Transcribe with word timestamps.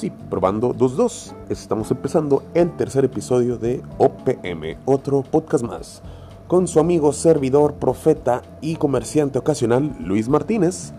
Sí, 0.00 0.10
probando 0.30 0.72
2-2. 0.72 1.34
Estamos 1.50 1.90
empezando 1.90 2.42
el 2.54 2.74
tercer 2.74 3.04
episodio 3.04 3.58
de 3.58 3.82
OPM, 3.98 4.78
otro 4.86 5.20
podcast 5.20 5.62
más, 5.62 6.00
con 6.48 6.66
su 6.68 6.80
amigo 6.80 7.12
servidor, 7.12 7.74
profeta 7.74 8.40
y 8.62 8.76
comerciante 8.76 9.38
ocasional, 9.38 9.94
Luis 10.00 10.30
Martínez. 10.30 10.94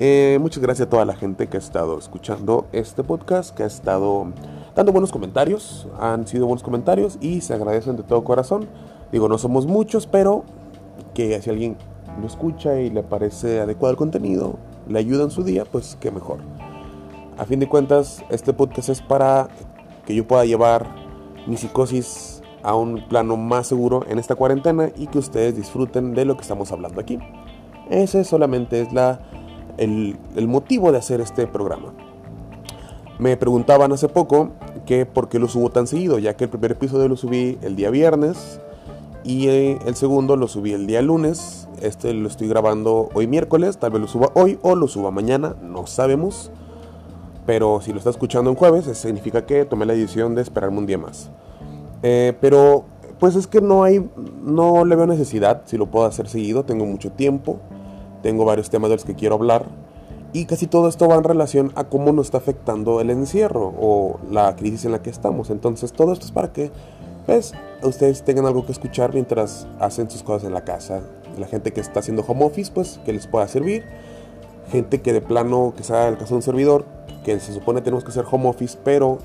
Eh, 0.00 0.36
muchas 0.40 0.60
gracias 0.64 0.88
a 0.88 0.90
toda 0.90 1.04
la 1.04 1.14
gente 1.14 1.46
que 1.46 1.58
ha 1.58 1.60
estado 1.60 1.96
escuchando 1.96 2.66
este 2.72 3.04
podcast, 3.04 3.54
que 3.54 3.62
ha 3.62 3.66
estado 3.66 4.26
dando 4.74 4.90
buenos 4.90 5.12
comentarios. 5.12 5.86
Han 6.00 6.26
sido 6.26 6.46
buenos 6.46 6.64
comentarios 6.64 7.18
y 7.20 7.42
se 7.42 7.54
agradecen 7.54 7.96
de 7.96 8.02
todo 8.02 8.24
corazón. 8.24 8.66
Digo, 9.12 9.28
no 9.28 9.38
somos 9.38 9.66
muchos, 9.66 10.08
pero 10.08 10.42
que 11.14 11.40
si 11.40 11.50
alguien 11.50 11.76
lo 12.20 12.26
escucha 12.26 12.80
y 12.80 12.90
le 12.90 13.04
parece 13.04 13.60
adecuado 13.60 13.92
el 13.92 13.96
contenido, 13.96 14.56
le 14.88 14.98
ayuda 14.98 15.22
en 15.22 15.30
su 15.30 15.44
día, 15.44 15.64
pues 15.70 15.96
qué 16.00 16.10
mejor. 16.10 16.40
A 17.40 17.46
fin 17.46 17.58
de 17.58 17.70
cuentas, 17.70 18.22
este 18.28 18.52
podcast 18.52 18.90
es 18.90 19.00
para 19.00 19.48
que 20.04 20.14
yo 20.14 20.28
pueda 20.28 20.44
llevar 20.44 20.86
mi 21.46 21.56
psicosis 21.56 22.42
a 22.62 22.74
un 22.74 23.08
plano 23.08 23.38
más 23.38 23.66
seguro 23.66 24.04
en 24.10 24.18
esta 24.18 24.34
cuarentena 24.34 24.90
y 24.94 25.06
que 25.06 25.16
ustedes 25.16 25.56
disfruten 25.56 26.12
de 26.12 26.26
lo 26.26 26.34
que 26.34 26.42
estamos 26.42 26.70
hablando 26.70 27.00
aquí. 27.00 27.18
Ese 27.88 28.24
solamente 28.24 28.82
es 28.82 28.92
la, 28.92 29.22
el, 29.78 30.18
el 30.36 30.48
motivo 30.48 30.92
de 30.92 30.98
hacer 30.98 31.22
este 31.22 31.46
programa. 31.46 31.94
Me 33.18 33.38
preguntaban 33.38 33.90
hace 33.92 34.10
poco 34.10 34.50
que 34.84 35.06
por 35.06 35.30
qué 35.30 35.38
lo 35.38 35.48
subo 35.48 35.70
tan 35.70 35.86
seguido, 35.86 36.18
ya 36.18 36.36
que 36.36 36.44
el 36.44 36.50
primer 36.50 36.72
episodio 36.72 37.08
lo 37.08 37.16
subí 37.16 37.58
el 37.62 37.74
día 37.74 37.88
viernes 37.88 38.60
y 39.24 39.48
eh, 39.48 39.78
el 39.86 39.94
segundo 39.96 40.36
lo 40.36 40.46
subí 40.46 40.74
el 40.74 40.86
día 40.86 41.00
lunes. 41.00 41.68
Este 41.80 42.12
lo 42.12 42.28
estoy 42.28 42.48
grabando 42.48 43.08
hoy 43.14 43.26
miércoles, 43.26 43.78
tal 43.78 43.92
vez 43.92 44.02
lo 44.02 44.08
suba 44.08 44.28
hoy 44.34 44.58
o 44.60 44.74
lo 44.74 44.88
suba 44.88 45.10
mañana, 45.10 45.56
no 45.62 45.86
sabemos. 45.86 46.52
Pero 47.50 47.80
si 47.80 47.90
lo 47.90 47.98
está 47.98 48.10
escuchando 48.10 48.48
en 48.48 48.54
jueves, 48.54 48.84
significa 48.96 49.44
que 49.44 49.64
tomé 49.64 49.84
la 49.84 49.92
decisión 49.92 50.36
de 50.36 50.42
esperarme 50.42 50.78
un 50.78 50.86
día 50.86 50.98
más. 50.98 51.32
Eh, 52.00 52.32
pero 52.40 52.84
pues 53.18 53.34
es 53.34 53.48
que 53.48 53.60
no 53.60 53.82
hay, 53.82 54.08
no 54.44 54.84
le 54.84 54.94
veo 54.94 55.08
necesidad 55.08 55.62
si 55.64 55.76
lo 55.76 55.90
puedo 55.90 56.06
hacer 56.06 56.28
seguido. 56.28 56.64
Tengo 56.64 56.86
mucho 56.86 57.10
tiempo, 57.10 57.58
tengo 58.22 58.44
varios 58.44 58.70
temas 58.70 58.88
de 58.90 58.94
los 58.94 59.04
que 59.04 59.16
quiero 59.16 59.34
hablar. 59.34 59.66
Y 60.32 60.44
casi 60.44 60.68
todo 60.68 60.86
esto 60.86 61.08
va 61.08 61.16
en 61.16 61.24
relación 61.24 61.72
a 61.74 61.88
cómo 61.88 62.12
nos 62.12 62.28
está 62.28 62.38
afectando 62.38 63.00
el 63.00 63.10
encierro 63.10 63.74
o 63.80 64.20
la 64.30 64.54
crisis 64.54 64.84
en 64.84 64.92
la 64.92 65.02
que 65.02 65.10
estamos. 65.10 65.50
Entonces 65.50 65.92
todo 65.92 66.12
esto 66.12 66.26
es 66.26 66.30
para 66.30 66.52
que 66.52 66.70
pues, 67.26 67.52
ustedes 67.82 68.22
tengan 68.22 68.46
algo 68.46 68.64
que 68.64 68.70
escuchar 68.70 69.12
mientras 69.12 69.66
hacen 69.80 70.08
sus 70.08 70.22
cosas 70.22 70.46
en 70.46 70.54
la 70.54 70.62
casa. 70.62 71.00
La 71.36 71.48
gente 71.48 71.72
que 71.72 71.80
está 71.80 71.98
haciendo 71.98 72.24
home 72.28 72.44
office, 72.44 72.70
pues 72.72 73.00
que 73.04 73.12
les 73.12 73.26
pueda 73.26 73.48
servir. 73.48 73.82
Gente 74.70 75.02
que 75.02 75.12
de 75.12 75.20
plano, 75.20 75.74
que 75.76 75.82
sea 75.82 76.06
el 76.06 76.16
caso 76.16 76.34
de 76.34 76.36
un 76.36 76.42
servidor, 76.42 76.99
que 77.24 77.38
se 77.40 77.52
supone 77.52 77.80
tenemos 77.80 78.04
que 78.04 78.10
hacer 78.10 78.24
home 78.30 78.48
office, 78.48 78.78
pero 78.82 79.18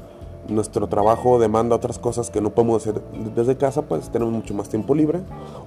nuestro 0.48 0.88
trabajo 0.88 1.40
demanda 1.40 1.76
otras 1.76 2.00
cosas 2.00 2.30
que 2.30 2.42
no 2.42 2.52
podemos 2.52 2.82
hacer 2.82 3.02
desde 3.36 3.58
casa, 3.58 3.84
pues 3.84 4.10
tenemos 4.10 4.34
mucho 4.34 4.54
más 4.54 4.70
tiempo 4.70 4.94
libre. 4.96 5.22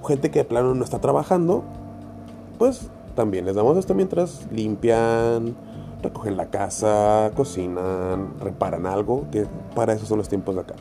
Gente 0.07 0.31
que 0.31 0.39
de 0.39 0.45
plano 0.45 0.73
no 0.73 0.83
está 0.83 0.99
trabajando, 0.99 1.63
pues 2.57 2.89
también 3.15 3.45
les 3.45 3.55
damos 3.55 3.77
esto 3.77 3.93
mientras 3.93 4.47
limpian, 4.51 5.55
recogen 6.01 6.37
la 6.37 6.45
casa, 6.49 7.31
cocinan, 7.35 8.39
reparan 8.39 8.85
algo, 8.85 9.25
que 9.31 9.45
para 9.75 9.93
eso 9.93 10.05
son 10.05 10.19
los 10.19 10.29
tiempos 10.29 10.55
de 10.55 10.61
acá. 10.61 10.75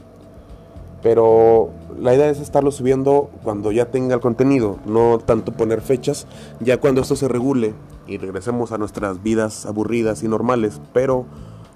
Pero 1.02 1.70
la 1.98 2.14
idea 2.14 2.28
es 2.28 2.40
estarlo 2.40 2.70
subiendo 2.70 3.30
cuando 3.44 3.70
ya 3.70 3.86
tenga 3.86 4.14
el 4.14 4.20
contenido, 4.20 4.78
no 4.84 5.18
tanto 5.18 5.52
poner 5.52 5.80
fechas, 5.80 6.26
ya 6.60 6.78
cuando 6.78 7.00
esto 7.00 7.14
se 7.16 7.28
regule 7.28 7.74
y 8.08 8.18
regresemos 8.18 8.72
a 8.72 8.78
nuestras 8.78 9.22
vidas 9.22 9.66
aburridas 9.66 10.22
y 10.22 10.28
normales, 10.28 10.80
pero 10.92 11.26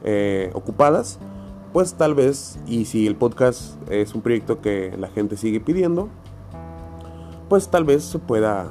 eh, 0.03 0.51
ocupadas, 0.55 1.19
pues 1.73 1.95
tal 1.95 2.15
vez, 2.15 2.59
y 2.67 2.87
si 2.87 3.07
el 3.07 3.17
podcast 3.17 3.77
es 3.91 4.15
un 4.15 4.23
proyecto 4.23 4.61
que 4.61 4.95
la 4.99 5.09
gente 5.09 5.37
sigue 5.37 5.61
pidiendo, 5.61 6.09
pues 7.49 7.71
tal 7.71 7.85
vez 7.85 8.03
se 8.03 8.19
pueda 8.19 8.71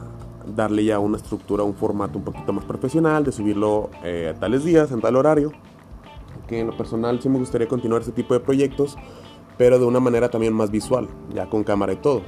darle 0.56 0.84
ya 0.84 1.00
una 1.00 1.18
estructura, 1.18 1.64
un 1.64 1.76
formato 1.76 2.18
un 2.18 2.26
poquito 2.26 2.52
más 2.52 2.66
profesional, 2.66 3.24
de 3.24 3.32
subirlo 3.32 3.90
eh, 4.04 4.34
a 4.36 4.40
tales 4.40 4.64
días, 4.64 4.92
en 4.92 5.02
tal 5.02 5.16
horario, 5.16 5.52
que 6.48 6.60
en 6.60 6.68
lo 6.68 6.76
personal 6.76 7.22
sí 7.22 7.30
me 7.30 7.40
gustaría 7.40 7.68
continuar 7.68 8.02
ese 8.02 8.12
tipo 8.12 8.34
de 8.34 8.40
proyectos 8.40 8.98
pero 9.62 9.78
de 9.78 9.86
una 9.86 10.00
manera 10.00 10.30
también 10.30 10.54
más 10.54 10.72
visual, 10.72 11.08
ya 11.36 11.48
con 11.48 11.64
cámara 11.64 11.94
y 11.94 11.98
todo. 11.98 12.24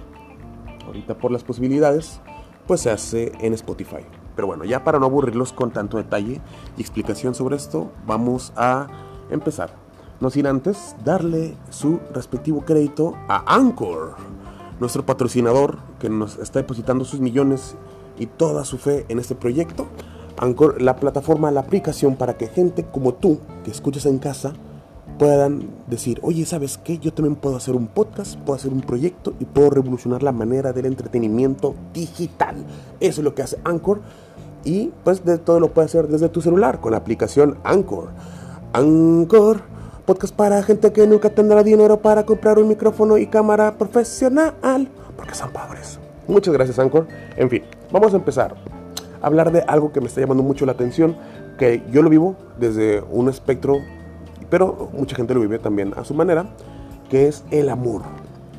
Ahorita 0.85 1.17
por 1.17 1.31
las 1.31 1.43
posibilidades, 1.43 2.21
pues 2.67 2.81
se 2.81 2.91
hace 2.91 3.31
en 3.39 3.53
Spotify. 3.53 4.05
Pero 4.35 4.47
bueno, 4.47 4.65
ya 4.65 4.83
para 4.83 4.99
no 4.99 5.05
aburrirlos 5.05 5.53
con 5.53 5.71
tanto 5.71 5.97
detalle 5.97 6.41
y 6.77 6.81
explicación 6.81 7.35
sobre 7.35 7.55
esto, 7.55 7.91
vamos 8.05 8.53
a 8.55 8.87
empezar. 9.29 9.71
No 10.19 10.29
sin 10.29 10.47
antes 10.47 10.95
darle 11.03 11.57
su 11.69 11.99
respectivo 12.13 12.61
crédito 12.61 13.15
a 13.27 13.43
Anchor, 13.55 14.15
nuestro 14.79 15.05
patrocinador 15.05 15.79
que 15.99 16.09
nos 16.09 16.37
está 16.37 16.59
depositando 16.59 17.05
sus 17.05 17.19
millones 17.19 17.75
y 18.17 18.27
toda 18.27 18.63
su 18.65 18.77
fe 18.77 19.05
en 19.09 19.19
este 19.19 19.35
proyecto. 19.35 19.87
Anchor, 20.37 20.81
la 20.81 20.95
plataforma, 20.95 21.51
la 21.51 21.61
aplicación 21.61 22.15
para 22.15 22.37
que 22.37 22.47
gente 22.47 22.85
como 22.85 23.13
tú, 23.13 23.39
que 23.63 23.71
escuches 23.71 24.05
en 24.05 24.19
casa, 24.19 24.53
puedan 25.17 25.69
decir, 25.87 26.19
oye, 26.21 26.45
¿sabes 26.45 26.77
qué? 26.77 26.97
Yo 26.97 27.13
también 27.13 27.35
puedo 27.35 27.55
hacer 27.55 27.75
un 27.75 27.87
podcast, 27.87 28.37
puedo 28.39 28.55
hacer 28.55 28.71
un 28.71 28.81
proyecto 28.81 29.33
y 29.39 29.45
puedo 29.45 29.69
revolucionar 29.69 30.23
la 30.23 30.31
manera 30.31 30.73
del 30.73 30.85
entretenimiento 30.85 31.75
digital. 31.93 32.55
Eso 32.99 33.21
es 33.21 33.25
lo 33.25 33.35
que 33.35 33.43
hace 33.43 33.57
Anchor. 33.63 34.01
Y 34.65 34.91
pues 35.03 35.25
de 35.25 35.37
todo 35.37 35.59
lo 35.59 35.73
puedes 35.73 35.91
hacer 35.91 36.07
desde 36.07 36.29
tu 36.29 36.41
celular 36.41 36.79
con 36.79 36.91
la 36.91 36.97
aplicación 36.97 37.57
Anchor. 37.63 38.09
Anchor, 38.73 39.61
podcast 40.05 40.35
para 40.35 40.63
gente 40.63 40.91
que 40.91 41.05
nunca 41.05 41.29
tendrá 41.29 41.63
dinero 41.63 41.99
para 42.01 42.25
comprar 42.25 42.57
un 42.59 42.67
micrófono 42.67 43.17
y 43.17 43.27
cámara 43.27 43.77
profesional, 43.77 44.87
porque 45.17 45.35
son 45.35 45.51
pobres. 45.51 45.99
Muchas 46.27 46.53
gracias 46.53 46.79
Anchor. 46.79 47.07
En 47.35 47.49
fin, 47.49 47.63
vamos 47.91 48.13
a 48.13 48.17
empezar 48.17 48.55
a 49.21 49.27
hablar 49.27 49.51
de 49.51 49.61
algo 49.61 49.91
que 49.91 50.01
me 50.01 50.07
está 50.07 50.21
llamando 50.21 50.43
mucho 50.43 50.65
la 50.65 50.71
atención, 50.71 51.15
que 51.57 51.83
yo 51.91 52.01
lo 52.01 52.09
vivo 52.09 52.35
desde 52.57 53.01
un 53.11 53.29
espectro 53.29 53.77
pero 54.53 54.91
mucha 54.93 55.15
gente 55.15 55.33
lo 55.33 55.39
vive 55.39 55.57
también 55.57 55.95
a 55.97 56.03
su 56.05 56.13
manera, 56.13 56.45
que 57.09 57.27
es 57.27 57.43
el 57.49 57.69
amor. 57.69 58.03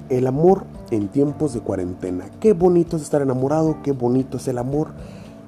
El 0.09 0.27
amor 0.27 0.65
en 0.91 1.07
tiempos 1.07 1.55
de 1.55 1.61
cuarentena. 1.61 2.25
Qué 2.41 2.53
bonito 2.53 2.97
es 2.97 3.05
estar 3.05 3.23
enamorado, 3.23 3.77
qué 3.85 3.93
bonito 3.93 4.39
es 4.39 4.49
el 4.49 4.59
amor, 4.59 4.89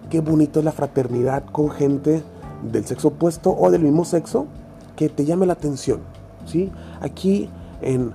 qué 0.09 0.21
bonito 0.21 0.61
es 0.61 0.65
la 0.65 0.71
fraternidad 0.71 1.43
con 1.51 1.71
gente 1.71 2.23
del 2.62 2.85
sexo 2.85 3.09
opuesto 3.09 3.56
o 3.59 3.73
del 3.73 3.83
mismo 3.83 4.05
sexo 4.05 4.47
que 4.95 5.09
te 5.09 5.25
llame 5.25 5.47
la 5.47 5.55
atención. 5.55 5.99
¿sí? 6.45 6.71
Aquí 7.01 7.51
en 7.83 8.12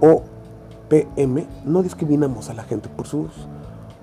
OPM 0.00 1.44
no 1.66 1.82
discriminamos 1.82 2.48
a 2.48 2.54
la 2.54 2.62
gente 2.62 2.88
por 2.88 3.06
sus 3.06 3.28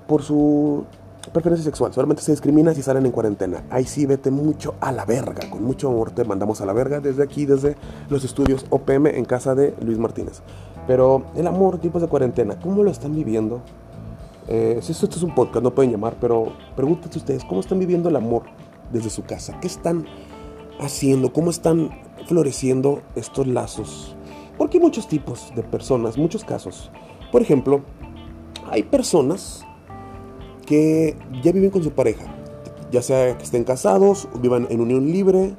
por 0.06 0.22
su 0.22 0.84
preferencia 1.30 1.64
sexual. 1.64 1.94
Solamente 1.94 2.22
se 2.22 2.32
discrimina 2.32 2.74
si 2.74 2.82
salen 2.82 3.06
en 3.06 3.12
cuarentena. 3.12 3.64
Ahí 3.70 3.86
sí 3.86 4.06
vete 4.06 4.32
mucho 4.32 4.76
a 4.82 4.92
la 4.92 5.06
verga. 5.06 5.50
Con 5.50 5.64
mucho 5.64 5.90
amor 5.90 6.12
te 6.12 6.24
mandamos 6.24 6.62
a 6.62 6.66
la 6.66 6.74
verga 6.74 7.00
desde 7.00 7.24
aquí, 7.24 7.46
desde 7.46 7.76
los 8.09 8.24
estudios 8.24 8.66
OPM 8.70 9.08
en 9.08 9.26
casa 9.26 9.56
de 9.56 9.76
Luis 9.82 9.98
Martínez. 9.98 10.42
Pero 10.88 11.26
el 11.36 11.48
amor, 11.48 11.78
tipos 11.78 12.02
de 12.02 12.08
cuarentena, 12.08 12.59
¿cómo 12.59 12.84
lo 12.84 12.90
están 12.90 13.16
viviendo? 13.16 13.62
Eh, 14.48 14.80
si 14.82 14.92
esto, 14.92 15.06
es 15.06 15.24
un 15.24 15.36
podcast, 15.36 15.64
no 15.64 15.74
pueden 15.74 15.92
llamar, 15.92 16.18
pero 16.20 16.54
pregúntense 16.76 17.20
ustedes, 17.20 17.46
¿cómo 17.46 17.62
están 17.62 17.80
viviendo 17.80 18.09
el 18.09 18.16
amor 18.16 18.44
desde 18.92 19.09
su 19.09 19.24
casa? 19.24 19.59
¿Qué 19.62 19.68
están 19.68 20.06
haciendo? 20.80 21.32
¿Cómo 21.32 21.52
están 21.52 21.92
floreciendo 22.26 23.02
estos 23.16 23.46
lazos? 23.48 24.16
Porque 24.58 24.78
hay 24.78 24.84
muchos 24.84 25.08
tipos 25.08 25.53
de 25.56 25.64
personas, 25.64 26.18
muchos 26.18 26.44
casos. 26.44 26.92
Por 27.32 27.42
ejemplo, 27.42 27.82
hay 28.70 28.84
personas 28.84 29.64
que 30.66 31.17
ya 31.44 31.51
viven 31.51 31.69
con 31.69 31.83
su 31.83 31.91
pareja, 31.91 32.25
ya 32.91 33.01
sea 33.01 33.38
que 33.38 33.43
estén 33.43 33.63
casados, 33.63 34.28
vivan 34.41 34.67
en 34.69 34.81
unión 34.81 35.11
libre, 35.11 35.55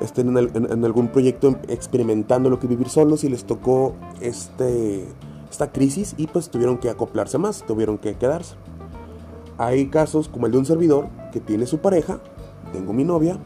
estén 0.00 0.36
en, 0.36 0.84
algún 0.84 1.08
proyecto 1.08 1.56
experimentando 1.68 2.50
lo 2.50 2.58
que 2.58 2.66
vivir 2.66 2.88
solos 2.88 3.24
y 3.24 3.28
les 3.28 3.44
tocó 3.44 3.94
este, 4.20 5.06
esta 5.50 5.72
crisis 5.72 6.14
y 6.16 6.26
pues 6.26 6.50
tuvieron 6.50 6.78
que 6.78 6.90
acoplarse 6.90 7.38
más, 7.38 7.64
tuvieron 7.66 7.98
que 7.98 8.14
quedarse. 8.14 8.56
Hay 9.58 9.86
casos 9.88 10.28
como 10.28 10.46
el 10.46 10.52
de 10.52 10.58
un 10.58 10.66
servidor 10.66 11.08
que 11.32 11.40
tiene 11.40 11.66
su 11.66 11.78
pareja, 11.78 12.20
tengo 12.72 12.92
mi 12.92 13.04
novia, 13.04 13.38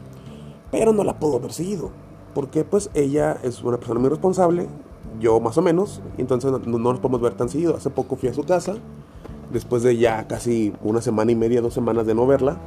pero 0.71 0.93
no 0.93 1.03
la 1.03 1.19
puedo 1.19 1.39
ver 1.39 1.53
seguido, 1.53 1.91
porque 2.33 2.63
pues 2.63 2.89
ella 2.93 3.37
es 3.43 3.63
una 3.63 3.77
persona 3.77 3.99
muy 3.99 4.09
responsable, 4.09 4.67
yo 5.19 5.39
más 5.39 5.57
o 5.57 5.61
menos, 5.61 6.01
entonces 6.17 6.51
no, 6.51 6.59
no 6.59 6.77
nos 6.77 6.99
podemos 6.99 7.21
ver 7.21 7.33
tan 7.33 7.49
seguido. 7.49 7.75
Hace 7.75 7.89
poco 7.89 8.15
fui 8.15 8.29
a 8.29 8.33
su 8.33 8.43
casa 8.43 8.75
después 9.51 9.83
de 9.83 9.97
ya 9.97 10.27
casi 10.27 10.73
una 10.81 11.01
semana 11.01 11.31
y 11.31 11.35
media, 11.35 11.61
dos 11.61 11.73
semanas 11.73 12.05
de 12.05 12.15
no 12.15 12.27
verla. 12.27 12.57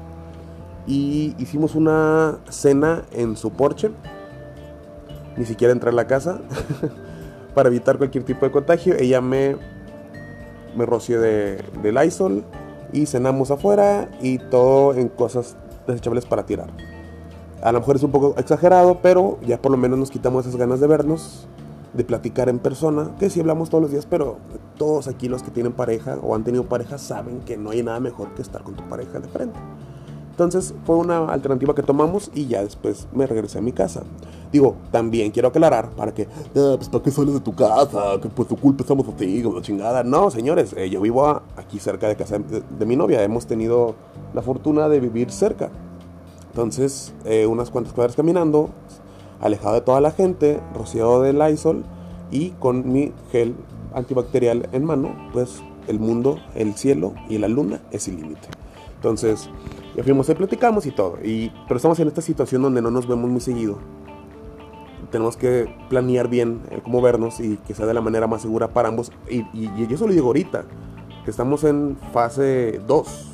Y 0.87 1.35
hicimos 1.39 1.75
una 1.75 2.39
cena 2.51 3.05
en 3.13 3.37
su 3.37 3.51
porche. 3.51 3.91
Ni 5.37 5.45
siquiera 5.45 5.73
entré 5.73 5.91
a 5.91 5.93
la 5.93 6.07
casa. 6.07 6.41
para 7.55 7.69
evitar 7.69 7.99
cualquier 7.99 8.25
tipo 8.25 8.45
de 8.45 8.53
contagio. 8.53 8.95
Ella 8.97 9.21
me, 9.21 9.57
me 10.77 10.87
roció 10.87 11.21
de, 11.21 11.65
de 11.83 11.93
Lysol. 11.93 12.45
Y 12.93 13.07
cenamos 13.07 13.51
afuera. 13.51 14.11
Y 14.21 14.39
todo 14.39 14.95
en 14.95 15.09
cosas 15.09 15.57
desechables 15.87 16.27
para 16.27 16.45
tirar. 16.45 16.71
A 17.63 17.73
lo 17.73 17.81
mejor 17.81 17.97
es 17.97 18.03
un 18.03 18.11
poco 18.11 18.35
exagerado, 18.37 18.99
pero 19.01 19.39
ya 19.47 19.57
por 19.57 19.73
lo 19.73 19.79
menos 19.79 19.99
nos 19.99 20.11
quitamos 20.11 20.45
esas 20.45 20.59
ganas 20.59 20.81
de 20.81 20.87
vernos, 20.87 21.47
de 21.95 22.05
platicar 22.05 22.49
en 22.49 22.59
persona, 22.59 23.15
que 23.19 23.31
sí 23.31 23.41
hablamos 23.41 23.71
todos 23.71 23.83
los 23.83 23.91
días, 23.91 24.07
pero 24.09 24.39
todos 24.77 25.09
aquí 25.09 25.29
los 25.29 25.43
que 25.43 25.51
tienen 25.51 25.73
pareja 25.73 26.19
o 26.23 26.35
han 26.35 26.45
tenido 26.45 26.65
pareja 26.65 26.99
saben 26.99 27.41
que 27.41 27.57
no 27.57 27.71
hay 27.71 27.83
nada 27.83 28.01
mejor 28.01 28.35
que 28.35 28.43
estar 28.43 28.63
con 28.63 28.75
tu 28.75 28.83
pareja 28.89 29.21
de 29.21 29.29
frente. 29.29 29.59
Entonces 30.35 30.75
fue 30.85 30.97
una 30.97 31.27
alternativa 31.27 31.77
que 31.77 31.85
tomamos 31.85 32.33
y 32.35 32.47
ya 32.47 32.65
después 32.65 33.07
me 33.13 33.25
regresé 33.25 33.59
a 33.59 33.63
mi 33.63 33.71
casa. 33.71 34.03
Digo, 34.51 34.75
también 34.91 35.31
quiero 35.31 35.47
aclarar 35.47 35.91
para 35.91 36.13
que, 36.13 36.27
ah, 36.57 36.75
pues 36.77 36.89
¿para 36.89 37.05
qué 37.05 37.13
sales 37.13 37.35
de 37.35 37.41
tu 37.41 37.55
casa? 37.55 38.21
Que 38.21 38.29
tu 38.29 38.57
culpa 38.57 38.83
estamos 38.83 39.07
así, 39.07 39.45
chingada. 39.63 40.03
No, 40.03 40.33
señores, 40.33 40.75
eh, 40.77 40.91
yo 40.91 41.01
vivo 41.01 41.41
aquí 41.57 41.79
cerca 41.79 42.09
de 42.09 42.17
casa 42.17 42.39
de, 42.39 42.87
mi 42.87 42.97
novia. 42.97 43.23
Hemos 43.23 43.47
tenido 43.47 43.95
la 44.35 44.43
fortuna 44.43 44.89
de 44.89 44.99
vivir 44.99 45.31
cerca. 45.31 45.71
Entonces, 46.51 47.15
eh, 47.25 47.47
unas 47.47 47.71
cuantas 47.71 47.93
cuadras 47.93 48.17
caminando, 48.17 48.71
alejado 49.41 49.75
de 49.75 49.81
toda 49.81 50.01
la 50.01 50.11
gente, 50.11 50.61
rociado 50.75 51.23
de 51.23 51.33
Lysol 51.33 51.85
y 52.31 52.51
con 52.51 52.93
mi 52.93 53.13
gel 53.31 53.55
antibacterial 53.95 54.69
en 54.73 54.85
mano, 54.85 55.15
pues 55.33 55.63
el 55.87 55.99
mundo, 56.01 56.39
el 56.55 56.75
cielo 56.75 57.15
y 57.29 57.39
la 57.39 57.49
luna 57.49 57.81
es 57.91 58.09
el 58.09 58.17
límite. 58.17 58.49
Entonces, 58.97 59.51
ya 59.95 60.03
fuimos 60.03 60.29
y 60.29 60.35
platicamos 60.35 60.87
y 60.87 60.91
todo. 60.91 61.19
Y, 61.23 61.53
pero 61.69 61.77
estamos 61.77 61.99
en 62.01 62.09
esta 62.09 62.23
situación 62.23 62.63
donde 62.63 62.83
no 62.83 62.91
nos 62.91 63.07
vemos 63.07 63.31
muy 63.31 63.41
seguido. 63.41 63.79
Tenemos 65.11 65.37
que 65.37 65.73
planear 65.89 66.29
bien 66.29 66.63
cómo 66.83 67.01
vernos 67.01 67.39
y 67.39 67.59
que 67.59 67.75
sea 67.75 67.87
de 67.87 67.95
la 67.95 68.01
manera 68.01 68.27
más 68.27 68.43
segura 68.43 68.69
para 68.69 68.89
ambos. 68.89 69.13
Y, 69.31 69.41
y, 69.53 69.71
y 69.77 69.87
eso 69.93 70.07
lo 70.07 70.13
digo 70.13 70.29
ahorita, 70.29 70.65
que 71.25 71.31
estamos 71.31 71.65
en 71.65 71.97
fase 72.13 72.81
2. 72.87 73.34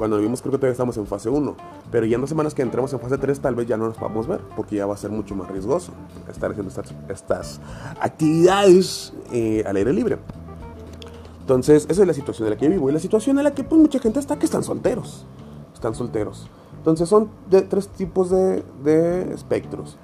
Cuando 0.00 0.16
vimos 0.16 0.40
creo 0.40 0.52
que 0.52 0.56
todavía 0.56 0.72
estamos 0.72 0.96
en 0.96 1.06
fase 1.06 1.28
1. 1.28 1.56
Pero 1.90 2.06
ya 2.06 2.14
en 2.14 2.22
dos 2.22 2.30
semanas 2.30 2.54
que 2.54 2.62
entremos 2.62 2.90
en 2.94 3.00
fase 3.00 3.18
3 3.18 3.38
tal 3.40 3.54
vez 3.54 3.68
ya 3.68 3.76
no 3.76 3.84
nos 3.84 3.98
podamos 3.98 4.26
ver. 4.26 4.40
Porque 4.56 4.76
ya 4.76 4.86
va 4.86 4.94
a 4.94 4.96
ser 4.96 5.10
mucho 5.10 5.36
más 5.36 5.46
riesgoso 5.50 5.92
estar 6.26 6.50
haciendo 6.50 6.70
estas, 6.70 6.94
estas 7.10 7.60
actividades 8.00 9.12
eh, 9.30 9.62
al 9.66 9.76
aire 9.76 9.92
libre. 9.92 10.16
Entonces, 11.42 11.86
esa 11.90 12.00
es 12.00 12.08
la 12.08 12.14
situación 12.14 12.48
en 12.48 12.54
la 12.54 12.58
que 12.58 12.68
vivo. 12.70 12.88
Y 12.88 12.94
la 12.94 12.98
situación 12.98 13.36
en 13.36 13.44
la 13.44 13.52
que 13.52 13.62
pues, 13.62 13.78
mucha 13.78 13.98
gente 13.98 14.18
está 14.18 14.38
que 14.38 14.46
están 14.46 14.64
solteros 14.64 15.26
están 15.80 15.94
solteros. 15.94 16.48
Entonces 16.78 17.08
son 17.08 17.28
de 17.50 17.62
tres 17.62 17.88
tipos 17.88 18.30
de, 18.30 19.32
espectros. 19.34 19.98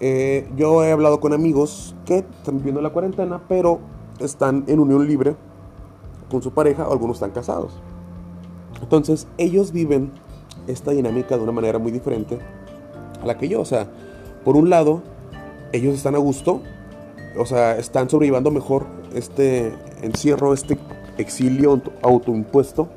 Eh, 0.00 0.50
yo 0.56 0.84
he 0.84 0.92
hablado 0.92 1.20
con 1.20 1.32
amigos 1.32 1.94
que 2.04 2.18
están 2.18 2.58
viviendo 2.58 2.80
la 2.80 2.90
cuarentena, 2.90 3.40
pero 3.48 3.80
están 4.18 4.64
en 4.66 4.80
unión 4.80 5.06
libre 5.06 5.36
con 6.30 6.42
su 6.42 6.50
pareja 6.50 6.86
o 6.86 6.92
algunos 6.92 7.16
están 7.16 7.30
casados. 7.30 7.72
Entonces 8.80 9.26
ellos 9.38 9.72
viven 9.72 10.10
esta 10.66 10.92
dinámica 10.92 11.36
de 11.36 11.42
una 11.42 11.52
manera 11.52 11.78
muy 11.78 11.92
diferente 11.92 12.38
a 13.22 13.26
la 13.26 13.38
que 13.38 13.48
yo. 13.48 13.60
O 13.60 13.64
sea, 13.64 13.88
por 14.44 14.56
un 14.56 14.70
lado, 14.70 15.02
ellos 15.72 15.94
están 15.94 16.14
a 16.14 16.18
gusto, 16.18 16.60
o 17.38 17.46
sea, 17.46 17.76
están 17.78 18.08
sobrellevando 18.08 18.50
mejor 18.50 18.86
este 19.14 19.72
encierro, 20.02 20.52
este 20.52 20.78
exilio 21.18 21.80
autoimpuesto, 22.02 22.88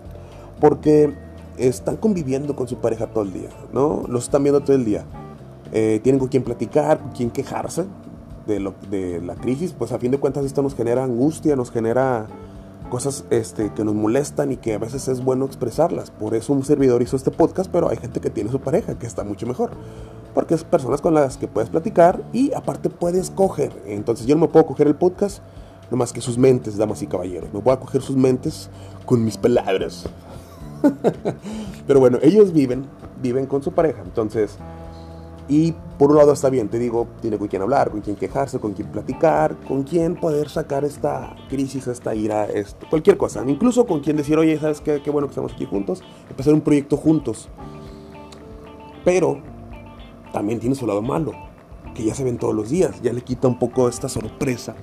porque 0.59 1.13
están 1.57 1.97
conviviendo 1.97 2.56
con 2.56 2.68
su 2.68 2.77
pareja 2.77 3.07
todo 3.07 3.24
el 3.24 3.33
día, 3.33 3.50
¿no? 3.74 4.03
Los 4.07 4.25
están 4.25 4.44
viendo 4.44 4.62
todo 4.62 4.75
el 4.75 4.85
día. 4.85 5.06
Eh, 5.71 6.00
tienen 6.03 6.19
con 6.19 6.29
quién 6.29 6.44
platicar, 6.44 7.00
con 7.00 7.12
quién 7.12 7.29
quejarse 7.29 7.85
de, 8.45 8.59
lo, 8.59 8.74
de 8.89 9.21
la 9.21 9.35
crisis, 9.35 9.74
pues 9.74 9.91
a 9.91 10.00
fin 10.00 10.12
de 10.12 10.18
cuentas 10.18 10.45
esto 10.45 10.62
nos 10.62 10.75
genera 10.75 11.03
angustia, 11.03 11.56
nos 11.56 11.71
genera 11.71 12.27
cosas 12.89 13.25
este, 13.30 13.74
que 13.74 13.84
nos 13.84 13.95
molestan 13.95 14.51
y 14.51 14.57
que 14.57 14.74
a 14.74 14.78
veces 14.78 15.07
es 15.07 15.24
bueno 15.24 15.45
expresarlas. 15.45 16.12
Por 16.12 16.36
eso 16.36 16.54
un 16.54 16.63
servidor 16.63 17.01
hizo 17.01 17.16
este 17.16 17.31
podcast, 17.31 17.69
pero 17.72 17.89
hay 17.89 17.98
gente 17.98 18.19
que 18.19 18.30
tiene 18.30 18.51
su 18.51 18.60
pareja, 18.60 18.98
que 18.98 19.07
está 19.07 19.24
mucho 19.24 19.45
mejor. 19.45 19.72
Porque 20.34 20.54
es 20.54 20.63
personas 20.63 21.01
con 21.01 21.13
las 21.13 21.38
que 21.38 21.48
puedes 21.48 21.69
platicar 21.69 22.24
y 22.34 22.54
aparte 22.54 22.89
puedes 22.89 23.30
coger. 23.30 23.72
Entonces 23.86 24.25
yo 24.25 24.36
no 24.36 24.42
me 24.42 24.48
puedo 24.48 24.66
coger 24.66 24.88
el 24.88 24.95
podcast, 24.95 25.39
no 25.89 25.98
más 25.98 26.13
que 26.13 26.22
sus 26.22 26.38
mentes, 26.38 26.78
damas 26.78 27.01
y 27.01 27.07
caballeros. 27.07 27.54
Me 27.54 27.60
voy 27.60 27.74
a 27.74 27.80
coger 27.80 28.01
sus 28.01 28.16
mentes 28.16 28.69
con 29.06 29.24
mis 29.24 29.38
palabras. 29.38 30.06
Pero 31.88 32.00
bueno, 32.00 32.19
ellos 32.22 32.54
viven, 32.54 32.86
viven 33.22 33.45
con 33.45 33.63
su 33.63 33.72
pareja. 33.72 34.01
Entonces, 34.04 34.57
y 35.50 35.74
por 35.98 36.12
un 36.12 36.18
lado 36.18 36.34
está 36.34 36.50
bien, 36.50 36.70
te 36.70 36.78
digo, 36.78 37.08
tiene 37.22 37.38
con 37.38 37.48
quién 37.48 37.62
hablar, 37.62 37.90
con 37.90 38.02
quién 38.02 38.16
quejarse, 38.16 38.60
con 38.60 38.74
quién 38.74 38.92
platicar, 38.92 39.58
con 39.68 39.84
quién 39.84 40.16
poder 40.16 40.50
sacar 40.50 40.84
esta 40.84 41.36
crisis, 41.50 41.88
esta 41.88 42.14
ira, 42.14 42.46
esto, 42.46 42.86
cualquier 42.90 43.18
cosa. 43.18 43.44
Incluso 43.48 43.86
con 43.86 44.02
quien 44.02 44.18
decir, 44.18 44.38
oye, 44.38 44.60
¿sabes 44.60 44.82
qué? 44.82 45.02
Qué 45.02 45.10
bueno 45.10 45.28
que 45.28 45.32
estamos 45.32 45.54
aquí 45.54 45.66
juntos, 45.66 46.04
empezar 46.30 46.54
un 46.54 46.62
proyecto 46.62 46.98
juntos. 46.98 47.50
Pero 49.06 49.42
también 50.34 50.60
tiene 50.60 50.76
su 50.76 50.86
lado 50.86 51.02
malo, 51.02 51.32
que 51.96 52.04
ya 52.04 52.14
se 52.14 52.24
ven 52.24 52.38
todos 52.38 52.54
los 52.54 52.70
días, 52.70 53.02
ya 53.02 53.14
le 53.14 53.22
quita 53.22 53.48
un 53.48 53.58
poco 53.58 53.90
esta 53.90 54.10
sorpresa. 54.10 54.76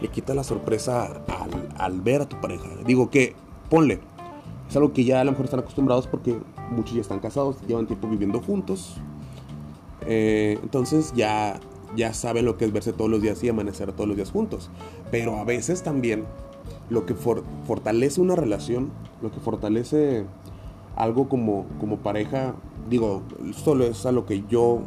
Le 0.00 0.08
quita 0.08 0.34
la 0.34 0.44
sorpresa 0.44 1.06
al, 1.06 1.68
al 1.78 2.00
ver 2.02 2.22
a 2.22 2.28
tu 2.28 2.38
pareja. 2.40 2.68
Digo 2.84 3.08
que, 3.08 3.34
ponle, 3.70 4.00
es 4.68 4.76
algo 4.76 4.92
que 4.92 5.04
ya 5.04 5.20
a 5.20 5.24
lo 5.24 5.30
mejor 5.30 5.46
están 5.46 5.60
acostumbrados 5.60 6.06
porque 6.06 6.38
muchos 6.70 6.94
ya 6.94 7.00
están 7.00 7.20
casados, 7.20 7.56
llevan 7.66 7.86
tiempo 7.86 8.08
viviendo 8.08 8.40
juntos. 8.40 8.96
Eh, 10.06 10.58
entonces 10.62 11.12
ya, 11.14 11.60
ya 11.96 12.14
saben 12.14 12.44
lo 12.44 12.56
que 12.56 12.64
es 12.64 12.72
verse 12.72 12.92
todos 12.92 13.10
los 13.10 13.22
días 13.22 13.42
y 13.42 13.48
amanecer 13.48 13.92
todos 13.92 14.08
los 14.08 14.16
días 14.16 14.30
juntos. 14.30 14.70
Pero 15.10 15.36
a 15.36 15.44
veces 15.44 15.82
también 15.82 16.24
lo 16.90 17.06
que 17.06 17.14
fortalece 17.14 18.20
una 18.20 18.36
relación, 18.36 18.90
lo 19.22 19.30
que 19.30 19.40
fortalece 19.40 20.24
algo 20.94 21.28
como, 21.28 21.66
como 21.80 21.98
pareja, 21.98 22.54
digo, 22.88 23.22
solo 23.52 23.84
es 23.84 24.06
a 24.06 24.12
lo 24.12 24.26
que 24.26 24.44
yo 24.48 24.80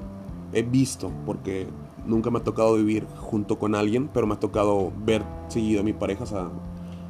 he 0.54 0.64
visto, 0.64 1.12
porque 1.26 1.68
nunca 2.06 2.32
me 2.32 2.40
ha 2.40 2.44
tocado 2.44 2.76
vivir 2.76 3.06
junto 3.18 3.60
con 3.60 3.76
alguien, 3.76 4.10
pero 4.14 4.26
me 4.26 4.34
ha 4.34 4.40
tocado 4.40 4.92
ver 5.06 5.24
seguido 5.48 5.82
a 5.82 5.84
mi 5.84 5.94
pareja, 5.94 6.24
o 6.24 6.52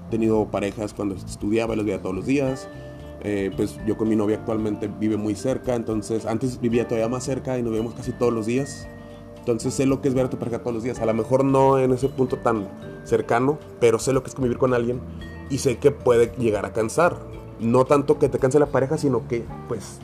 tenido 0.10 0.46
parejas 0.46 0.94
cuando 0.94 1.16
estudiaba, 1.16 1.76
los 1.76 1.86
veía 1.86 2.02
todos 2.02 2.16
los 2.16 2.26
días. 2.26 2.68
Eh, 3.22 3.52
pues 3.56 3.78
yo 3.86 3.98
con 3.98 4.08
mi 4.08 4.16
novia 4.16 4.38
actualmente 4.38 4.90
vive 5.00 5.18
muy 5.18 5.36
cerca, 5.36 5.76
entonces 5.76 6.26
antes 6.26 6.62
vivía 6.62 6.88
todavía 6.88 7.10
más 7.10 7.26
cerca 7.26 7.58
y 7.58 7.64
nos 7.64 7.74
vemos 7.74 7.94
casi 7.94 8.12
todos 8.12 8.34
los 8.34 8.46
días. 8.46 8.88
Entonces 9.38 9.74
sé 9.74 9.86
lo 9.86 10.02
que 10.02 10.08
es 10.08 10.14
ver 10.14 10.26
a 10.26 10.30
tu 10.30 10.38
pareja 10.38 10.60
todos 10.60 10.74
los 10.74 10.84
días. 10.84 11.00
A 11.00 11.06
lo 11.06 11.14
mejor 11.14 11.44
no 11.44 11.80
en 11.80 11.92
ese 11.92 12.08
punto 12.08 12.38
tan 12.38 12.68
cercano, 13.04 13.58
pero 13.80 14.00
sé 14.00 14.14
lo 14.14 14.22
que 14.22 14.30
es 14.30 14.36
convivir 14.36 14.58
con 14.58 14.74
alguien 14.74 15.02
y 15.50 15.58
sé 15.58 15.78
que 15.78 15.92
puede 15.92 16.32
llegar 16.38 16.66
a 16.66 16.74
cansar. 16.74 17.18
No 17.60 17.86
tanto 17.86 18.20
que 18.20 18.30
te 18.30 18.40
canse 18.40 18.60
la 18.60 18.68
pareja, 18.68 18.98
sino 18.98 19.28
que 19.28 19.44
pues 19.68 20.00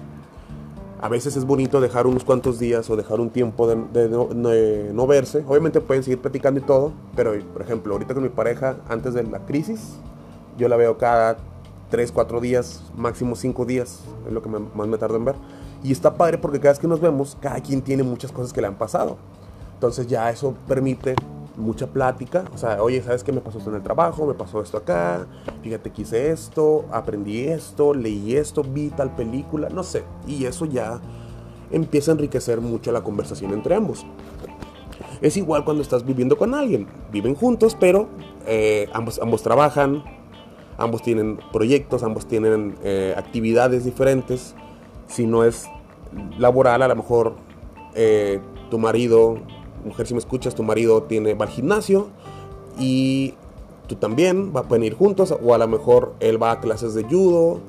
a 1.01 1.09
veces 1.09 1.37
es 1.37 1.45
bonito 1.45 1.81
dejar 1.81 2.07
unos 2.07 2.23
cuantos 2.23 2.57
días 2.57 2.89
o 2.89 2.95
dejar 2.95 3.19
un 3.19 3.29
tiempo 3.29 3.67
de, 3.67 4.09
no, 4.09 5.07
verse. 5.07 5.43
Obviamente 5.47 5.79
pueden 5.79 6.03
seguir 6.03 6.19
platicando 6.19 6.59
y 6.59 6.63
todo, 6.63 6.93
pero 7.15 7.33
por 7.53 7.61
ejemplo, 7.61 7.93
ahorita 7.93 8.13
con 8.13 8.23
mi 8.23 8.29
pareja, 8.29 8.77
antes 8.89 9.13
de 9.13 9.23
la 9.23 9.45
crisis, 9.45 9.97
yo 10.57 10.67
la 10.67 10.75
veo 10.75 10.97
cada 10.97 11.37
3, 11.89 12.11
4 12.11 12.39
días, 12.41 12.83
máximo 12.95 13.35
5 13.35 13.65
días, 13.65 14.01
es 14.27 14.33
lo 14.33 14.41
que 14.41 14.49
más 14.49 14.87
me 14.87 14.97
tardo 14.97 15.17
en 15.17 15.25
ver. 15.25 15.35
Y 15.83 15.91
está 15.91 16.15
padre 16.15 16.37
porque 16.37 16.59
cada 16.59 16.71
vez 16.71 16.79
que 16.79 16.87
nos 16.87 16.99
vemos, 16.99 17.37
cada 17.39 17.59
quien 17.61 17.81
tiene 17.81 18.03
muchas 18.03 18.31
cosas 18.31 18.51
que 18.53 18.61
le 18.61 18.67
han 18.67 18.75
pasado. 18.75 19.17
Entonces 19.75 20.07
ya 20.07 20.29
eso 20.29 20.55
permite 20.67 21.15
mucha 21.57 21.87
plática. 21.87 22.45
O 22.53 22.57
sea, 22.57 22.81
oye, 22.81 23.01
¿sabes 23.01 23.23
qué 23.23 23.31
me 23.31 23.41
pasó 23.41 23.59
esto 23.59 23.69
en 23.69 23.77
el 23.77 23.83
trabajo? 23.83 24.25
Me 24.25 24.33
pasó 24.33 24.61
esto 24.61 24.77
acá. 24.77 25.27
Fíjate 25.61 25.91
que 25.91 26.01
hice 26.03 26.31
esto, 26.31 26.85
aprendí 26.91 27.41
esto, 27.45 27.93
leí 27.93 28.35
esto, 28.35 28.63
vi 28.63 28.89
tal 28.89 29.15
película, 29.15 29.69
no 29.69 29.83
sé. 29.83 30.03
Y 30.27 30.45
eso 30.45 30.65
ya 30.65 30.99
empieza 31.71 32.11
a 32.11 32.13
enriquecer 32.13 32.61
mucho 32.61 32.91
la 32.91 33.03
conversación 33.03 33.53
entre 33.53 33.75
ambos. 33.75 34.05
Es 35.21 35.37
igual 35.37 35.63
cuando 35.65 35.81
estás 35.81 36.05
viviendo 36.05 36.37
con 36.37 36.53
alguien. 36.53 36.87
Viven 37.11 37.35
juntos, 37.35 37.75
pero 37.79 38.07
eh, 38.45 38.89
ambos, 38.93 39.19
ambos 39.21 39.43
trabajan, 39.43 40.03
ambos 40.77 41.01
tienen 41.01 41.39
proyectos, 41.51 42.03
ambos 42.03 42.25
tienen 42.25 42.75
eh, 42.83 43.13
actividades 43.17 43.85
diferentes. 43.85 44.55
Si 45.07 45.25
no 45.25 45.43
es 45.43 45.67
laboral, 46.37 46.81
a 46.81 46.87
lo 46.87 46.95
mejor 46.95 47.35
eh, 47.93 48.39
tu 48.69 48.79
marido 48.79 49.37
mujer, 49.85 50.07
si 50.07 50.13
me 50.13 50.19
escuchas, 50.19 50.55
tu 50.55 50.63
marido 50.63 51.03
tiene, 51.03 51.33
va 51.35 51.45
al 51.45 51.51
gimnasio 51.51 52.07
y 52.77 53.35
tú 53.87 53.95
también, 53.95 54.51
va, 54.53 54.63
pueden 54.63 54.83
ir 54.83 54.95
juntos, 54.95 55.33
o 55.41 55.53
a 55.53 55.57
lo 55.57 55.67
mejor 55.67 56.13
él 56.19 56.41
va 56.41 56.51
a 56.51 56.59
clases 56.59 56.93
de 56.93 57.03
judo 57.03 57.59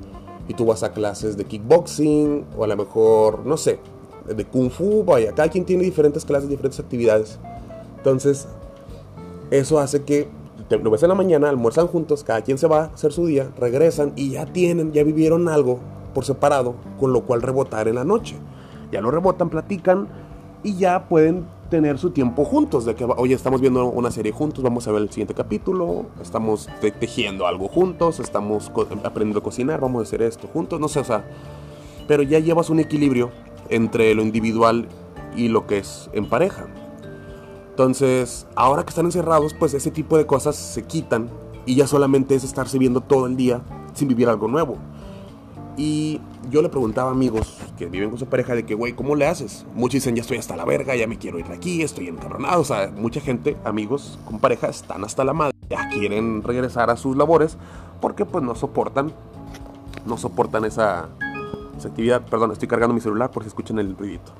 y 0.48 0.54
tú 0.54 0.66
vas 0.66 0.82
a 0.82 0.92
clases 0.92 1.36
de 1.36 1.44
kickboxing, 1.44 2.44
o 2.56 2.64
a 2.64 2.66
lo 2.66 2.76
mejor, 2.76 3.44
no 3.44 3.56
sé, 3.56 3.78
de 4.26 4.44
kung 4.44 4.70
fu, 4.70 5.04
vaya, 5.04 5.32
cada 5.32 5.48
quien 5.48 5.64
tiene 5.64 5.84
diferentes 5.84 6.24
clases, 6.24 6.48
diferentes 6.48 6.80
actividades. 6.80 7.38
Entonces, 7.98 8.48
eso 9.50 9.78
hace 9.78 10.02
que 10.04 10.28
lo 10.70 10.90
ves 10.90 11.02
en 11.02 11.08
la 11.08 11.14
mañana, 11.14 11.48
almuerzan 11.48 11.86
juntos, 11.86 12.24
cada 12.24 12.42
quien 12.42 12.58
se 12.58 12.66
va 12.66 12.80
a 12.80 12.84
hacer 12.86 13.12
su 13.12 13.26
día, 13.26 13.50
regresan 13.58 14.12
y 14.16 14.30
ya 14.30 14.46
tienen, 14.46 14.92
ya 14.92 15.04
vivieron 15.04 15.48
algo 15.48 15.78
por 16.14 16.24
separado, 16.24 16.74
con 16.98 17.12
lo 17.12 17.22
cual 17.22 17.42
rebotar 17.42 17.88
en 17.88 17.96
la 17.96 18.04
noche. 18.04 18.36
Ya 18.90 19.00
lo 19.00 19.10
rebotan, 19.10 19.50
platican 19.50 20.08
y 20.62 20.76
ya 20.76 21.08
pueden 21.08 21.46
tener 21.70 21.98
su 21.98 22.10
tiempo 22.10 22.44
juntos, 22.44 22.84
de 22.84 22.94
que, 22.94 23.04
oye, 23.04 23.34
estamos 23.34 23.60
viendo 23.60 23.86
una 23.86 24.10
serie 24.10 24.32
juntos, 24.32 24.62
vamos 24.62 24.86
a 24.86 24.92
ver 24.92 25.02
el 25.02 25.10
siguiente 25.10 25.34
capítulo, 25.34 26.06
estamos 26.22 26.68
tejiendo 27.00 27.46
algo 27.46 27.68
juntos, 27.68 28.20
estamos 28.20 28.70
aprendiendo 29.04 29.40
a 29.40 29.42
cocinar, 29.42 29.80
vamos 29.80 30.00
a 30.00 30.02
hacer 30.04 30.22
esto 30.22 30.48
juntos, 30.52 30.80
no 30.80 30.88
sé, 30.88 31.00
o 31.00 31.04
sea, 31.04 31.24
pero 32.06 32.22
ya 32.22 32.38
llevas 32.38 32.70
un 32.70 32.78
equilibrio 32.78 33.30
entre 33.68 34.14
lo 34.14 34.22
individual 34.22 34.86
y 35.36 35.48
lo 35.48 35.66
que 35.66 35.78
es 35.78 36.08
en 36.12 36.28
pareja. 36.28 36.66
Entonces, 37.76 38.46
ahora 38.54 38.84
que 38.84 38.88
están 38.88 39.04
encerrados, 39.04 39.52
pues 39.52 39.74
ese 39.74 39.90
tipo 39.90 40.16
de 40.16 40.24
cosas 40.24 40.56
se 40.56 40.84
quitan 40.84 41.28
y 41.66 41.74
ya 41.74 41.86
solamente 41.86 42.34
es 42.34 42.42
estarse 42.42 42.78
viendo 42.78 43.02
todo 43.02 43.26
el 43.26 43.36
día 43.36 43.60
sin 43.92 44.08
vivir 44.08 44.30
algo 44.30 44.48
nuevo. 44.48 44.78
Y 45.76 46.22
yo 46.50 46.62
le 46.62 46.70
preguntaba 46.70 47.10
a 47.10 47.12
amigos 47.12 47.58
que 47.76 47.84
viven 47.84 48.08
con 48.08 48.18
su 48.18 48.24
pareja 48.24 48.54
de 48.54 48.64
que, 48.64 48.74
güey, 48.74 48.94
¿cómo 48.94 49.14
le 49.14 49.26
haces? 49.26 49.66
Muchos 49.74 49.96
dicen, 49.96 50.16
ya 50.16 50.22
estoy 50.22 50.38
hasta 50.38 50.56
la 50.56 50.64
verga, 50.64 50.96
ya 50.96 51.06
me 51.06 51.18
quiero 51.18 51.38
ir 51.38 51.48
de 51.48 51.54
aquí, 51.54 51.82
estoy 51.82 52.08
encabronado. 52.08 52.62
O 52.62 52.64
sea, 52.64 52.90
mucha 52.96 53.20
gente, 53.20 53.58
amigos 53.62 54.18
con 54.24 54.38
pareja, 54.38 54.68
están 54.68 55.04
hasta 55.04 55.22
la 55.22 55.34
madre, 55.34 55.54
ya 55.68 55.90
quieren 55.90 56.42
regresar 56.44 56.88
a 56.88 56.96
sus 56.96 57.14
labores 57.14 57.58
porque 58.00 58.24
pues 58.24 58.42
no 58.42 58.54
soportan, 58.54 59.12
no 60.06 60.16
soportan 60.16 60.64
esa, 60.64 61.10
esa 61.76 61.88
actividad. 61.88 62.24
Perdón, 62.24 62.52
estoy 62.52 62.68
cargando 62.68 62.94
mi 62.94 63.02
celular 63.02 63.30
por 63.30 63.42
si 63.42 63.48
escuchan 63.48 63.78
el 63.78 63.94
ruidito. 63.94 64.32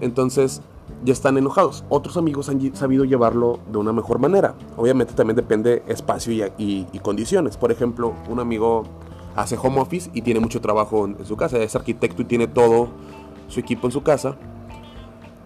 Entonces, 0.00 0.62
ya 1.04 1.12
están 1.12 1.36
enojados. 1.36 1.84
Otros 1.88 2.16
amigos 2.16 2.48
han 2.48 2.74
sabido 2.74 3.04
llevarlo 3.04 3.60
de 3.70 3.78
una 3.78 3.92
mejor 3.92 4.18
manera. 4.18 4.54
Obviamente 4.76 5.14
también 5.14 5.36
depende 5.36 5.82
espacio 5.88 6.50
y, 6.58 6.84
condiciones. 7.02 7.56
Por 7.56 7.72
ejemplo, 7.72 8.14
un 8.28 8.40
amigo 8.40 8.84
hace 9.34 9.56
home 9.60 9.80
office 9.80 10.10
y 10.14 10.22
tiene 10.22 10.40
mucho 10.40 10.60
trabajo 10.60 11.04
en, 11.06 11.24
su 11.24 11.36
casa. 11.36 11.58
Es 11.58 11.76
arquitecto 11.76 12.22
y 12.22 12.24
tiene 12.24 12.46
todo 12.46 12.88
su 13.48 13.60
equipo 13.60 13.86
en 13.86 13.92
su 13.92 14.02
casa. 14.02 14.36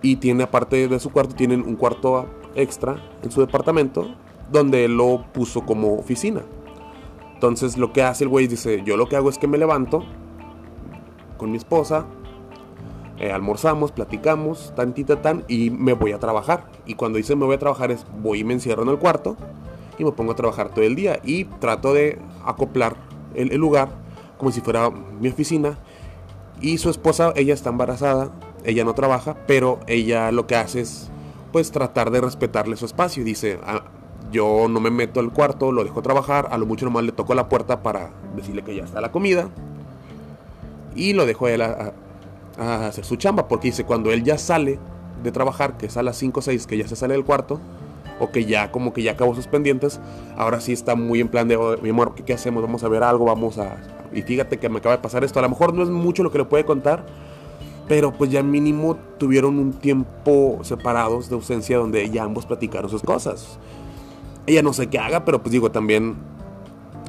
Y 0.02 0.16
tiene, 0.16 0.44
aparte 0.44 0.88
de 0.88 1.00
su 1.00 1.10
cuarto, 1.10 1.34
tienen 1.34 1.62
un 1.62 1.76
cuarto 1.76 2.26
extra 2.54 2.96
en 3.22 3.30
su 3.30 3.40
departamento 3.40 4.06
donde 4.50 4.88
lo 4.88 5.24
puso 5.32 5.64
como 5.64 5.94
oficina. 5.94 6.42
Entonces 7.34 7.78
lo 7.78 7.92
que 7.92 8.02
hace 8.02 8.24
el 8.24 8.28
güey 8.28 8.46
dice, 8.46 8.82
yo 8.84 8.96
lo 8.96 9.08
que 9.08 9.16
hago 9.16 9.30
es 9.30 9.38
que 9.38 9.46
me 9.46 9.58
levanto 9.58 10.04
con 11.38 11.50
mi 11.50 11.56
esposa, 11.56 12.04
eh, 13.20 13.32
almorzamos, 13.32 13.92
platicamos, 13.92 14.72
tantita 14.74 15.20
tan, 15.20 15.44
y 15.46 15.68
me 15.68 15.92
voy 15.92 16.12
a 16.12 16.18
trabajar. 16.18 16.64
Y 16.86 16.94
cuando 16.94 17.18
dice 17.18 17.36
me 17.36 17.44
voy 17.44 17.56
a 17.56 17.58
trabajar 17.58 17.90
es 17.90 18.06
voy 18.22 18.40
y 18.40 18.44
me 18.44 18.54
encierro 18.54 18.82
en 18.82 18.88
el 18.88 18.98
cuarto 18.98 19.36
y 19.98 20.04
me 20.04 20.12
pongo 20.12 20.32
a 20.32 20.36
trabajar 20.36 20.70
todo 20.70 20.84
el 20.86 20.96
día. 20.96 21.20
Y 21.22 21.44
trato 21.44 21.92
de 21.92 22.18
acoplar 22.46 22.96
el, 23.34 23.54
lugar 23.56 23.90
como 24.38 24.50
si 24.50 24.62
fuera 24.62 24.90
mi 24.90 25.28
oficina. 25.28 25.78
Y 26.62 26.78
su 26.78 26.88
esposa, 26.88 27.34
ella 27.36 27.52
está 27.52 27.68
embarazada, 27.68 28.32
ella 28.64 28.84
no 28.84 28.94
trabaja, 28.94 29.36
pero 29.46 29.80
ella 29.86 30.32
lo 30.32 30.46
que 30.46 30.56
hace 30.56 30.80
es 30.80 31.10
pues 31.52 31.72
tratar 31.72 32.10
de 32.10 32.22
respetarle 32.22 32.76
su 32.76 32.86
espacio. 32.86 33.22
Dice, 33.22 33.58
ah, 33.64 33.82
yo 34.32 34.66
no 34.68 34.80
me 34.80 34.90
meto 34.90 35.20
al 35.20 35.30
cuarto, 35.30 35.72
lo 35.72 35.84
dejo 35.84 36.00
trabajar, 36.00 36.48
a 36.50 36.56
lo 36.56 36.64
mucho 36.64 36.86
nomás 36.86 37.04
le 37.04 37.12
toco 37.12 37.34
la 37.34 37.50
puerta 37.50 37.82
para 37.82 38.12
decirle 38.34 38.62
que 38.62 38.74
ya 38.74 38.84
está 38.84 39.02
la 39.02 39.12
comida. 39.12 39.50
Y 40.94 41.12
lo 41.12 41.26
dejo 41.26 41.46
a 41.46 41.50
él 41.52 41.62
hacer 42.58 43.04
su 43.04 43.16
chamba, 43.16 43.48
porque 43.48 43.68
dice, 43.68 43.84
cuando 43.84 44.12
él 44.12 44.24
ya 44.24 44.38
sale 44.38 44.78
de 45.22 45.32
trabajar, 45.32 45.76
que 45.76 45.86
es 45.86 45.96
a 45.96 46.02
las 46.02 46.16
5 46.16 46.40
o 46.40 46.42
6, 46.42 46.66
que 46.66 46.76
ya 46.76 46.88
se 46.88 46.96
sale 46.96 47.14
del 47.14 47.24
cuarto, 47.24 47.60
o 48.18 48.30
que 48.30 48.44
ya 48.44 48.70
como 48.70 48.92
que 48.92 49.02
ya 49.02 49.12
acabó 49.12 49.34
sus 49.34 49.46
pendientes, 49.46 50.00
ahora 50.36 50.60
sí 50.60 50.72
está 50.72 50.94
muy 50.94 51.20
en 51.20 51.28
plan 51.28 51.48
de, 51.48 51.58
mi 51.82 51.90
amor, 51.90 52.14
¿qué, 52.14 52.32
hacemos? 52.32 52.62
Vamos 52.62 52.84
a 52.84 52.88
ver 52.88 53.02
algo, 53.02 53.24
vamos 53.24 53.58
a... 53.58 53.76
Y 54.12 54.22
fíjate 54.22 54.58
que 54.58 54.68
me 54.68 54.78
acaba 54.78 54.96
de 54.96 55.02
pasar 55.02 55.24
esto, 55.24 55.38
a 55.38 55.42
lo 55.42 55.48
mejor 55.48 55.72
no 55.74 55.82
es 55.82 55.88
mucho 55.88 56.22
lo 56.22 56.30
que 56.30 56.38
le 56.38 56.44
puede 56.44 56.64
contar, 56.64 57.06
pero 57.88 58.12
pues 58.12 58.30
ya 58.30 58.42
mínimo 58.42 58.96
tuvieron 59.18 59.58
un 59.58 59.72
tiempo 59.72 60.58
separados 60.62 61.28
de 61.28 61.36
ausencia 61.36 61.78
donde 61.78 62.08
ya 62.10 62.24
ambos 62.24 62.46
platicaron 62.46 62.90
sus 62.90 63.02
cosas. 63.02 63.58
Ella 64.46 64.62
no 64.62 64.72
sé 64.72 64.88
qué 64.88 64.98
haga, 64.98 65.24
pero 65.24 65.42
pues 65.42 65.52
digo, 65.52 65.70
también 65.70 66.16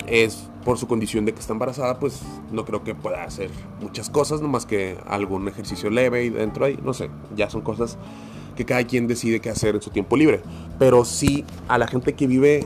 es 0.08 0.51
por 0.64 0.78
su 0.78 0.88
condición 0.88 1.26
de 1.26 1.34
que 1.34 1.40
está 1.40 1.54
embarazada, 1.54 2.00
pues 2.00 2.22
no 2.52 2.66
creo 2.66 2.84
que 2.84 2.96
pueda 2.96 3.24
hacer 3.24 3.50
muchas 3.82 4.10
cosas, 4.10 4.42
más 4.42 4.66
que 4.66 4.98
algún 5.08 5.48
ejercicio 5.48 5.90
leve 5.90 6.26
y 6.26 6.30
dentro 6.30 6.66
ahí, 6.66 6.78
no 6.84 6.94
sé, 6.94 7.10
ya 7.36 7.50
son 7.50 7.62
cosas 7.62 7.98
que 8.56 8.66
cada 8.66 8.84
quien 8.84 9.08
decide 9.08 9.40
qué 9.40 9.50
hacer 9.50 9.76
en 9.76 9.82
su 9.82 9.90
tiempo 9.90 10.18
libre. 10.18 10.42
Pero 10.78 11.06
sí, 11.06 11.46
a 11.68 11.78
la 11.78 11.88
gente 11.88 12.14
que 12.14 12.28
vive 12.28 12.66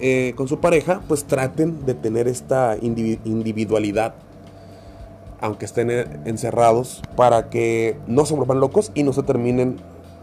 eh, 0.00 0.32
con 0.36 0.48
su 0.48 0.60
pareja, 0.60 1.02
pues 1.08 1.24
traten 1.24 1.86
de 1.86 1.94
tener 1.94 2.28
esta 2.28 2.76
individualidad, 2.80 4.14
aunque 5.40 5.66
estén 5.66 5.90
encerrados, 6.26 7.02
para 7.16 7.48
que 7.50 7.96
no 8.06 8.26
se 8.26 8.34
vuelvan 8.34 8.60
locos 8.60 8.90
y 8.94 9.02
no 9.02 9.12
se 9.12 9.22
terminen 9.22 9.76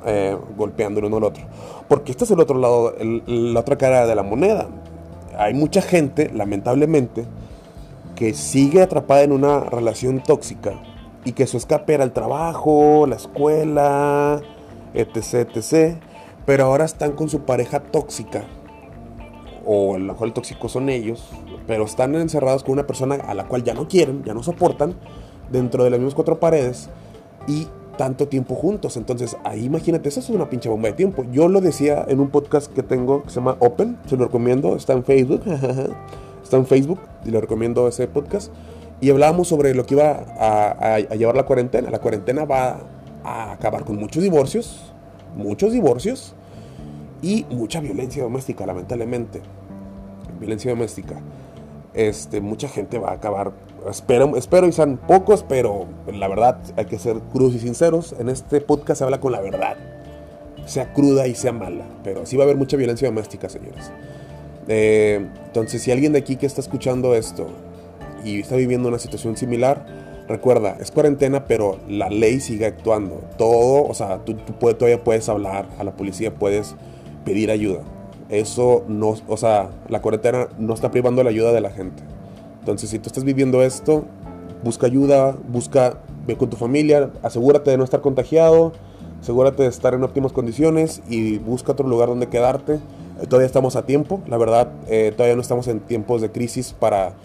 eh, 0.05 0.37
golpeando 0.57 0.99
el 0.99 1.05
uno 1.05 1.17
al 1.17 1.23
otro. 1.23 1.43
Porque 1.87 2.11
este 2.11 2.25
es 2.25 2.31
el 2.31 2.39
otro 2.39 2.57
lado, 2.57 2.95
la 2.99 3.59
otra 3.59 3.77
cara 3.77 4.05
de 4.05 4.15
la 4.15 4.23
moneda 4.23 4.67
hay 5.37 5.53
mucha 5.53 5.81
gente, 5.81 6.31
lamentablemente, 6.33 7.25
que 8.15 8.33
sigue 8.33 8.81
atrapada 8.81 9.23
en 9.23 9.31
una 9.31 9.61
relación 9.61 10.21
tóxica 10.21 10.73
y 11.25 11.31
que 11.33 11.47
su 11.47 11.57
escape 11.57 11.93
era 11.93 12.03
el 12.03 12.11
trabajo, 12.11 13.05
la 13.07 13.15
escuela, 13.15 14.41
etc, 14.93 15.49
etc. 15.55 15.97
Pero 16.45 16.65
ahora 16.65 16.85
están 16.85 17.13
con 17.13 17.29
su 17.29 17.41
pareja 17.41 17.79
tóxica, 17.79 18.43
o 19.65 19.95
a 19.95 19.99
lo 19.99 20.05
mejor 20.05 20.27
el 20.27 20.33
tóxico 20.33 20.67
son 20.69 20.89
ellos, 20.89 21.29
pero 21.67 21.85
están 21.85 22.15
encerrados 22.15 22.63
con 22.63 22.73
una 22.73 22.85
persona 22.85 23.15
a 23.15 23.33
la 23.33 23.45
cual 23.47 23.63
ya 23.63 23.73
no 23.73 23.87
quieren, 23.87 24.23
ya 24.23 24.33
no 24.33 24.43
soportan, 24.43 24.95
dentro 25.51 25.83
de 25.83 25.89
las 25.89 25.99
mismas 25.99 26.15
cuatro 26.15 26.39
paredes 26.39 26.89
y 27.47 27.67
tanto 27.97 28.27
tiempo 28.27 28.55
juntos. 28.55 28.97
Entonces, 28.97 29.37
ahí 29.43 29.65
imagínate, 29.65 30.09
eso 30.09 30.19
es 30.19 30.29
una 30.29 30.49
pinche 30.49 30.69
bomba 30.69 30.89
de 30.89 30.93
tiempo. 30.93 31.25
Yo 31.31 31.47
lo 31.47 31.61
decía 31.61 32.05
en 32.07 32.19
un 32.19 32.29
podcast 32.29 32.71
que 32.71 32.83
tengo 32.83 33.23
que 33.23 33.29
se 33.29 33.35
llama 33.35 33.57
Open, 33.59 33.97
se 34.07 34.17
lo 34.17 34.25
recomiendo, 34.25 34.75
está 34.75 34.93
en 34.93 35.03
Facebook, 35.03 35.41
está 36.43 36.57
en 36.57 36.65
Facebook 36.65 36.99
y 37.25 37.31
le 37.31 37.41
recomiendo 37.41 37.87
ese 37.87 38.07
podcast. 38.07 38.51
Y 39.01 39.09
hablábamos 39.09 39.49
sobre 39.49 39.73
lo 39.75 39.85
que 39.85 39.95
iba 39.95 40.25
a, 40.39 40.99
llevar 40.99 41.35
la 41.35 41.43
cuarentena. 41.43 41.89
La 41.91 41.99
cuarentena 41.99 42.45
va 42.45 42.79
a 43.23 43.51
acabar 43.51 43.83
con 43.83 43.97
muchos 43.97 44.23
divorcios, 44.23 44.93
muchos 45.35 45.73
divorcios 45.73 46.35
y 47.21 47.45
mucha 47.49 47.81
violencia 47.81 48.23
doméstica, 48.23 48.65
lamentablemente. 48.65 49.41
Violencia 50.39 50.71
doméstica. 50.71 51.15
Este, 51.93 52.39
mucha 52.39 52.69
gente 52.69 52.97
va 52.97 53.09
a 53.09 53.13
acabar 53.13 53.51
espero, 53.89 54.35
espero 54.37 54.67
y 54.67 54.71
sean 54.71 54.97
pocos, 54.97 55.43
pero 55.47 55.85
la 56.11 56.27
verdad 56.27 56.57
hay 56.75 56.85
que 56.85 56.99
ser 56.99 57.17
crudos 57.31 57.55
y 57.55 57.59
sinceros. 57.59 58.15
En 58.19 58.29
este 58.29 58.61
podcast 58.61 58.99
se 58.99 59.03
habla 59.03 59.19
con 59.19 59.31
la 59.31 59.41
verdad, 59.41 59.77
sea 60.65 60.93
cruda 60.93 61.27
y 61.27 61.35
sea 61.35 61.51
mala, 61.51 61.85
pero 62.03 62.25
sí 62.25 62.37
va 62.37 62.43
a 62.43 62.45
haber 62.45 62.57
mucha 62.57 62.77
violencia 62.77 63.07
doméstica, 63.07 63.49
señores. 63.49 63.91
Eh, 64.67 65.27
entonces, 65.45 65.81
si 65.81 65.91
alguien 65.91 66.13
de 66.13 66.19
aquí 66.19 66.35
que 66.35 66.45
está 66.45 66.61
escuchando 66.61 67.15
esto 67.15 67.47
y 68.23 68.39
está 68.39 68.55
viviendo 68.55 68.87
una 68.87 68.99
situación 68.99 69.35
similar, 69.35 69.85
recuerda, 70.27 70.77
es 70.79 70.91
cuarentena, 70.91 71.45
pero 71.45 71.79
la 71.87 72.09
ley 72.09 72.39
sigue 72.39 72.65
actuando. 72.65 73.21
Todo, 73.37 73.85
o 73.85 73.93
sea, 73.93 74.19
tú, 74.19 74.35
todavía 74.35 75.03
puedes 75.03 75.27
hablar 75.29 75.67
a 75.77 75.83
la 75.83 75.91
policía, 75.91 76.33
puedes 76.33 76.75
pedir 77.25 77.51
ayuda. 77.51 77.81
Eso 78.29 78.83
no, 78.87 79.15
o 79.27 79.37
sea, 79.37 79.69
la 79.89 80.01
cuarentena 80.01 80.47
no 80.57 80.73
está 80.73 80.91
privando 80.91 81.23
la 81.23 81.29
ayuda 81.29 81.51
de 81.51 81.61
la 81.61 81.69
gente. 81.69 82.03
Entonces, 82.63 82.91
si 82.91 82.97
tú 82.97 83.07
estás 83.07 83.25
viviendo 83.25 83.61
esto, 83.61 84.05
busca 84.63 84.87
ayuda, 84.87 85.35
busca, 85.49 85.97
ve 86.25 86.37
con 86.37 86.49
tu 86.49 86.55
familia, 86.55 87.11
asegúrate 87.21 87.71
de 87.71 87.77
no 87.77 87.83
estar 87.83 87.99
contagiado, 87.99 88.71
asegúrate 89.19 89.63
de 89.63 89.67
estar 89.67 89.93
en 89.93 90.01
óptimas 90.01 90.31
condiciones 90.31 91.03
y 91.09 91.39
busca 91.39 91.73
otro 91.73 91.85
lugar 91.89 92.07
donde 92.07 92.29
quedarte. 92.29 92.75
Eh, 92.75 93.27
todavía 93.27 93.47
estamos 93.47 93.75
a 93.75 93.85
tiempo, 93.85 94.21
la 94.27 94.37
verdad, 94.37 94.71
eh, 94.87 95.11
todavía 95.13 95.35
no 95.35 95.41
estamos 95.41 95.67
en 95.67 95.81
tiempos 95.81 96.21
de 96.21 96.31
crisis 96.31 96.71
para, 96.71 97.15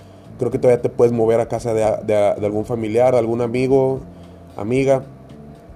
creo 0.40 0.50
que 0.50 0.58
todavía 0.58 0.82
te 0.82 0.88
puedes 0.88 1.12
mover 1.12 1.38
a 1.38 1.46
casa 1.46 1.72
de, 1.72 2.16
algún 2.44 2.64
familiar, 2.64 3.12
de 3.12 3.20
algún 3.20 3.40
amigo, 3.40 4.00
amiga, 4.56 5.04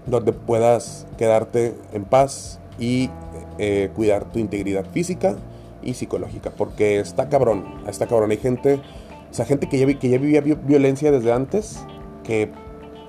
donde 0.07 0.33
puedas 0.33 1.07
quedarte 1.19 1.77
en 1.93 2.03
paz 2.03 2.59
y 2.81 3.11
eh, 3.59 3.91
cuidar 3.95 4.25
tu 4.25 4.41
integridad 4.41 4.87
física 4.87 5.37
y 5.85 5.95
psicológica, 5.95 6.51
porque 6.51 6.99
está 6.99 7.29
cabrón, 7.29 7.65
está 7.87 8.09
cabrón, 8.09 8.33
hay 8.33 8.39
gente 8.39 8.81
o 9.33 9.35
sea, 9.35 9.47
gente 9.47 9.67
que 9.67 9.79
ya, 9.79 9.87
vivía 10.19 10.43
violencia 10.43 11.11
desde 11.11 11.33
antes, 11.33 11.87
que 12.23 12.51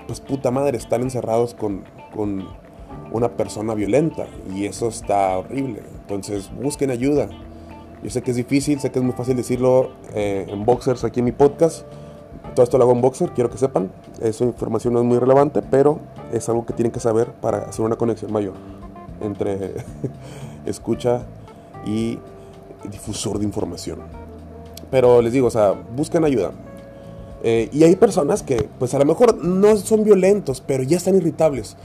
pues 0.07 0.21
puta 0.21 0.51
madre, 0.51 0.77
están 0.77 1.01
encerrados 1.01 1.53
con, 1.53 1.83
con 2.15 2.47
una 3.11 3.35
persona 3.35 3.73
violenta 3.73 4.25
y 4.55 4.65
eso 4.65 4.87
está 4.87 5.37
horrible. 5.37 5.81
Entonces 5.99 6.49
busquen 6.55 6.91
ayuda. 6.91 7.27
Yo 8.01 8.09
sé 8.09 8.21
que 8.21 8.31
es 8.31 8.37
difícil, 8.37 8.79
sé 8.79 8.89
que 8.89 8.99
es 8.99 9.03
muy 9.03 9.13
fácil 9.13 9.35
decirlo 9.35 9.91
eh, 10.13 10.45
en 10.47 10.63
boxers 10.63 11.03
aquí 11.03 11.19
en 11.19 11.25
mi 11.25 11.33
podcast. 11.33 11.85
Todo 12.55 12.63
esto 12.63 12.77
lo 12.77 12.85
hago 12.85 12.93
en 12.93 13.01
boxer, 13.01 13.31
quiero 13.31 13.49
que 13.49 13.57
sepan. 13.57 13.91
Esa 14.21 14.45
información 14.45 14.93
no 14.93 15.01
es 15.01 15.05
muy 15.05 15.19
relevante, 15.19 15.61
pero 15.61 15.99
es 16.31 16.47
algo 16.47 16.65
que 16.65 16.71
tienen 16.71 16.93
que 16.93 17.01
saber 17.01 17.33
para 17.33 17.63
hacer 17.63 17.83
una 17.83 17.97
conexión 17.97 18.31
mayor 18.31 18.53
entre 19.19 19.73
escucha 20.65 21.25
y 21.85 22.17
difusor 22.89 23.39
de 23.39 23.43
información. 23.43 24.22
Pero 24.93 25.23
les 25.23 25.33
digo, 25.33 25.47
o 25.47 25.49
sea, 25.49 25.71
busquen 25.71 26.23
ayuda. 26.23 26.51
Eh, 27.43 27.67
y 27.73 27.83
hay 27.83 27.95
personas 27.95 28.43
que, 28.43 28.69
pues 28.77 28.93
a 28.93 28.99
lo 28.99 29.05
mejor 29.05 29.43
no 29.43 29.75
son 29.77 30.03
violentos, 30.03 30.61
pero 30.61 30.83
ya 30.83 30.97
están 30.97 31.15
irritables. 31.15 31.75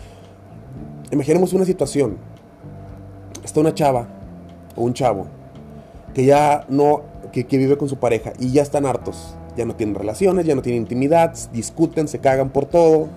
Imaginemos 1.10 1.54
una 1.54 1.64
situación. 1.64 2.18
Está 3.42 3.60
una 3.60 3.72
chava 3.72 4.08
o 4.76 4.82
un 4.82 4.92
chavo 4.92 5.26
que 6.12 6.26
ya 6.26 6.66
no, 6.68 7.00
que, 7.32 7.44
vive 7.44 7.78
con 7.78 7.88
su 7.88 7.96
pareja 7.96 8.34
y 8.38 8.52
ya 8.52 8.60
están 8.60 8.84
hartos. 8.84 9.34
Ya 9.56 9.64
no 9.64 9.74
tienen 9.74 9.94
relaciones, 9.94 10.44
ya 10.44 10.54
no 10.54 10.60
tienen 10.60 10.82
intimidad, 10.82 11.34
discuten, 11.50 12.08
se 12.08 12.18
cagan 12.18 12.50
por 12.50 12.66
todo. 12.66 13.08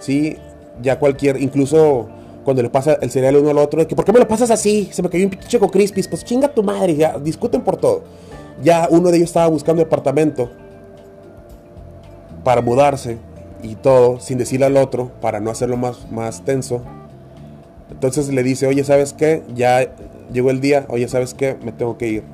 ¿sí? 0.00 0.36
ya 0.82 0.98
cualquier, 0.98 1.40
incluso 1.40 2.08
cuando 2.44 2.62
le 2.62 2.68
pasa 2.68 2.98
el 3.00 3.10
cereal 3.10 3.36
uno 3.36 3.48
al 3.48 3.58
otro, 3.58 3.80
de 3.80 3.86
que 3.86 3.96
¿por 3.96 4.04
qué 4.04 4.12
me 4.12 4.18
lo 4.18 4.28
pasas 4.28 4.50
así? 4.50 4.90
Se 4.92 5.02
me 5.02 5.08
cayó 5.08 5.24
un 5.24 5.30
pinche 5.30 5.58
Crispis, 5.58 6.08
pues 6.08 6.26
chinga 6.26 6.48
tu 6.48 6.62
madre, 6.62 6.94
ya 6.94 7.18
discuten 7.18 7.62
por 7.62 7.78
todo. 7.78 8.02
Ya 8.62 8.88
uno 8.90 9.10
de 9.10 9.16
ellos 9.16 9.28
estaba 9.30 9.48
buscando 9.48 9.82
departamento 9.82 10.50
para 12.44 12.60
mudarse 12.60 13.18
y 13.62 13.74
todo, 13.74 14.20
sin 14.20 14.38
decirle 14.38 14.66
al 14.66 14.76
otro, 14.76 15.10
para 15.20 15.40
no 15.40 15.50
hacerlo 15.50 15.76
más, 15.76 16.10
más 16.10 16.42
tenso. 16.44 16.82
Entonces 17.90 18.28
le 18.28 18.42
dice, 18.42 18.66
oye, 18.66 18.84
¿sabes 18.84 19.12
qué? 19.12 19.42
Ya 19.54 19.94
llegó 20.32 20.50
el 20.50 20.60
día, 20.60 20.86
oye, 20.88 21.08
¿sabes 21.08 21.34
qué? 21.34 21.56
Me 21.62 21.72
tengo 21.72 21.98
que 21.98 22.08
ir. 22.08 22.24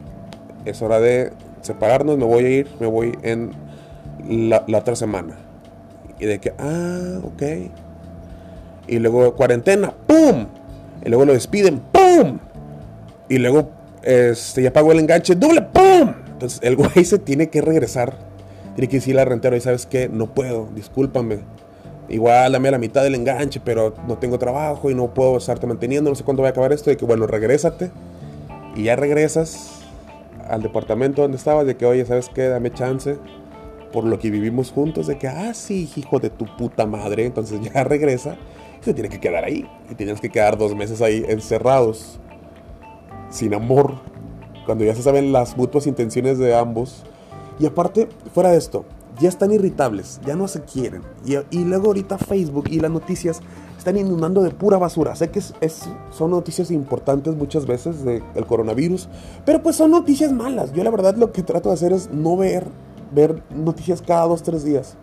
Es 0.65 0.83
hora 0.83 1.01
de 1.01 1.33
separarnos, 1.63 2.19
me 2.19 2.25
voy 2.25 2.45
a 2.45 2.49
ir, 2.51 2.69
me 2.81 2.87
voy 2.87 3.19
en 3.23 3.53
la, 4.29 4.65
la 4.67 4.79
otra 4.79 4.97
semana. 4.97 5.37
Y 6.19 6.27
de 6.27 6.39
que, 6.39 6.53
ah, 6.59 7.21
ok. 7.25 7.43
Y 8.89 8.99
luego 8.99 9.35
cuarentena, 9.35 9.93
¡pum! 10.07 10.47
Y 11.05 11.09
luego 11.09 11.25
lo 11.25 11.33
despiden, 11.33 11.81
¡pum! 11.93 12.39
Y 13.29 13.39
luego 13.39 13.71
este, 14.07 14.63
ya 14.63 14.73
pagó 14.73 14.93
el 14.93 15.01
enganche, 15.01 15.35
doble, 15.35 15.63
¡pum! 15.63 16.15
Entonces 16.29 16.61
el 16.63 16.77
güey 16.77 17.05
se 17.05 17.19
tiene 17.19 17.49
que 17.49 17.61
regresar. 17.61 18.17
Tiene 18.77 18.89
que 18.89 18.99
decirle 18.99 19.23
al 19.23 19.27
rentero, 19.27 19.57
y 19.57 19.61
sabes 19.61 19.85
qué, 19.87 20.09
no 20.09 20.33
puedo, 20.33 20.69
discúlpame. 20.75 21.41
Igual 22.09 22.53
dame 22.53 22.71
la 22.71 22.79
mitad 22.79 23.03
del 23.03 23.17
enganche, 23.17 23.61
pero 23.65 23.95
no 24.07 24.19
tengo 24.19 24.39
trabajo 24.39 24.91
y 24.91 24.95
no 24.95 25.13
puedo 25.13 25.39
estarte 25.39 25.67
manteniendo, 25.67 26.09
no 26.09 26.15
sé 26.15 26.23
cuándo 26.23 26.43
va 26.43 26.51
a 26.51 26.53
acabar 26.53 26.73
esto. 26.73 26.93
Y 26.93 26.97
que 26.97 27.05
bueno, 27.05 27.27
regrésate. 27.27 27.91
Y 28.77 28.85
ya 28.85 28.95
regresas 28.95 29.81
al 30.49 30.63
departamento 30.63 31.23
donde 31.23 31.37
estabas, 31.37 31.67
de 31.67 31.77
que, 31.77 31.85
oye, 31.85 32.05
¿sabes 32.05 32.31
qué? 32.33 32.49
Dame 32.49 32.71
chance. 32.71 33.17
Por 33.93 34.05
lo 34.05 34.21
que 34.21 34.31
vivimos 34.31 34.71
juntos, 34.71 35.09
de 35.09 35.19
que, 35.19 35.27
ah, 35.27 35.53
sí, 35.53 35.91
hijo 35.97 36.21
de 36.21 36.31
tu 36.31 36.45
puta 36.57 36.87
madre. 36.87 37.27
Entonces 37.27 37.61
ya 37.75 37.83
regresa 37.83 38.37
y 38.81 38.85
se 38.85 38.95
tiene 38.95 39.09
que 39.09 39.19
quedar 39.19 39.45
ahí. 39.45 39.69
Y 39.91 39.97
tienes 39.97 40.21
que 40.21 40.31
quedar 40.31 40.57
dos 40.57 40.77
meses 40.77 41.03
ahí 41.03 41.25
encerrados, 41.29 42.21
sin 43.31 43.55
amor, 43.55 43.95
cuando 44.65 44.85
ya 44.85 44.95
se 44.95 45.03
saben 45.03 45.33
las 45.33 45.57
mutuas 45.57 45.87
intenciones 45.87 46.39
de 46.39 46.55
ambos. 46.57 47.05
Y 47.59 47.67
aparte, 47.67 48.09
fuera 48.35 48.51
de 48.51 48.59
esto, 48.59 48.85
ya 49.19 49.29
están 49.29 49.53
irritables, 49.53 50.21
ya 50.27 50.37
no 50.37 50.49
se 50.49 50.63
quieren. 50.63 51.03
Y, 51.25 51.37
y 51.51 51.65
luego 51.65 51.87
ahorita 51.87 52.19
Facebook 52.19 52.65
y 52.69 52.81
las 52.81 52.91
noticias 52.91 53.41
están 53.79 53.97
inundando 53.97 54.43
de 54.43 54.51
pura 54.51 54.79
basura. 54.79 55.15
Sé 55.15 55.31
que 55.31 55.39
es, 55.39 55.89
son 56.11 56.33
noticias 56.33 56.73
importantes 56.73 57.37
muchas 57.37 57.67
veces 57.67 58.05
del 58.05 58.23
coronavirus, 58.47 59.09
pero 59.45 59.63
pues 59.63 59.77
son 59.77 59.93
noticias 59.93 60.33
malas. 60.33 60.73
Yo 60.73 60.83
la 60.83 60.91
verdad 60.91 61.15
lo 61.17 61.31
que 61.31 61.45
trato 61.45 61.69
de 61.69 61.77
hacer 61.77 61.93
es 61.93 62.11
no 62.11 62.37
ver, 62.37 62.67
ver 63.15 63.45
noticias 63.55 64.03
cada 64.03 64.27
dos, 64.27 64.43
tres 64.43 64.65
días. 64.65 64.97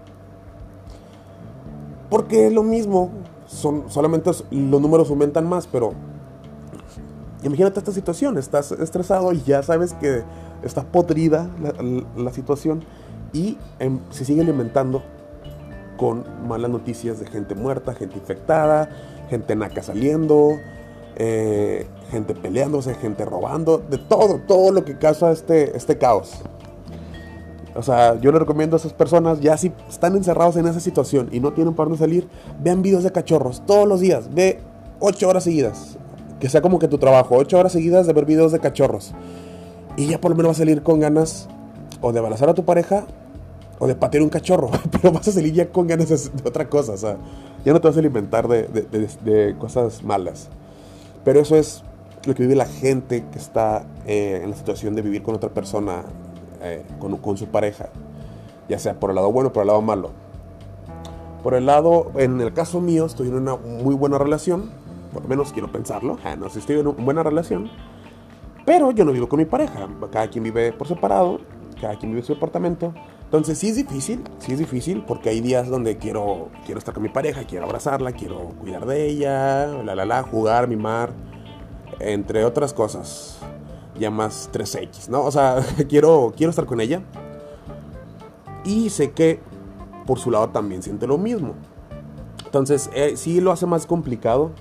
Porque 2.09 2.47
es 2.47 2.53
lo 2.53 2.63
mismo, 2.63 3.09
son, 3.47 3.85
solamente 3.87 4.29
los 4.51 4.81
números 4.81 5.09
aumentan 5.09 5.47
más, 5.47 5.65
pero 5.65 5.93
imagínate 7.43 7.79
esta 7.79 7.91
situación, 7.91 8.37
estás 8.37 8.71
estresado 8.71 9.31
y 9.33 9.41
ya 9.43 9.63
sabes 9.63 9.93
que 9.93 10.23
está 10.63 10.83
podrida 10.83 11.49
la, 12.15 12.31
situación 12.31 12.83
y 13.33 13.57
em, 13.79 13.99
se 14.09 14.25
sigue 14.25 14.41
alimentando 14.41 15.03
con 15.97 16.25
malas 16.47 16.71
noticias 16.71 17.19
de 17.19 17.27
gente 17.27 17.55
muerta, 17.55 17.93
gente 17.93 18.17
infectada, 18.17 18.89
gente 19.29 19.55
naca 19.55 19.83
saliendo, 19.83 20.57
eh, 21.15 21.85
gente 22.09 22.33
peleándose, 22.33 22.95
gente 22.95 23.25
robando, 23.25 23.77
de 23.77 23.97
todo, 23.97 24.39
todo 24.47 24.71
lo 24.71 24.83
que 24.85 24.97
causa 24.97 25.31
este, 25.31 25.75
este 25.77 25.97
caos. 25.97 26.41
O 27.75 27.81
sea, 27.81 28.19
yo 28.19 28.31
le 28.31 28.39
recomiendo 28.39 28.75
a 28.75 28.79
esas 28.79 28.93
personas, 28.93 29.39
ya 29.39 29.57
si 29.57 29.71
están 29.89 30.15
encerrados 30.15 30.55
en 30.57 30.67
esa 30.67 30.79
situación 30.79 31.29
y 31.31 31.39
no 31.39 31.53
tienen 31.53 31.73
para 31.73 31.89
dónde 31.89 31.99
salir, 31.99 32.27
vean 32.61 32.81
videos 32.81 33.03
de 33.03 33.11
cachorros 33.11 33.65
todos 33.65 33.87
los 33.87 33.99
días, 33.99 34.33
ve 34.33 34.59
8 34.99 35.27
horas 35.27 35.43
seguidas, 35.43 35.97
que 36.43 36.49
sea 36.49 36.61
como 36.61 36.77
que 36.77 36.89
tu 36.89 36.97
trabajo, 36.97 37.37
8 37.37 37.57
horas 37.57 37.71
seguidas 37.71 38.05
de 38.05 38.11
ver 38.11 38.25
videos 38.25 38.51
de 38.51 38.59
cachorros. 38.59 39.13
Y 39.95 40.07
ya 40.07 40.19
por 40.19 40.31
lo 40.31 40.35
menos 40.35 40.49
vas 40.49 40.57
a 40.57 40.63
salir 40.63 40.83
con 40.83 40.99
ganas 40.99 41.47
o 42.01 42.11
de 42.11 42.19
abrazar 42.19 42.49
a 42.49 42.53
tu 42.53 42.65
pareja 42.65 43.05
o 43.79 43.87
de 43.87 43.95
patear 43.95 44.23
un 44.23 44.29
cachorro, 44.29 44.69
pero 44.91 45.13
vas 45.13 45.25
a 45.25 45.31
salir 45.31 45.53
ya 45.53 45.69
con 45.69 45.87
ganas 45.87 46.09
de 46.09 46.45
otra 46.45 46.67
cosa, 46.67 46.91
o 46.91 46.97
sea, 46.97 47.15
ya 47.63 47.71
no 47.71 47.79
te 47.79 47.87
vas 47.87 47.95
a 47.95 47.99
alimentar 48.01 48.49
de, 48.49 48.63
de, 48.63 48.81
de, 48.81 49.07
de 49.23 49.57
cosas 49.57 50.03
malas. 50.03 50.49
Pero 51.23 51.39
eso 51.39 51.55
es 51.55 51.81
lo 52.25 52.35
que 52.35 52.43
vive 52.43 52.55
la 52.55 52.65
gente 52.65 53.23
que 53.31 53.39
está 53.39 53.85
eh, 54.05 54.41
en 54.43 54.49
la 54.49 54.57
situación 54.57 54.95
de 54.95 55.01
vivir 55.01 55.23
con 55.23 55.35
otra 55.35 55.51
persona, 55.51 56.03
eh, 56.61 56.83
con, 56.99 57.15
con, 57.19 57.37
su 57.37 57.47
pareja, 57.47 57.87
ya 58.67 58.79
sea 58.79 58.99
por 58.99 59.11
el 59.11 59.15
lado 59.15 59.31
bueno 59.31 59.47
o 59.47 59.53
por 59.53 59.61
el 59.61 59.67
lado 59.67 59.81
malo. 59.81 60.11
Por 61.41 61.53
el 61.53 61.67
lado, 61.67 62.11
en 62.17 62.41
el 62.41 62.51
caso 62.51 62.81
mío, 62.81 63.05
estoy 63.05 63.29
en 63.29 63.35
una 63.35 63.55
muy 63.55 63.95
buena 63.95 64.17
relación, 64.17 64.82
por 65.13 65.23
lo 65.23 65.29
menos 65.29 65.53
quiero 65.53 65.71
pensarlo, 65.71 66.17
ah, 66.23 66.35
no 66.35 66.49
sé, 66.49 66.59
estoy 66.59 66.79
en 66.79 66.87
una 66.87 67.03
buena 67.03 67.23
relación, 67.23 67.69
pero 68.65 68.91
yo 68.91 69.05
no 69.05 69.11
vivo 69.11 69.29
con 69.29 69.39
mi 69.39 69.45
pareja, 69.45 69.87
cada 70.11 70.27
quien 70.27 70.43
vive 70.43 70.73
por 70.73 70.87
separado, 70.87 71.39
cada 71.79 71.97
quien 71.97 72.11
vive 72.11 72.21
en 72.21 72.25
su 72.25 72.33
departamento, 72.33 72.93
entonces 73.33 73.57
sí 73.57 73.69
es 73.69 73.75
difícil, 73.75 74.23
sí 74.37 74.53
es 74.53 74.59
difícil 74.59 75.03
porque 75.07 75.29
hay 75.29 75.41
días 75.41 75.67
donde 75.67 75.97
quiero, 75.97 76.49
quiero 76.65 76.77
estar 76.77 76.93
con 76.93 77.01
mi 77.01 77.09
pareja, 77.09 77.45
quiero 77.45 77.65
abrazarla, 77.65 78.11
quiero 78.11 78.49
cuidar 78.59 78.85
de 78.85 79.07
ella, 79.07 79.65
la 79.83 79.95
la 79.95 80.05
la, 80.05 80.21
jugar, 80.21 80.67
mimar, 80.67 81.13
entre 81.99 82.45
otras 82.45 82.73
cosas. 82.73 83.39
Ya 83.99 84.11
más 84.11 84.51
3X, 84.53 85.09
¿no? 85.09 85.23
O 85.23 85.31
sea, 85.31 85.65
quiero, 85.89 86.31
quiero 86.37 86.51
estar 86.51 86.67
con 86.67 86.79
ella. 86.79 87.01
Y 88.65 88.91
sé 88.91 89.13
que 89.13 89.39
por 90.05 90.19
su 90.19 90.29
lado 90.29 90.49
también 90.49 90.83
siente 90.83 91.07
lo 91.07 91.17
mismo. 91.17 91.55
Entonces 92.45 92.91
eh, 92.93 93.17
sí 93.17 93.41
lo 93.41 93.51
hace 93.51 93.65
más 93.65 93.87
complicado 93.87 94.51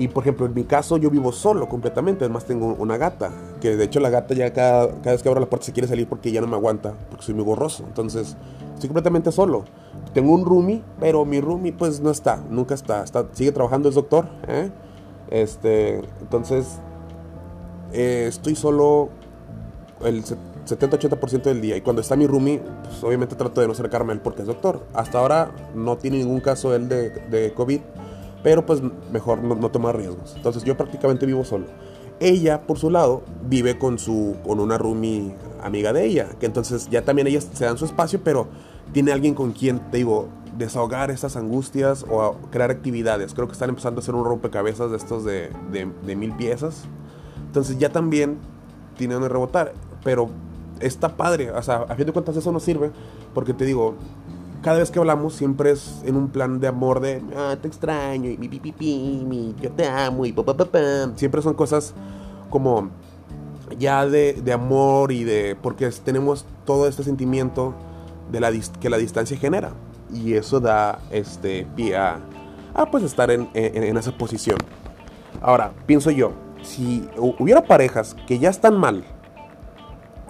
y 0.00 0.08
por 0.08 0.22
ejemplo, 0.24 0.46
en 0.46 0.54
mi 0.54 0.64
caso 0.64 0.96
yo 0.96 1.10
vivo 1.10 1.30
solo 1.30 1.68
completamente, 1.68 2.24
además 2.24 2.46
tengo 2.46 2.74
una 2.78 2.96
gata, 2.96 3.30
que 3.60 3.76
de 3.76 3.84
hecho 3.84 4.00
la 4.00 4.08
gata 4.08 4.32
ya 4.32 4.50
cada, 4.50 4.88
cada 5.02 5.12
vez 5.12 5.22
que 5.22 5.28
abro 5.28 5.42
la 5.42 5.46
puerta 5.46 5.66
se 5.66 5.74
quiere 5.74 5.86
salir 5.86 6.08
porque 6.08 6.32
ya 6.32 6.40
no 6.40 6.46
me 6.46 6.56
aguanta, 6.56 6.94
porque 7.10 7.22
soy 7.22 7.34
muy 7.34 7.44
borroso. 7.44 7.84
Entonces, 7.86 8.34
estoy 8.72 8.88
completamente 8.88 9.30
solo. 9.30 9.66
Tengo 10.14 10.32
un 10.32 10.46
roomie, 10.46 10.82
pero 10.98 11.26
mi 11.26 11.42
roomie 11.42 11.74
pues 11.74 12.00
no 12.00 12.10
está, 12.10 12.42
nunca 12.48 12.72
está, 12.72 13.04
está 13.04 13.26
sigue 13.32 13.52
trabajando, 13.52 13.90
es 13.90 13.94
doctor. 13.94 14.26
¿eh? 14.48 14.70
Este, 15.28 16.00
entonces, 16.22 16.78
eh, 17.92 18.24
estoy 18.26 18.56
solo 18.56 19.10
el 20.02 20.24
70-80% 20.24 21.42
del 21.42 21.60
día. 21.60 21.76
Y 21.76 21.82
cuando 21.82 22.00
está 22.00 22.16
mi 22.16 22.26
roomie, 22.26 22.62
pues 22.84 23.04
obviamente 23.04 23.36
trato 23.36 23.60
de 23.60 23.66
no 23.66 23.74
acercarme 23.74 24.12
a 24.12 24.14
él 24.14 24.22
porque 24.22 24.40
es 24.40 24.48
doctor. 24.48 24.80
Hasta 24.94 25.18
ahora 25.18 25.50
no 25.74 25.98
tiene 25.98 26.16
ningún 26.16 26.40
caso 26.40 26.74
él 26.74 26.88
de, 26.88 27.10
de 27.10 27.52
COVID 27.52 27.80
pero 28.42 28.64
pues 28.66 28.82
mejor 29.12 29.42
no, 29.42 29.54
no 29.54 29.70
tomar 29.70 29.96
riesgos. 29.96 30.34
Entonces 30.36 30.64
yo 30.64 30.76
prácticamente 30.76 31.26
vivo 31.26 31.44
solo. 31.44 31.66
Ella, 32.20 32.66
por 32.66 32.78
su 32.78 32.90
lado, 32.90 33.22
vive 33.48 33.78
con, 33.78 33.98
su, 33.98 34.36
con 34.44 34.60
una 34.60 34.76
roomie 34.76 35.34
amiga 35.62 35.92
de 35.92 36.04
ella, 36.04 36.28
que 36.38 36.46
entonces 36.46 36.88
ya 36.90 37.02
también 37.02 37.26
ellas 37.26 37.48
se 37.52 37.64
dan 37.64 37.78
su 37.78 37.86
espacio, 37.86 38.20
pero 38.22 38.48
tiene 38.92 39.12
alguien 39.12 39.34
con 39.34 39.52
quien, 39.52 39.78
te 39.90 39.98
digo, 39.98 40.28
desahogar 40.58 41.10
estas 41.10 41.36
angustias 41.36 42.04
o 42.10 42.36
crear 42.50 42.70
actividades. 42.70 43.32
Creo 43.32 43.46
que 43.46 43.52
están 43.52 43.70
empezando 43.70 44.00
a 44.00 44.02
hacer 44.02 44.14
un 44.14 44.24
rompecabezas 44.24 44.90
de 44.90 44.96
estos 44.98 45.24
de, 45.24 45.50
de, 45.72 45.90
de 46.04 46.16
mil 46.16 46.32
piezas. 46.32 46.84
Entonces 47.46 47.78
ya 47.78 47.88
también 47.88 48.38
tiene 48.98 49.14
donde 49.14 49.30
rebotar, 49.30 49.72
pero 50.04 50.28
está 50.80 51.16
padre. 51.16 51.50
O 51.52 51.62
sea, 51.62 51.86
a 51.88 51.94
fin 51.94 52.06
de 52.06 52.12
cuentas 52.12 52.36
eso 52.36 52.52
no 52.52 52.60
sirve, 52.60 52.90
porque 53.32 53.54
te 53.54 53.64
digo, 53.64 53.94
cada 54.62 54.78
vez 54.78 54.90
que 54.90 54.98
hablamos 54.98 55.34
siempre 55.34 55.70
es 55.70 56.02
en 56.04 56.16
un 56.16 56.28
plan 56.28 56.60
de 56.60 56.68
amor 56.68 57.00
de 57.00 57.22
ah, 57.36 57.56
te 57.60 57.68
extraño 57.68 58.30
y 58.30 58.36
mi, 58.36 58.48
pi, 58.48 58.72
pi, 58.72 59.24
mi, 59.26 59.54
yo 59.60 59.70
te 59.70 59.86
amo 59.86 60.26
y 60.26 60.32
pa. 60.32 60.44
siempre 61.16 61.42
son 61.42 61.54
cosas 61.54 61.94
como 62.50 62.90
ya 63.78 64.06
de, 64.06 64.34
de, 64.34 64.52
amor 64.52 65.12
y 65.12 65.24
de 65.24 65.56
porque 65.60 65.88
tenemos 66.04 66.44
todo 66.66 66.88
este 66.88 67.04
sentimiento 67.04 67.74
de 68.30 68.40
la 68.40 68.52
que 68.80 68.90
la 68.90 68.98
distancia 68.98 69.36
genera 69.36 69.72
y 70.12 70.34
eso 70.34 70.60
da 70.60 70.98
este 71.10 71.66
pie 71.76 71.96
a, 71.96 72.18
a 72.74 72.90
pues 72.90 73.04
estar 73.04 73.30
en, 73.30 73.48
en, 73.54 73.82
en 73.82 73.96
esa 73.96 74.12
posición 74.12 74.58
ahora 75.40 75.72
pienso 75.86 76.10
yo 76.10 76.32
si 76.62 77.08
hubiera 77.16 77.62
parejas 77.62 78.14
que 78.26 78.38
ya 78.38 78.50
están 78.50 78.76
mal 78.76 79.04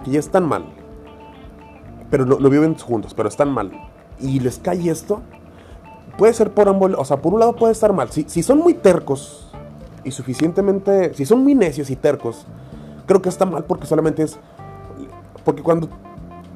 que 0.05 0.11
ya 0.11 0.19
están 0.19 0.47
mal 0.47 0.65
pero 2.09 2.25
no, 2.25 2.39
no 2.39 2.49
viven 2.49 2.77
juntos 2.77 3.13
pero 3.13 3.27
están 3.27 3.51
mal 3.51 3.90
y 4.21 4.39
les 4.39 4.59
cae 4.59 4.89
esto, 4.89 5.21
puede 6.17 6.33
ser 6.33 6.51
por 6.53 6.69
ambos, 6.69 6.91
o 6.97 7.05
sea, 7.05 7.21
por 7.21 7.33
un 7.33 7.39
lado 7.39 7.55
puede 7.55 7.73
estar 7.73 7.93
mal. 7.93 8.11
Si, 8.11 8.25
si 8.27 8.43
son 8.43 8.59
muy 8.59 8.73
tercos 8.73 9.51
y 10.03 10.11
suficientemente, 10.11 11.13
si 11.13 11.25
son 11.25 11.43
muy 11.43 11.55
necios 11.55 11.89
y 11.89 11.95
tercos, 11.95 12.45
creo 13.05 13.21
que 13.21 13.29
está 13.29 13.45
mal 13.45 13.65
porque 13.65 13.87
solamente 13.87 14.23
es, 14.23 14.37
porque 15.43 15.63
cuando 15.63 15.89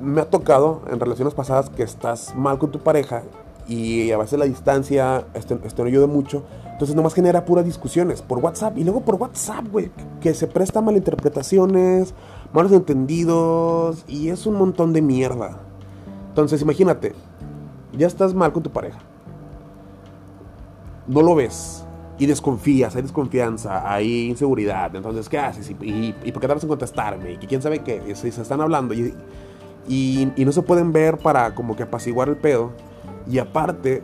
me 0.02 0.22
ha 0.22 0.30
tocado 0.30 0.82
en 0.92 1.00
relaciones 1.00 1.34
pasadas 1.34 1.70
que 1.70 1.84
estás 1.84 2.36
mal 2.36 2.58
con 2.58 2.72
tu 2.72 2.80
pareja 2.80 3.24
y 3.68 4.12
a 4.12 4.18
veces 4.18 4.38
la 4.38 4.46
distancia 4.46 5.26
este, 5.34 5.58
este 5.64 5.82
no 5.82 5.88
ayuda 5.88 6.08
mucho, 6.08 6.44
entonces 6.72 6.96
nomás 6.96 7.14
genera 7.14 7.46
puras 7.46 7.66
discusiones 7.66 8.22
por 8.22 8.40
WhatsApp 8.40 8.78
y 8.78 8.84
luego 8.84 9.02
por 9.02 9.16
WhatsApp, 9.16 9.66
güey, 9.72 9.92
que 10.22 10.34
se 10.34 10.48
presta 10.48 10.82
malinterpretaciones, 10.82 12.14
malos 12.54 12.72
entendidos 12.74 14.04
y 14.08 14.30
es 14.30 14.46
un 14.46 14.56
montón 14.56 14.94
de 14.94 15.02
mierda. 15.02 15.58
Entonces 16.30 16.62
imagínate, 16.62 17.16
ya 17.96 18.08
estás 18.08 18.34
mal 18.34 18.52
con 18.54 18.64
tu 18.64 18.70
pareja. 18.70 19.00
no 21.08 21.22
lo 21.22 21.36
ves 21.36 21.86
y 22.18 22.26
desconfías, 22.26 22.96
hay 22.96 23.02
desconfianza, 23.02 23.92
hay 23.92 24.30
inseguridad. 24.30 24.96
Entonces, 24.96 25.28
¿qué 25.28 25.38
haces? 25.38 25.70
¿Y, 25.70 26.14
por 26.32 26.42
qué 26.42 26.48
tardas 26.48 26.64
en 26.64 26.70
contestarme? 26.70 27.34
¿Y 27.34 27.38
quién 27.38 27.62
sabe 27.62 27.80
qué? 27.80 28.16
Si 28.16 28.32
se 28.32 28.42
están 28.42 28.62
hablando 28.62 28.94
y, 28.94 29.14
y, 29.88 30.46
no 30.46 30.52
se 30.52 30.62
pueden 30.62 30.94
ver 30.94 31.18
para 31.18 31.54
como 31.54 31.76
que 31.76 31.84
apaciguar 31.84 32.30
el 32.30 32.38
pedo. 32.38 32.72
Y 33.30 33.40
aparte, 33.40 34.04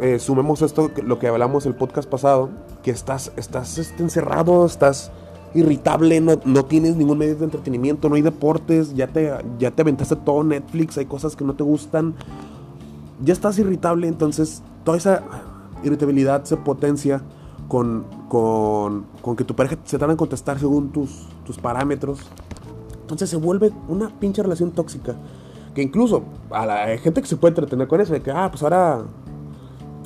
eh, 0.00 0.18
sumemos 0.18 0.62
esto, 0.62 0.90
lo 1.04 1.18
que 1.18 1.28
hablamos 1.28 1.66
el 1.66 1.74
podcast 1.74 2.08
pasado, 2.08 2.50
que 2.82 2.90
estás, 2.90 3.32
estás 3.36 3.78
este, 3.78 4.02
encerrado, 4.02 4.64
estás 4.64 5.10
irritable, 5.54 6.20
no, 6.20 6.38
no, 6.44 6.64
tienes 6.64 6.96
ningún 6.96 7.18
medio 7.18 7.34
de 7.34 7.44
entretenimiento, 7.44 8.08
no 8.08 8.14
hay 8.14 8.22
deportes, 8.22 8.94
ya 8.94 9.08
te, 9.08 9.32
ya 9.58 9.70
te 9.70 9.82
aventaste 9.82 10.16
todo 10.16 10.44
Netflix, 10.44 10.98
hay 10.98 11.06
cosas 11.06 11.34
que 11.34 11.44
no 11.44 11.54
te 11.54 11.64
gustan, 11.64 12.14
ya 13.22 13.32
estás 13.32 13.58
irritable, 13.58 14.08
entonces 14.08 14.62
toda 14.84 14.96
esa 14.96 15.22
irritabilidad 15.82 16.44
se 16.44 16.56
potencia 16.56 17.22
con, 17.68 18.04
con, 18.28 19.06
con 19.20 19.36
que 19.36 19.44
tu 19.44 19.54
pareja 19.54 19.76
se 19.84 19.98
tarda 19.98 20.12
en 20.12 20.18
contestar 20.18 20.58
según 20.58 20.90
tus, 20.90 21.28
tus 21.44 21.58
parámetros. 21.58 22.20
Entonces 23.00 23.30
se 23.30 23.36
vuelve 23.36 23.72
una 23.88 24.08
pinche 24.18 24.42
relación 24.42 24.70
tóxica. 24.72 25.14
Que 25.74 25.82
incluso 25.82 26.24
a 26.50 26.66
la 26.66 26.98
gente 26.98 27.20
que 27.20 27.28
se 27.28 27.36
puede 27.36 27.52
entretener 27.52 27.88
con 27.88 28.00
eso, 28.00 28.12
de 28.12 28.20
que, 28.20 28.30
ah, 28.30 28.48
pues 28.50 28.62
ahora 28.62 29.04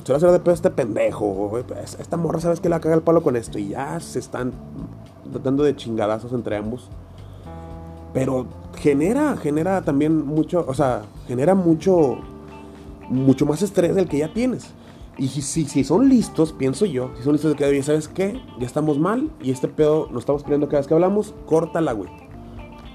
se 0.03 0.11
va 0.11 0.15
a 0.15 0.17
hacer 0.17 0.31
de 0.31 0.39
pedo 0.39 0.53
este 0.53 0.69
pendejo. 0.69 1.57
Esta 1.99 2.17
morra, 2.17 2.39
¿sabes 2.39 2.59
que 2.59 2.69
la 2.69 2.79
caga 2.79 2.95
el 2.95 3.01
palo 3.01 3.23
con 3.23 3.35
esto? 3.35 3.57
Y 3.57 3.69
ya 3.69 3.99
se 3.99 4.19
están 4.19 4.51
tratando 5.31 5.63
de 5.63 5.75
chingadazos 5.75 6.33
entre 6.33 6.57
ambos. 6.57 6.89
Pero 8.13 8.45
genera, 8.75 9.35
genera 9.37 9.81
también 9.81 10.25
mucho, 10.25 10.65
o 10.67 10.73
sea, 10.73 11.03
genera 11.27 11.55
mucho, 11.55 12.17
mucho 13.09 13.45
más 13.45 13.61
estrés 13.61 13.95
del 13.95 14.07
que 14.07 14.19
ya 14.19 14.33
tienes. 14.33 14.73
Y 15.17 15.27
si, 15.27 15.65
si, 15.65 15.83
son 15.83 16.09
listos, 16.09 16.53
pienso 16.53 16.85
yo, 16.85 17.11
si 17.15 17.23
son 17.23 17.33
listos 17.33 17.51
de 17.51 17.57
que, 17.57 17.83
¿sabes 17.83 18.07
qué? 18.07 18.41
Ya 18.59 18.65
estamos 18.65 18.97
mal 18.97 19.29
y 19.41 19.51
este 19.51 19.67
pedo 19.67 20.07
nos 20.09 20.21
estamos 20.21 20.43
peleando 20.43 20.67
cada 20.67 20.79
vez 20.79 20.87
que 20.87 20.93
hablamos, 20.95 21.35
córtala, 21.45 21.91
güey. 21.91 22.09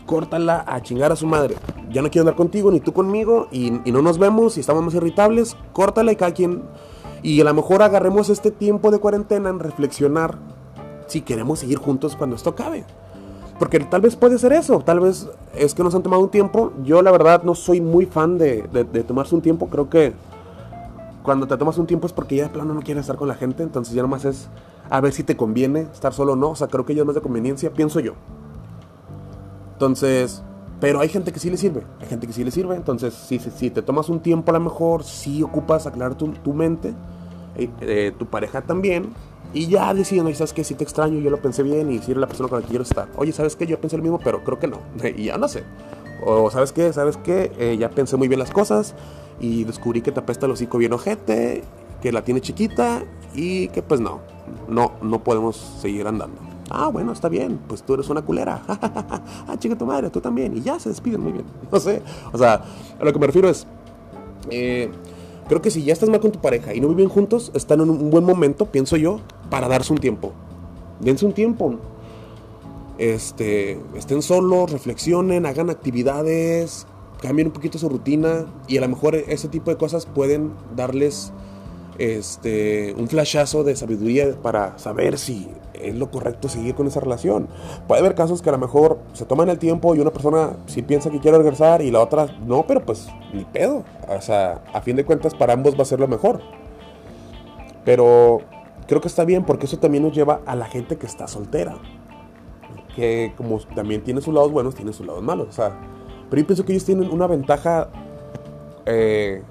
Córtala 0.05 0.65
a 0.67 0.83
chingar 0.83 1.13
a 1.13 1.17
su 1.17 1.27
madre. 1.27 1.55
Ya 1.93 2.03
no 2.03 2.11
quiero 2.11 2.23
hablar 2.23 2.37
contigo 2.37 2.73
ni 2.73 2.81
tú 2.81 2.93
conmigo 2.93 3.47
y, 3.53 3.71
no 3.71 4.03
nos 4.03 4.19
vemos 4.19 4.57
y 4.57 4.61
estamos 4.61 4.83
más 4.83 4.95
irritables. 4.95 5.57
Córtala 5.73 6.11
y 6.11 6.17
cada 6.17 6.33
quien. 6.33 6.63
Y 7.23 7.41
a 7.41 7.45
lo 7.45 7.55
mejor 7.55 7.83
agarremos 7.83 8.31
este 8.31 8.51
tiempo 8.51 8.91
de 8.91 8.99
cuarentena 8.99 9.51
en 9.51 9.61
reflexionar 9.61 10.39
si 11.07 11.21
queremos 11.21 11.61
seguir 11.61 11.79
juntos 11.79 12.17
cuando 12.17 12.37
esto 12.37 12.51
acabe. 12.51 12.85
Porque 13.59 13.81
tal 13.81 14.01
vez 14.01 14.15
puede 14.15 14.39
ser 14.39 14.53
eso, 14.53 14.81
tal 14.81 15.01
vez 15.01 15.29
es 15.55 15.75
que 15.75 15.83
nos 15.83 15.95
han 15.95 16.03
tomado 16.03 16.23
un 16.23 16.31
tiempo. 16.31 16.73
Yo 16.85 17.03
la 17.03 17.11
verdad 17.11 17.43
no 17.43 17.55
soy 17.55 17.81
muy 17.81 18.07
fan 18.07 18.39
de, 18.39 18.63
de 18.63 19.03
tomarse 19.03 19.35
un 19.35 19.43
tiempo, 19.43 19.69
creo 19.69 19.91
que 19.91 20.15
cuando 21.29 21.47
te 21.47 21.59
tomas 21.59 21.77
un 21.77 21.87
tiempo 21.87 22.07
es 22.07 22.15
porque 22.15 22.37
ya 22.37 22.45
de 22.45 22.49
plano 22.49 22.73
no 22.73 22.81
quieres 22.81 23.03
estar 23.03 23.17
con 23.17 23.29
la 23.29 23.35
gente, 23.35 23.63
entonces 23.63 23.93
ya 23.93 24.01
nomás 24.01 24.25
es 24.25 24.49
a 24.89 24.99
ver 25.03 25.13
si 25.13 25.23
te 25.23 25.37
conviene 25.37 25.81
estar 25.81 26.15
solo 26.15 26.33
o 26.33 26.37
no, 26.37 26.49
o 26.49 26.57
sea, 26.57 26.69
creo 26.69 26.87
que 26.87 26.95
ya 26.95 27.03
es 27.03 27.07
más 27.07 27.15
de 27.15 27.21
conveniencia, 27.21 27.71
pienso 27.71 28.01
yo. 28.01 28.15
Entonces, 29.75 30.43
pero 30.81 31.01
hay 31.01 31.11
gente 31.11 31.31
que 31.31 31.39
sí 31.39 31.51
le 31.51 31.59
sirve, 31.59 31.83
hay 32.01 32.07
gente 32.07 32.27
que 32.27 32.33
sí 32.33 32.45
le 32.45 32.51
sirve, 32.51 32.77
entonces 32.77 33.13
si, 33.13 33.39
si, 33.39 33.69
te 33.69 33.83
tomas 33.83 34.09
un 34.09 34.21
tiempo 34.21 34.51
a 34.53 34.55
lo 34.55 34.61
mejor, 34.61 35.05
sí 35.05 35.43
ocupas 35.43 35.87
aclarar 35.87 36.17
tu, 36.17 36.29
tu 36.29 36.55
mente, 36.55 36.95
eh, 37.57 37.69
eh, 37.83 38.15
tu 38.19 38.25
pareja 38.25 38.63
también, 38.63 39.13
y 39.53 39.67
ya 39.67 39.93
deciden, 39.95 40.27
oye, 40.27 40.35
¿sabes 40.35 40.53
qué? 40.53 40.63
Si 40.65 40.75
te 40.75 40.85
extraño, 40.85 41.21
yo 41.21 41.31
lo 41.31 41.41
pensé 41.41 41.63
bien 41.63 41.91
y 41.91 41.99
si 41.99 42.11
eres 42.11 42.21
la 42.21 42.27
persona 42.27 42.49
con 42.49 42.59
la 42.59 42.63
que 42.63 42.69
quiero 42.69 42.83
estar. 42.83 43.09
Oye, 43.17 43.33
¿sabes 43.33 43.57
qué? 43.57 43.67
Yo 43.67 43.81
pensé 43.81 43.97
lo 43.97 44.03
mismo, 44.03 44.21
pero 44.23 44.45
creo 44.45 44.59
que 44.59 44.69
no. 44.69 44.79
Y 45.17 45.25
ya 45.25 45.39
no 45.39 45.49
sé. 45.49 45.65
O 46.25 46.51
¿sabes 46.51 46.73
qué? 46.73 46.93
¿Sabes 46.93 47.17
qué? 47.17 47.53
Eh, 47.59 47.77
ya 47.79 47.91
pensé 47.91 48.17
muy 48.17 48.29
bien 48.29 48.41
las 48.41 48.51
cosas 48.51 48.95
y 49.41 49.65
descubrí 49.65 50.03
que 50.03 50.13
te 50.13 50.21
apesta 50.21 50.47
el 50.47 50.53
hocico 50.53 50.79
bien 50.79 50.93
ojete, 50.93 51.63
que 52.03 52.13
la 52.13 52.23
tiene 52.23 52.41
chiquita 52.41 53.03
y 53.35 53.69
que 53.69 53.83
pues 53.83 54.01
no, 54.01 54.21
no, 54.69 54.93
no 55.01 55.23
podemos 55.23 55.57
seguir 55.57 56.07
andando. 56.07 56.41
Ah, 56.71 56.89
bueno, 56.89 57.13
está 57.13 57.29
bien, 57.29 57.59
pues 57.67 57.83
tú 57.83 57.95
eres 57.95 58.11
una 58.11 58.23
culera. 58.23 58.63
ah, 58.69 59.57
chica 59.59 59.77
tu 59.77 59.87
madre, 59.87 60.11
tú 60.11 60.21
también. 60.21 60.57
Y 60.57 60.61
ya 60.61 60.79
se 60.79 60.91
despiden 60.91 61.21
muy 61.21 61.33
bien. 61.33 61.47
No 61.73 61.81
sé, 61.81 62.03
o 62.33 62.39
sea, 62.39 62.63
a 63.01 63.05
lo 63.05 63.13
que 63.13 63.19
me 63.19 63.27
refiero 63.27 63.49
es, 63.49 63.67
eh, 64.51 64.91
creo 65.49 65.63
que 65.63 65.71
si 65.71 65.83
ya 65.83 65.93
estás 65.93 66.09
mal 66.09 66.21
con 66.21 66.31
tu 66.31 66.41
pareja 66.41 66.75
y 66.75 66.81
no 66.81 66.89
viven 66.89 67.09
juntos, 67.09 67.51
están 67.55 67.81
en 67.81 67.91
un 67.91 68.11
buen 68.11 68.25
momento, 68.25 68.67
pienso 68.67 68.97
yo, 68.97 69.21
para 69.51 69.69
darse 69.69 69.93
un 69.93 69.99
tiempo. 69.99 70.33
Dense 71.01 71.27
un 71.27 71.33
tiempo. 71.33 71.77
Este, 72.99 73.79
estén 73.97 74.23
solos, 74.23 74.73
reflexionen, 74.73 75.47
hagan 75.47 75.71
actividades, 75.71 76.87
cambien 77.23 77.49
un 77.49 77.53
poquito 77.53 77.79
su 77.79 77.89
rutina 77.89 78.47
y 78.67 78.77
a 78.79 78.81
lo 78.81 78.89
mejor 78.89 79.15
ese 79.15 79.49
tipo 79.49 79.71
de 79.71 79.77
cosas 79.77 80.07
pueden 80.07 80.53
darles 80.75 81.33
este, 81.99 82.95
un 82.97 83.09
flashazo 83.09 83.65
de 83.65 83.77
sabiduría 83.77 84.37
para 84.41 84.79
saber 84.79 85.19
si 85.19 85.49
es 85.83 85.95
lo 85.95 86.11
correcto 86.11 86.49
seguir 86.49 86.75
con 86.75 86.87
esa 86.87 87.01
relación. 87.01 87.49
Puede 87.87 88.01
haber 88.01 88.15
casos 88.15 88.43
que 88.43 88.49
a 88.49 88.53
lo 88.53 88.59
mejor 88.59 88.99
se 89.13 89.25
toman 89.25 89.49
el 89.49 89.59
tiempo 89.59 89.95
y 89.95 90.01
una 90.01 90.11
persona 90.11 90.57
sí 90.67 90.83
piensa 90.83 91.11
que 91.11 91.21
quiere 91.21 91.39
regresar 91.39 91.83
y 91.83 91.91
la 91.91 92.01
otra 92.01 92.27
no, 92.47 92.67
pero 92.67 92.85
pues 92.85 93.09
ni 93.33 93.45
pedo. 93.45 93.85
O 94.09 94.21
sea, 94.21 94.63
a 94.73 94.81
fin 94.81 94.97
de 94.97 95.05
cuentas 95.05 95.35
para 95.35 95.53
ambos 95.53 95.77
va 95.77 95.83
a 95.83 95.87
ser 95.87 96.01
lo 96.01 96.09
mejor. 96.09 96.41
Pero 97.85 98.41
creo 98.87 99.01
que 99.01 99.09
está 99.09 99.25
bien 99.25 99.45
porque 99.45 99.67
eso 99.67 99.79
también 99.79 100.03
nos 100.03 100.15
lleva 100.15 100.41
a 100.47 100.55
la 100.55 100.67
gente 100.67 100.97
que 100.97 101.07
está 101.07 101.29
soltera. 101.29 101.77
Que 102.95 103.33
como 103.37 103.59
también 103.75 104.03
tiene 104.03 104.21
sus 104.21 104.35
lados 104.35 104.51
buenos, 104.51 104.75
tiene 104.75 104.93
sus 104.93 105.07
lados 105.07 105.23
malos. 105.23 105.49
O 105.49 105.53
sea, 105.53 105.79
pero 106.31 106.41
yo 106.43 106.47
pienso 106.47 106.65
que 106.65 106.73
ellos 106.73 106.85
tienen 106.85 107.11
una 107.11 107.27
ventaja 107.27 107.89
eh, 108.87 109.43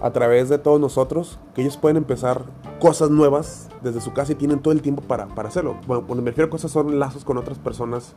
a 0.00 0.10
través 0.10 0.48
de 0.48 0.58
todos 0.58 0.80
nosotros, 0.80 1.38
que 1.54 1.62
ellos 1.62 1.76
pueden 1.76 1.96
empezar 1.96 2.44
cosas 2.82 3.10
nuevas 3.10 3.68
desde 3.80 4.00
su 4.00 4.12
casa 4.12 4.32
y 4.32 4.34
tienen 4.34 4.58
todo 4.58 4.72
el 4.72 4.82
tiempo 4.82 5.02
para, 5.02 5.28
para 5.28 5.48
hacerlo. 5.48 5.76
Bueno, 5.86 6.04
cuando 6.04 6.20
me 6.20 6.32
refiero 6.32 6.48
a 6.48 6.50
cosas 6.50 6.72
son 6.72 6.98
lazos 6.98 7.24
con 7.24 7.38
otras 7.38 7.56
personas 7.56 8.16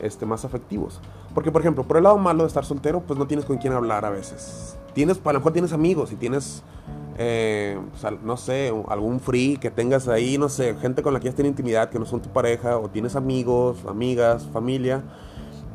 este, 0.00 0.26
más 0.26 0.44
afectivos. 0.44 1.00
Porque, 1.32 1.52
por 1.52 1.60
ejemplo, 1.62 1.84
por 1.84 1.96
el 1.96 2.02
lado 2.02 2.18
malo 2.18 2.42
de 2.42 2.48
estar 2.48 2.64
soltero, 2.64 3.02
pues 3.06 3.16
no 3.20 3.28
tienes 3.28 3.46
con 3.46 3.58
quién 3.58 3.72
hablar 3.72 4.04
a 4.04 4.10
veces. 4.10 4.76
Tienes, 4.94 5.20
a 5.24 5.32
lo 5.32 5.38
mejor 5.38 5.52
tienes 5.52 5.72
amigos 5.72 6.10
y 6.10 6.16
tienes, 6.16 6.64
eh, 7.18 7.78
no 8.24 8.36
sé, 8.36 8.74
algún 8.88 9.20
free 9.20 9.58
que 9.58 9.70
tengas 9.70 10.08
ahí, 10.08 10.38
no 10.38 10.48
sé, 10.48 10.74
gente 10.74 11.00
con 11.04 11.14
la 11.14 11.20
que 11.20 11.26
ya 11.26 11.32
tienes 11.36 11.50
intimidad 11.50 11.88
que 11.88 12.00
no 12.00 12.04
son 12.04 12.20
tu 12.20 12.30
pareja, 12.30 12.78
o 12.78 12.88
tienes 12.88 13.14
amigos, 13.14 13.84
amigas, 13.88 14.44
familia. 14.52 15.04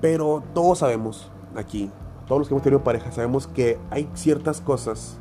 Pero 0.02 0.44
todos 0.54 0.80
sabemos 0.80 1.32
aquí, 1.56 1.90
todos 2.28 2.40
los 2.40 2.50
que 2.50 2.54
hemos 2.54 2.64
tenido 2.64 2.84
pareja, 2.84 3.14
sabemos 3.14 3.48
que 3.48 3.80
hay 3.92 4.10
ciertas 4.14 4.60
cosas 4.60 5.20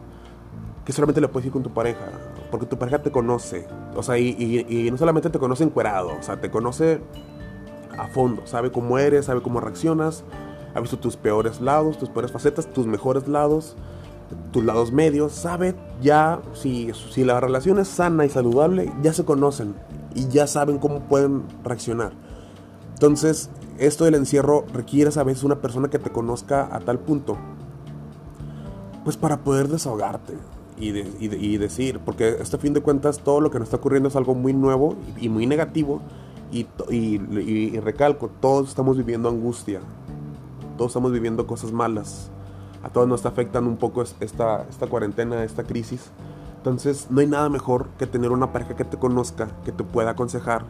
que 0.85 0.93
solamente 0.93 1.21
le 1.21 1.29
puedes 1.29 1.45
decir 1.45 1.53
con 1.53 1.63
tu 1.63 1.73
pareja, 1.73 2.11
porque 2.53 2.67
tu 2.67 2.79
pareja 2.79 3.03
te 3.03 3.11
conoce, 3.11 3.67
o 3.97 4.03
sea, 4.03 4.19
y, 4.19 4.89
no 4.91 4.99
solamente 4.99 5.31
te 5.31 5.39
conoce 5.39 5.65
encuerado, 5.65 6.11
o 6.21 6.23
sea, 6.23 6.39
te 6.39 6.51
conoce 6.51 7.01
a 7.99 8.09
fondo, 8.09 8.47
sabe 8.47 8.71
cómo 8.71 8.99
eres, 8.99 9.25
sabe 9.25 9.41
cómo 9.41 9.59
reaccionas, 9.59 10.23
ha 10.75 10.81
visto 10.81 10.99
tus 10.99 11.17
peores 11.17 11.63
lados, 11.63 11.97
tus 11.97 12.11
peores 12.11 12.31
facetas, 12.31 12.67
tus 12.67 12.87
mejores 12.87 13.27
lados, 13.27 13.75
tus 14.53 14.63
lados 14.65 14.93
medios, 14.93 15.33
sabe 15.33 15.75
ya 16.03 16.43
si, 16.53 16.93
si 16.93 17.25
la 17.25 17.41
relación 17.41 17.79
es 17.79 17.89
sana 17.89 18.27
y 18.27 18.29
saludable, 18.29 18.93
ya 19.01 19.15
se 19.15 19.25
conocen 19.25 19.75
y 20.15 20.29
ya 20.29 20.47
saben 20.47 20.79
cómo 20.79 21.01
pueden 21.01 21.45
reaccionar. 21.65 22.13
Entonces, 22.93 23.49
esto 23.79 24.05
del 24.05 24.15
encierro 24.15 24.67
requiere 24.75 25.11
a 25.19 25.25
veces 25.25 25.43
una 25.43 25.63
persona 25.63 25.89
que 25.89 25.99
te 25.99 26.11
conozca 26.11 26.69
a 26.71 26.81
tal 26.81 26.99
punto, 26.99 27.39
pues 29.05 29.17
para 29.17 29.39
poder 29.39 29.69
desahogarte 29.69 30.35
y, 30.79 31.57
decir, 31.59 32.01
porque 32.05 32.37
este 32.41 32.59
fin 32.59 32.73
de 32.73 32.81
cuentas 32.81 33.21
todo 33.21 33.41
lo 33.41 33.51
que 33.51 33.59
nos 33.59 33.69
está 33.69 33.77
ocurriendo 33.77 34.09
es 34.09 34.17
algo 34.17 34.35
muy 34.35 34.53
nuevo 34.53 34.97
y, 35.21 35.29
muy 35.29 35.47
negativo 35.47 36.01
y, 36.51 36.67
y, 36.91 37.79
recalco, 37.81 38.31
todos 38.41 38.69
estamos 38.69 38.97
viviendo 38.97 39.29
angustia, 39.29 39.81
todos 40.77 40.91
estamos 40.91 41.13
viviendo 41.13 41.47
cosas 41.47 41.73
malas, 41.73 42.31
a 42.83 42.89
todos 42.89 43.07
nos 43.07 43.21
está 43.21 43.29
afectando 43.29 43.71
un 43.71 43.77
poco 43.77 44.03
esta, 44.03 44.67
esta 44.69 44.87
cuarentena, 44.87 45.45
esta 45.45 45.63
crisis. 45.63 46.11
Entonces 46.57 47.09
no 47.11 47.21
hay 47.21 47.27
nada 47.27 47.49
mejor 47.49 47.89
que 47.99 48.07
tener 48.07 48.31
una 48.31 48.53
pareja 48.53 48.77
que 48.77 48.85
te 48.85 48.97
conozca, 48.97 49.49
que 49.65 49.73
te 49.73 49.83
pueda 49.83 50.11
aconsejar, 50.11 50.65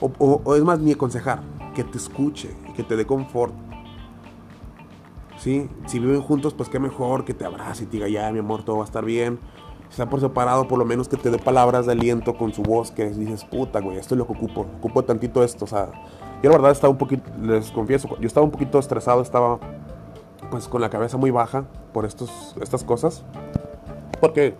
o, 0.00 0.54
es 0.54 0.62
más, 0.62 0.78
ni 0.80 0.92
aconsejar, 0.92 1.42
que 1.74 1.84
te 1.84 1.98
escuche, 1.98 2.50
que 2.76 2.82
te 2.82 2.96
dé 2.96 3.06
confort. 3.06 3.52
¿Sí? 5.38 5.68
Si 5.86 5.98
viven 5.98 6.20
juntos, 6.20 6.54
pues 6.54 6.68
qué 6.68 6.78
mejor 6.78 7.24
que 7.24 7.32
te 7.32 7.44
abrace 7.44 7.84
y 7.84 7.86
te 7.86 7.92
diga, 7.92 8.08
ya, 8.08 8.30
mi 8.32 8.40
amor, 8.40 8.64
todo 8.64 8.78
va 8.78 8.82
a 8.82 8.86
estar 8.86 9.04
bien. 9.04 9.38
Si 9.88 9.92
está 9.92 10.10
por 10.10 10.20
separado, 10.20 10.68
por 10.68 10.78
lo 10.78 10.84
menos 10.84 11.08
que 11.08 11.16
te 11.16 11.30
dé 11.30 11.38
palabras 11.38 11.86
de 11.86 11.92
aliento 11.92 12.36
con 12.36 12.52
su 12.52 12.62
voz, 12.62 12.90
que 12.90 13.08
dices, 13.08 13.44
puta, 13.44 13.80
güey, 13.80 13.96
esto 13.96 14.14
es 14.14 14.18
lo 14.18 14.26
que 14.26 14.32
ocupo, 14.32 14.66
ocupo 14.78 15.04
tantito 15.04 15.42
esto. 15.42 15.64
O 15.64 15.68
sea, 15.68 15.90
yo 16.42 16.50
la 16.50 16.56
verdad 16.56 16.72
estaba 16.72 16.90
un 16.90 16.98
poquito, 16.98 17.22
les 17.40 17.70
confieso, 17.70 18.08
yo 18.20 18.26
estaba 18.26 18.44
un 18.44 18.50
poquito 18.50 18.78
estresado, 18.78 19.22
estaba 19.22 19.58
pues 20.50 20.68
con 20.68 20.80
la 20.80 20.90
cabeza 20.90 21.16
muy 21.16 21.30
baja 21.30 21.64
por 21.92 22.04
estos, 22.04 22.54
estas 22.60 22.84
cosas. 22.84 23.24
Porque 24.20 24.54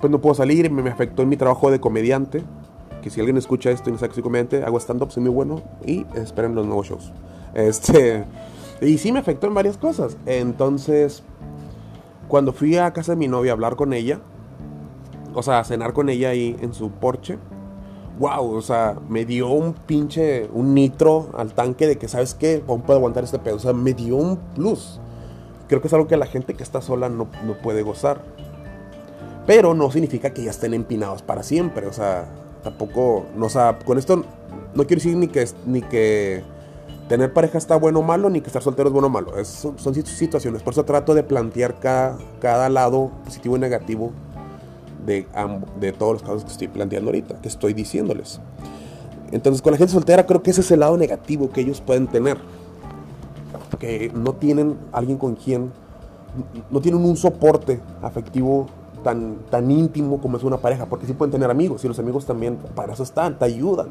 pues 0.00 0.10
no 0.10 0.20
puedo 0.20 0.34
salir, 0.34 0.66
y 0.66 0.70
me 0.70 0.90
afectó 0.90 1.22
en 1.22 1.28
mi 1.28 1.36
trabajo 1.36 1.70
de 1.70 1.80
comediante 1.80 2.42
que 3.02 3.10
si 3.10 3.20
alguien 3.20 3.36
escucha 3.36 3.70
esto 3.70 3.90
y 3.90 3.98
sabe 3.98 4.12
que 4.12 4.20
soy 4.20 4.62
hago 4.62 4.78
stand-up, 4.78 5.10
soy 5.10 5.22
muy 5.22 5.32
bueno 5.32 5.62
y 5.86 6.04
esperen 6.14 6.54
los 6.54 6.66
nuevos 6.66 6.88
shows. 6.88 7.12
Este, 7.54 8.24
y 8.80 8.98
sí 8.98 9.12
me 9.12 9.18
afectó 9.18 9.46
en 9.46 9.54
varias 9.54 9.76
cosas. 9.76 10.16
Entonces, 10.26 11.22
cuando 12.28 12.52
fui 12.52 12.76
a 12.76 12.92
casa 12.92 13.12
de 13.12 13.16
mi 13.16 13.28
novia 13.28 13.52
a 13.52 13.54
hablar 13.54 13.76
con 13.76 13.92
ella, 13.92 14.20
o 15.34 15.42
sea, 15.42 15.60
a 15.60 15.64
cenar 15.64 15.92
con 15.92 16.08
ella 16.08 16.30
ahí 16.30 16.56
en 16.60 16.74
su 16.74 16.90
porche. 16.90 17.38
Wow, 18.18 18.56
o 18.56 18.62
sea, 18.62 18.96
me 19.08 19.24
dio 19.24 19.48
un 19.48 19.74
pinche, 19.74 20.48
un 20.52 20.74
nitro 20.74 21.30
al 21.36 21.54
tanque 21.54 21.86
de 21.86 21.98
que, 21.98 22.08
¿sabes 22.08 22.34
qué? 22.34 22.62
Puedo 22.66 22.94
aguantar 22.94 23.24
este 23.24 23.38
pedo. 23.38 23.56
O 23.56 23.60
sea, 23.60 23.72
me 23.72 23.94
dio 23.94 24.16
un 24.16 24.36
plus. 24.36 25.00
Creo 25.68 25.80
que 25.80 25.86
es 25.86 25.94
algo 25.94 26.08
que 26.08 26.16
la 26.16 26.26
gente 26.26 26.54
que 26.54 26.62
está 26.62 26.80
sola 26.80 27.08
no, 27.08 27.28
no 27.46 27.54
puede 27.62 27.82
gozar. 27.82 28.22
Pero 29.46 29.74
no 29.74 29.90
significa 29.90 30.30
que 30.34 30.42
ya 30.42 30.50
estén 30.50 30.74
empinados 30.74 31.22
para 31.22 31.42
siempre. 31.42 31.86
O 31.86 31.92
sea, 31.92 32.28
tampoco, 32.62 33.26
no, 33.36 33.46
o 33.46 33.50
sea, 33.50 33.78
con 33.84 33.98
esto 33.98 34.24
no 34.74 34.86
quiero 34.86 35.00
decir 35.00 35.16
ni 35.16 35.28
que, 35.28 35.46
ni 35.66 35.82
que 35.82 36.42
tener 37.08 37.32
pareja 37.32 37.58
está 37.58 37.76
bueno 37.76 38.00
o 38.00 38.02
malo, 38.02 38.30
ni 38.30 38.40
que 38.40 38.46
estar 38.46 38.62
soltero 38.62 38.88
es 38.88 38.92
bueno 38.92 39.08
o 39.08 39.10
malo. 39.10 39.36
Es, 39.36 39.48
son, 39.48 39.94
situaciones. 39.94 40.62
Por 40.62 40.72
eso 40.72 40.84
trato 40.84 41.14
de 41.14 41.22
plantear 41.22 41.80
cada, 41.80 42.18
cada 42.40 42.68
lado 42.68 43.10
positivo 43.24 43.56
y 43.56 43.60
negativo 43.60 44.12
de, 45.04 45.26
de 45.80 45.92
todos 45.92 46.12
los 46.12 46.22
casos 46.22 46.44
que 46.44 46.52
estoy 46.52 46.68
planteando 46.68 47.08
ahorita, 47.08 47.40
que 47.40 47.48
estoy 47.48 47.72
diciéndoles. 47.72 48.40
Entonces, 49.32 49.62
con 49.62 49.72
la 49.72 49.78
gente 49.78 49.92
soltera 49.92 50.26
creo 50.26 50.42
que 50.42 50.50
ese 50.50 50.60
es 50.60 50.70
el 50.70 50.80
lado 50.80 50.96
negativo 50.96 51.50
que 51.50 51.62
ellos 51.62 51.80
pueden 51.80 52.06
tener. 52.06 52.38
Que 53.78 54.10
no 54.14 54.34
tienen 54.34 54.76
alguien 54.92 55.18
con 55.18 55.34
quien, 55.34 55.70
no 56.70 56.80
tienen 56.80 57.04
un 57.04 57.16
soporte 57.16 57.80
afectivo 58.02 58.66
tan, 59.04 59.36
tan 59.50 59.70
íntimo 59.70 60.20
como 60.20 60.36
es 60.36 60.42
una 60.42 60.56
pareja, 60.56 60.86
porque 60.86 61.06
sí 61.06 61.12
pueden 61.12 61.32
tener 61.32 61.50
amigos, 61.50 61.84
y 61.84 61.88
los 61.88 61.98
amigos 61.98 62.26
también 62.26 62.56
para 62.74 62.92
eso 62.92 63.02
están, 63.02 63.38
te 63.38 63.44
ayudan. 63.44 63.90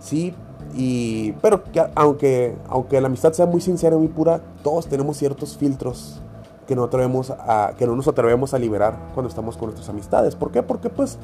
Sí, 0.00 0.34
y, 0.74 1.32
pero 1.42 1.62
aunque, 1.94 2.56
aunque 2.68 3.00
la 3.00 3.06
amistad 3.06 3.32
sea 3.32 3.46
muy 3.46 3.60
sincera 3.60 3.96
y 3.96 3.98
muy 3.98 4.08
pura, 4.08 4.40
todos 4.62 4.86
tenemos 4.86 5.16
ciertos 5.16 5.56
filtros 5.56 6.20
que 6.66 6.76
no, 6.76 6.84
atrevemos 6.84 7.30
a, 7.30 7.74
que 7.76 7.86
no 7.86 7.96
nos 7.96 8.06
atrevemos 8.08 8.54
a 8.54 8.58
liberar 8.58 8.96
cuando 9.14 9.28
estamos 9.28 9.56
con 9.56 9.66
nuestras 9.66 9.88
amistades. 9.88 10.36
¿Por 10.36 10.52
qué? 10.52 10.62
Porque 10.62 10.88
pues 10.88 11.18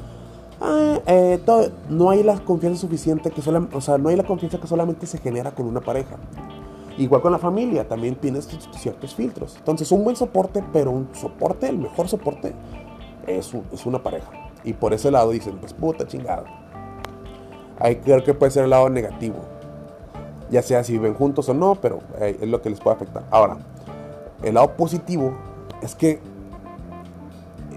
ah, 0.61 0.99
eh, 1.07 1.39
no 1.89 2.09
hay 2.09 2.23
la 2.23 2.37
confianza 2.43 2.81
suficiente 2.81 3.31
que 3.31 3.41
solo, 3.41 3.67
o 3.73 3.81
sea, 3.81 3.97
no 3.97 4.09
hay 4.09 4.15
la 4.15 4.25
confianza 4.25 4.59
que 4.59 4.67
solamente 4.67 5.07
se 5.07 5.17
genera 5.17 5.51
con 5.51 5.65
una 5.65 5.81
pareja. 5.81 6.17
Igual 6.97 7.21
con 7.21 7.31
la 7.31 7.37
familia, 7.37 7.87
también 7.87 8.15
tienes 8.15 8.47
ciertos 8.75 9.15
filtros. 9.15 9.55
Entonces, 9.57 9.91
un 9.91 10.03
buen 10.03 10.15
soporte, 10.15 10.63
pero 10.73 10.91
un 10.91 11.07
soporte, 11.13 11.69
el 11.69 11.77
mejor 11.77 12.07
soporte, 12.09 12.53
es, 13.27 13.53
es 13.71 13.85
una 13.85 14.01
pareja. 14.01 14.29
Y 14.63 14.73
por 14.73 14.93
ese 14.93 15.11
lado 15.11 15.29
dicen, 15.31 15.57
pues 15.59 15.73
puta 15.73 16.07
chingada. 16.07 16.66
Ahí 17.79 17.97
creo 17.97 18.23
que 18.23 18.33
puede 18.33 18.51
ser 18.51 18.63
el 18.63 18.71
lado 18.71 18.89
negativo. 18.89 19.37
Ya 20.49 20.61
sea 20.61 20.83
si 20.83 20.93
viven 20.93 21.13
juntos 21.13 21.49
o 21.49 21.53
no, 21.53 21.75
pero 21.75 21.99
eh, 22.19 22.37
es 22.41 22.47
lo 22.47 22.61
que 22.61 22.69
les 22.69 22.79
puede 22.79 22.95
afectar. 22.95 23.23
Ahora, 23.31 23.57
el 24.43 24.53
lado 24.53 24.75
positivo 24.75 25.33
es 25.81 25.95
que 25.95 26.19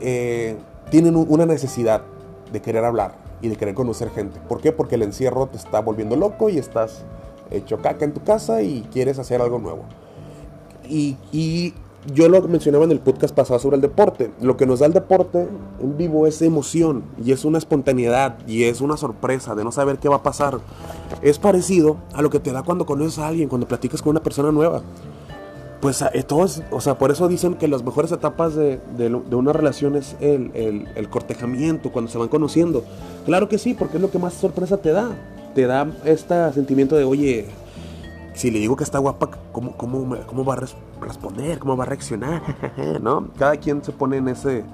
eh, 0.01 0.57
tienen 0.91 1.17
una 1.17 1.47
necesidad 1.47 2.03
de 2.53 2.61
querer 2.63 2.85
hablar 2.85 3.13
y 3.43 3.49
de 3.49 3.57
querer 3.57 3.75
conocer 3.75 4.11
gente. 4.11 4.41
¿Por 4.49 4.61
qué? 4.61 4.73
Porque 4.73 4.95
el 4.95 5.03
encierro 5.03 5.47
te 5.47 5.57
está 5.57 5.81
volviendo 5.81 6.17
loco 6.17 6.49
y 6.49 6.59
estás 6.59 7.05
hecho 7.51 7.79
caca 7.79 8.05
en 8.05 8.13
tu 8.13 8.23
casa 8.23 8.63
y 8.63 8.83
quieres 8.93 9.19
hacer 9.19 9.41
algo 9.41 9.59
nuevo. 9.59 9.85
Y, 10.89 11.17
y 11.33 11.75
yo 12.07 12.29
lo 12.29 12.41
mencionaba 12.43 12.85
en 12.85 12.93
el 12.93 13.01
podcast 13.01 13.35
pasado 13.35 13.61
sobre 13.61 13.77
el 13.77 13.83
deporte. 13.83 14.31
Lo 14.41 14.57
que 14.57 14.67
nos 14.67 14.81
da 14.81 14.87
el 14.87 14.93
deporte 14.93 15.47
en 15.81 15.99
vivo 15.99 16.27
es 16.27 16.41
emoción 16.41 17.05
y 17.23 17.33
es 17.33 17.45
una 17.45 17.59
espontaneidad 17.59 18.39
y 18.47 18.65
es 18.65 18.81
una 18.81 18.97
sorpresa 18.97 19.55
de 19.55 19.65
no 19.65 19.73
saber 19.73 19.99
qué 19.99 20.09
va 20.09 20.17
a 20.17 20.23
pasar. 20.23 20.61
Es 21.23 21.39
parecido 21.39 21.99
a 22.15 22.23
lo 22.23 22.31
que 22.31 22.41
te 22.41 22.53
da 22.53 22.63
cuando 22.63 22.87
conoces 22.87 23.19
a 23.19 23.29
alguien, 23.29 23.49
cuando 23.49 23.69
platicas 23.69 24.01
con 24.01 24.11
una 24.11 24.23
persona 24.23 24.51
nueva. 24.51 24.83
Pues 25.83 26.03
eh, 26.03 26.23
todos, 26.23 26.63
o 26.71 26.81
sea, 26.81 26.99
por 26.99 27.11
eso 27.11 27.27
dicen 27.27 27.55
que 27.55 27.67
las 27.67 27.83
mejores 27.83 28.13
etapas 28.13 28.55
de, 28.55 28.81
una 29.31 29.53
relación 29.53 29.97
es 29.97 30.15
el, 30.21 30.51
el 30.95 31.09
cortejamiento, 31.09 31.91
cuando 31.91 32.11
se 32.11 32.19
van 32.19 32.29
conociendo. 32.29 32.85
Claro 33.25 33.49
que 33.49 33.59
sí, 33.59 33.75
porque 33.75 33.97
es 33.97 34.03
lo 34.03 34.11
que 34.11 34.19
más 34.19 34.35
sorpresa 34.35 34.77
te 34.77 34.93
da. 34.93 35.11
Te 35.55 35.67
da 35.67 35.91
este 36.05 36.53
sentimiento 36.53 36.97
de, 36.97 37.05
oye, 37.05 37.47
si 38.35 38.51
le 38.51 38.59
digo 38.59 38.77
que 38.77 38.85
está 38.85 38.99
guapa, 38.99 39.31
¿cómo, 39.53 39.77
cómo, 39.77 40.17
cómo 40.27 40.45
va 40.45 40.55
a 40.55 40.67
responder? 41.01 41.59
¿Cómo 41.59 41.77
va 41.77 41.85
a 41.85 41.87
reaccionar? 41.87 42.43
¿No? 43.03 43.29
Cada 43.39 43.57
quien 43.57 43.83
se 43.85 43.93
pone 43.93 44.19
en 44.19 44.29
ese... 44.29 44.65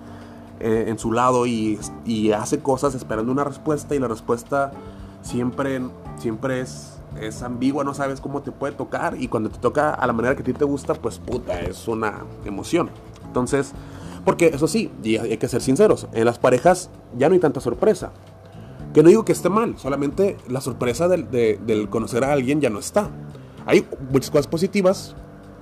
Eh, 0.58 0.86
en 0.88 0.98
su 0.98 1.12
lado 1.12 1.46
y, 1.46 1.78
y, 2.06 2.32
hace 2.32 2.60
cosas 2.60 2.94
esperando 2.94 3.30
una 3.30 3.44
respuesta 3.44 3.94
y 3.94 3.98
la 3.98 4.08
respuesta 4.08 4.72
siempre, 5.20 5.82
siempre 6.16 6.60
es, 6.62 6.98
es 7.20 7.42
ambigua, 7.42 7.84
no 7.84 7.92
sabes 7.92 8.22
cómo 8.22 8.40
te 8.40 8.52
puede 8.52 8.74
tocar 8.74 9.20
y 9.20 9.28
cuando 9.28 9.50
te 9.50 9.58
toca 9.58 9.90
a 9.90 10.06
la 10.06 10.14
manera 10.14 10.34
que 10.34 10.40
a 10.40 10.44
ti 10.46 10.54
te 10.54 10.64
gusta, 10.64 10.94
pues 10.94 11.18
puta, 11.18 11.60
es 11.60 11.86
una 11.88 12.24
emoción. 12.46 12.88
Entonces, 13.26 13.72
porque 14.24 14.46
eso 14.46 14.66
sí, 14.66 14.90
y 15.02 15.18
hay 15.18 15.36
que 15.36 15.46
ser 15.46 15.60
sinceros, 15.60 16.08
en 16.12 16.24
las 16.24 16.38
parejas 16.38 16.88
ya 17.18 17.28
no 17.28 17.34
hay 17.34 17.40
tanta 17.40 17.60
sorpresa. 17.60 18.12
Que 18.94 19.02
no 19.02 19.10
digo 19.10 19.26
que 19.26 19.32
esté 19.32 19.50
mal, 19.50 19.76
solamente 19.76 20.38
la 20.48 20.62
sorpresa 20.62 21.06
del, 21.06 21.30
del 21.30 21.88
conocer 21.90 22.24
a 22.24 22.32
alguien 22.32 22.62
ya 22.62 22.70
no 22.70 22.78
está. 22.78 23.10
Hay 23.66 23.84
muchas 24.10 24.30
cosas 24.30 24.46
positivas, 24.46 25.14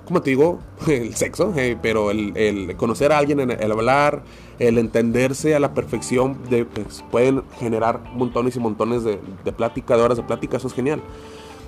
como 0.04 0.20
te 0.22 0.30
digo, 0.30 0.60
el 0.86 1.14
sexo, 1.14 1.52
eh, 1.56 1.76
pero 1.80 2.10
el, 2.10 2.76
conocer 2.76 3.12
a 3.12 3.18
alguien, 3.18 3.40
el, 3.40 3.72
hablar, 3.72 4.22
el 4.58 4.78
entenderse 4.78 5.54
a 5.54 5.60
la 5.60 5.74
perfección, 5.74 6.38
de, 6.50 6.64
pues, 6.66 7.02
pueden 7.10 7.42
generar 7.58 8.02
montones 8.14 8.56
y 8.56 8.60
montones 8.60 9.02
de, 9.04 9.18
de 9.44 9.52
plática, 9.52 9.96
de 9.96 10.02
horas 10.02 10.18
de 10.18 10.22
plática, 10.22 10.58
eso 10.58 10.68
es 10.68 10.74
genial. 10.74 11.02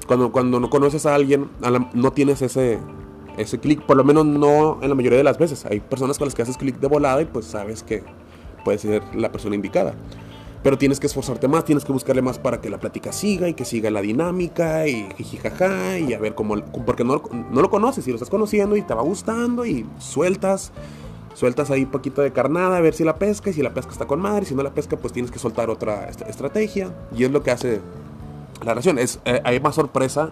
Cuando, 0.07 0.31
cuando 0.31 0.61
no 0.61 0.71
conoces 0.71 1.05
a 1.07 1.15
alguien, 1.15 1.49
no 1.95 2.13
tienes 2.13 2.41
ese, 2.43 2.79
ese 3.37 3.59
clic, 3.59 3.83
por 3.83 3.97
lo 3.97 4.05
menos 4.05 4.25
no 4.25 4.79
en 4.83 4.89
la 4.89 4.95
mayoría 4.95 5.19
de 5.19 5.25
las 5.25 5.39
veces. 5.39 5.67
Hay 5.67 5.81
personas 5.81 6.19
con 6.19 6.27
las 6.27 6.35
que 6.35 6.43
haces 6.43 6.57
clic 6.57 6.79
de 6.79 6.87
volada 6.87 7.23
y 7.23 7.25
pues 7.25 7.47
sabes 7.47 7.83
que 7.83 8.05
puede 8.65 8.79
ser 8.79 9.03
la 9.15 9.33
persona 9.33 9.57
indicada. 9.57 9.95
Pero 10.63 10.79
tienes 10.79 10.99
que 10.99 11.07
esforzarte 11.07 11.49
más, 11.49 11.65
tienes 11.65 11.85
que 11.85 11.93
buscarle 11.93 12.23
más 12.23 12.39
para 12.39 12.61
que 12.61 12.71
la 12.71 12.79
plática 12.79 13.13
siga 13.13 13.49
y 13.49 13.55
que 13.55 13.65
siga 13.65 13.91
la 13.91 14.01
dinámica 14.01 14.87
y 14.87 15.09
jijijaja 15.17 15.99
y 15.99 16.13
a 16.13 16.19
ver 16.19 16.35
cómo... 16.35 16.57
Porque 16.85 17.05
no, 17.05 17.23
no 17.51 17.63
lo 17.63 17.71
conoces 17.71 18.07
y 18.07 18.11
lo 18.11 18.17
estás 18.17 18.31
conociendo 18.31 18.77
y 18.77 18.83
te 18.83 18.95
va 18.95 19.03
gustando 19.03 19.65
y 19.65 19.87
sueltas 19.99 20.73
sueltas 21.37 21.71
ahí 21.71 21.85
un 21.85 21.91
poquito 21.91 22.23
de 22.23 22.33
carnada 22.33 22.79
a 22.79 22.81
ver 22.81 22.95
si 22.95 23.05
la 23.05 23.17
pesca 23.17 23.51
y 23.51 23.53
si 23.53 23.63
la 23.63 23.75
pesca 23.75 23.93
está 23.93 24.07
con 24.07 24.21
madre, 24.21 24.47
si 24.47 24.55
no 24.55 24.63
la 24.63 24.73
pesca 24.73 24.97
pues 24.97 25.13
tienes 25.13 25.31
que 25.31 25.39
soltar 25.39 25.69
otra 25.69 26.09
estrategia 26.09 26.91
y 27.15 27.25
es 27.25 27.31
lo 27.31 27.43
que 27.43 27.51
hace 27.51 27.81
la 28.65 28.73
relación, 28.73 28.99
es, 28.99 29.21
eh, 29.27 29.43
hay 29.45 29.61
más 29.61 29.75
sorpresa 29.75 30.31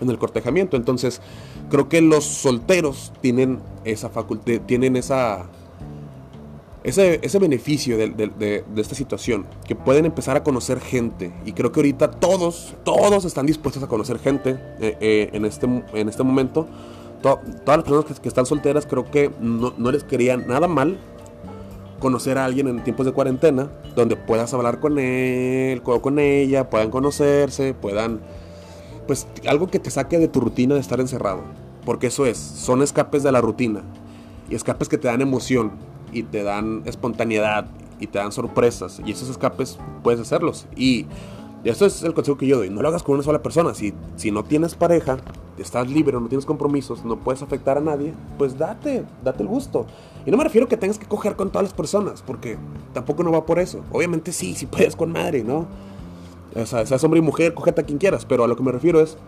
en 0.00 0.08
el 0.08 0.18
cortejamiento, 0.18 0.76
entonces 0.76 1.20
creo 1.68 1.88
que 1.88 2.00
los 2.00 2.24
solteros 2.24 3.12
tienen 3.20 3.58
esa 3.84 4.08
facultad, 4.08 4.60
tienen 4.66 4.96
esa 4.96 5.46
ese, 6.86 7.18
ese 7.20 7.40
beneficio 7.40 7.98
de, 7.98 8.10
de, 8.10 8.64
esta 8.80 8.94
situación, 8.94 9.44
que 9.66 9.74
pueden 9.74 10.06
empezar 10.06 10.36
a 10.36 10.44
conocer 10.44 10.78
gente. 10.78 11.32
Y 11.44 11.50
creo 11.50 11.72
que 11.72 11.80
ahorita 11.80 12.12
todos, 12.12 12.76
todos 12.84 13.24
están 13.24 13.44
dispuestos 13.44 13.82
a 13.82 13.88
conocer 13.88 14.20
gente 14.20 14.50
eh, 14.78 14.96
eh, 15.00 15.30
en, 15.32 15.44
este, 15.44 15.66
en 15.66 16.08
este 16.08 16.22
momento. 16.22 16.68
todas 17.22 17.40
las 17.66 17.82
personas 17.82 18.20
que, 18.20 18.28
están 18.28 18.46
solteras 18.46 18.86
creo 18.86 19.10
que 19.10 19.32
no, 19.40 19.74
no 19.76 19.90
les 19.90 20.04
quería 20.04 20.36
nada 20.36 20.68
mal 20.68 21.00
conocer 21.98 22.38
a 22.38 22.44
alguien 22.44 22.68
en 22.68 22.84
tiempos 22.84 23.04
de 23.04 23.10
cuarentena, 23.10 23.68
donde 23.96 24.14
puedas 24.14 24.54
hablar 24.54 24.78
con 24.78 25.00
él, 25.00 25.82
con, 25.82 25.98
con 25.98 26.20
ella, 26.20 26.70
puedan 26.70 26.92
conocerse, 26.92 27.74
puedan, 27.74 28.20
pues 29.08 29.26
algo 29.48 29.66
que 29.66 29.80
te 29.80 29.90
saque 29.90 30.20
de 30.20 30.28
tu 30.28 30.38
rutina 30.38 30.76
de 30.76 30.80
estar 30.82 31.00
encerrado. 31.00 31.40
Porque 31.84 32.06
eso 32.06 32.26
es, 32.26 32.38
son 32.38 32.80
escapes 32.80 33.24
de 33.24 33.32
la 33.32 33.40
rutina 33.40 33.82
y 34.48 34.54
escapes 34.54 34.88
que 34.88 34.98
te 34.98 35.08
dan 35.08 35.20
emoción 35.20 35.95
y 36.16 36.22
te 36.22 36.42
dan 36.42 36.82
espontaneidad 36.86 37.66
y 38.00 38.06
te 38.06 38.18
dan 38.18 38.32
sorpresas. 38.32 39.00
Y 39.04 39.12
esos 39.12 39.28
escapes 39.28 39.78
puedes 40.02 40.20
hacerlos. 40.20 40.66
Y 40.76 41.06
eso 41.64 41.84
es 41.84 42.02
el 42.02 42.14
consejo 42.14 42.38
que 42.38 42.46
yo 42.46 42.58
doy. 42.58 42.70
No 42.70 42.82
lo 42.82 42.88
hagas 42.88 43.02
con 43.02 43.14
una 43.16 43.24
sola 43.24 43.42
persona. 43.42 43.74
Si, 43.74 43.92
si 44.16 44.30
no 44.30 44.44
tienes 44.44 44.74
pareja, 44.74 45.18
estás 45.58 45.90
libre, 45.90 46.18
no 46.18 46.28
tienes 46.28 46.46
compromisos, 46.46 47.04
no 47.04 47.16
puedes 47.16 47.42
afectar 47.42 47.78
a 47.78 47.80
nadie, 47.80 48.14
pues 48.38 48.58
date, 48.58 49.04
date 49.24 49.42
el 49.42 49.48
gusto. 49.48 49.86
Y 50.24 50.30
no 50.30 50.36
me 50.36 50.44
refiero 50.44 50.68
que 50.68 50.76
tengas 50.76 50.98
que 50.98 51.06
coger 51.06 51.36
con 51.36 51.50
todas 51.50 51.64
las 51.64 51.74
personas, 51.74 52.22
porque 52.22 52.56
tampoco 52.92 53.22
no 53.22 53.32
va 53.32 53.46
por 53.46 53.58
eso. 53.58 53.82
Obviamente 53.92 54.32
sí, 54.32 54.54
si 54.54 54.66
puedes 54.66 54.96
con 54.96 55.12
madre, 55.12 55.44
¿no? 55.44 55.66
O 56.54 56.66
sea, 56.66 56.86
seas 56.86 57.04
hombre 57.04 57.18
y 57.18 57.22
mujer, 57.22 57.52
cógete 57.52 57.82
a 57.82 57.84
quien 57.84 57.98
quieras, 57.98 58.24
pero 58.24 58.44
a 58.44 58.48
lo 58.48 58.56
que 58.56 58.62
me 58.62 58.72
refiero 58.72 59.00
es, 59.00 59.18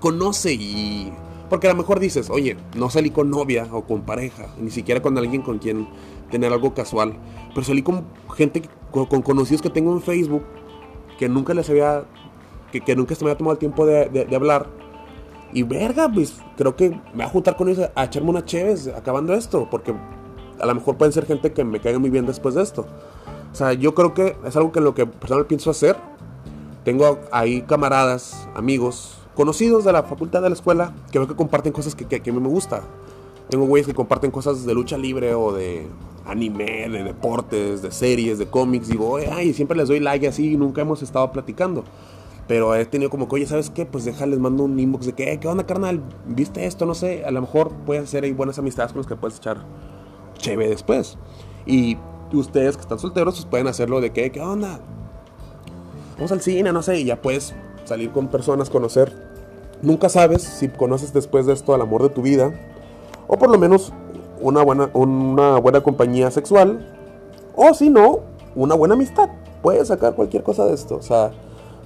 conoce 0.00 0.52
y 0.52 1.12
porque 1.52 1.66
a 1.66 1.70
lo 1.70 1.76
mejor 1.76 2.00
dices, 2.00 2.30
oye, 2.30 2.56
no 2.78 2.88
salí 2.88 3.10
con 3.10 3.28
novia 3.28 3.68
o 3.72 3.82
con 3.82 4.06
pareja, 4.06 4.46
ni 4.58 4.70
siquiera 4.70 5.02
con 5.02 5.18
alguien 5.18 5.42
con 5.42 5.58
quien 5.58 5.86
tener 6.30 6.50
algo 6.50 6.72
casual. 6.72 7.12
Pero 7.50 7.62
salí 7.62 7.82
con 7.82 8.06
gente, 8.34 8.62
con, 8.90 9.20
conocidos 9.20 9.60
que 9.60 9.68
tengo 9.68 9.92
en 9.92 10.00
Facebook, 10.00 10.44
que 11.18 11.28
nunca 11.28 11.52
les 11.52 11.68
había, 11.68 12.04
que, 12.72 12.96
nunca 12.96 13.14
se 13.14 13.22
me 13.22 13.30
había 13.30 13.36
tomado 13.36 13.52
el 13.52 13.58
tiempo 13.58 13.84
de, 13.84 14.26
hablar. 14.34 14.66
Y 15.52 15.62
verga, 15.62 16.10
pues 16.10 16.40
creo 16.56 16.74
que 16.74 16.88
me 16.88 17.16
voy 17.16 17.24
a 17.24 17.28
juntar 17.28 17.54
con 17.54 17.68
ellos 17.68 17.86
a 17.94 18.04
echarme 18.04 18.30
una 18.30 18.46
chéves 18.46 18.86
acabando 18.86 19.34
esto, 19.34 19.68
porque 19.70 19.94
a 20.58 20.64
lo 20.64 20.74
mejor 20.74 20.96
pueden 20.96 21.12
ser 21.12 21.26
gente 21.26 21.52
que 21.52 21.64
me 21.64 21.80
caiga 21.80 21.98
muy 21.98 22.08
bien 22.08 22.24
después 22.24 22.54
de 22.54 22.62
esto. 22.62 22.86
O 23.52 23.54
sea, 23.54 23.74
yo 23.74 23.94
creo 23.94 24.14
que 24.14 24.36
es 24.46 24.56
algo 24.56 24.72
que 24.72 24.80
lo 24.80 24.94
que 24.94 25.04
personalmente 25.04 25.50
pienso 25.50 25.70
hacer. 25.70 25.98
Tengo 26.82 27.20
ahí 27.30 27.60
camaradas, 27.60 28.48
amigos, 28.54 29.21
conocidos 29.34 29.84
de 29.84 29.92
la 29.92 30.02
facultad 30.02 30.42
de 30.42 30.50
la 30.50 30.54
escuela 30.54 30.94
que 31.10 31.18
veo 31.18 31.28
que 31.28 31.36
comparten 31.36 31.72
cosas 31.72 31.94
que, 31.94 32.04
a 32.04 32.32
mí 32.32 32.40
me 32.40 32.48
gusta. 32.48 32.82
Tengo 33.48 33.66
güeyes 33.66 33.86
que 33.86 33.94
comparten 33.94 34.30
cosas 34.30 34.64
de 34.64 34.74
lucha 34.74 34.96
libre 34.96 35.34
o 35.34 35.52
de 35.52 35.86
anime, 36.26 36.88
de 36.88 37.02
deportes, 37.02 37.82
de 37.82 37.90
series, 37.90 38.38
de 38.38 38.46
cómics. 38.46 38.88
Digo, 38.88 39.18
ay, 39.30 39.52
siempre 39.52 39.76
les 39.76 39.88
doy 39.88 40.00
like 40.00 40.26
así 40.26 40.52
y 40.52 40.56
nunca 40.56 40.82
hemos 40.82 41.02
estado 41.02 41.30
platicando. 41.32 41.84
Pero 42.48 42.74
he 42.74 42.84
tenido 42.84 43.10
como 43.10 43.28
que, 43.28 43.36
oye, 43.36 43.46
¿sabes 43.46 43.70
qué? 43.70 43.86
Pues 43.86 44.04
déjales, 44.04 44.38
mando 44.38 44.64
un 44.64 44.78
inbox 44.78 45.06
de 45.06 45.12
que, 45.12 45.38
¿qué 45.38 45.48
onda, 45.48 45.64
carnal? 45.64 46.02
¿Viste 46.26 46.66
esto? 46.66 46.86
No 46.86 46.94
sé. 46.94 47.24
A 47.24 47.30
lo 47.30 47.40
mejor 47.40 47.72
puedes 47.86 48.04
hacer 48.04 48.24
ahí 48.24 48.32
buenas 48.32 48.58
amistades 48.58 48.92
con 48.92 48.98
los 48.98 49.06
que 49.06 49.16
puedes 49.16 49.38
echar 49.38 49.64
chévere 50.38 50.68
después. 50.68 51.18
Y 51.66 51.96
ustedes 52.32 52.76
que 52.76 52.82
están 52.82 52.98
solteros, 52.98 53.34
pues 53.34 53.46
pueden 53.46 53.68
hacerlo 53.68 54.00
de 54.00 54.12
que, 54.12 54.30
¿qué 54.32 54.40
onda? 54.40 54.80
Vamos 56.16 56.32
al 56.32 56.40
cine, 56.40 56.72
no 56.72 56.82
sé. 56.82 57.00
Y 57.00 57.04
ya 57.04 57.22
puedes 57.22 57.54
salir 57.84 58.10
con 58.10 58.28
personas, 58.28 58.70
conocer. 58.70 59.12
Nunca 59.82 60.08
sabes 60.08 60.42
si 60.42 60.68
conoces 60.68 61.12
después 61.12 61.46
de 61.46 61.52
esto 61.52 61.74
al 61.74 61.82
amor 61.82 62.02
de 62.02 62.08
tu 62.10 62.22
vida. 62.22 62.52
O 63.26 63.36
por 63.36 63.50
lo 63.50 63.58
menos 63.58 63.92
una 64.40 64.62
buena, 64.62 64.90
una 64.92 65.58
buena 65.58 65.80
compañía 65.80 66.30
sexual. 66.30 66.86
O 67.56 67.74
si 67.74 67.90
no, 67.90 68.20
una 68.54 68.74
buena 68.74 68.94
amistad. 68.94 69.28
Puedes 69.62 69.88
sacar 69.88 70.14
cualquier 70.14 70.42
cosa 70.42 70.64
de 70.64 70.74
esto. 70.74 70.96
O 70.96 71.02
sea, 71.02 71.32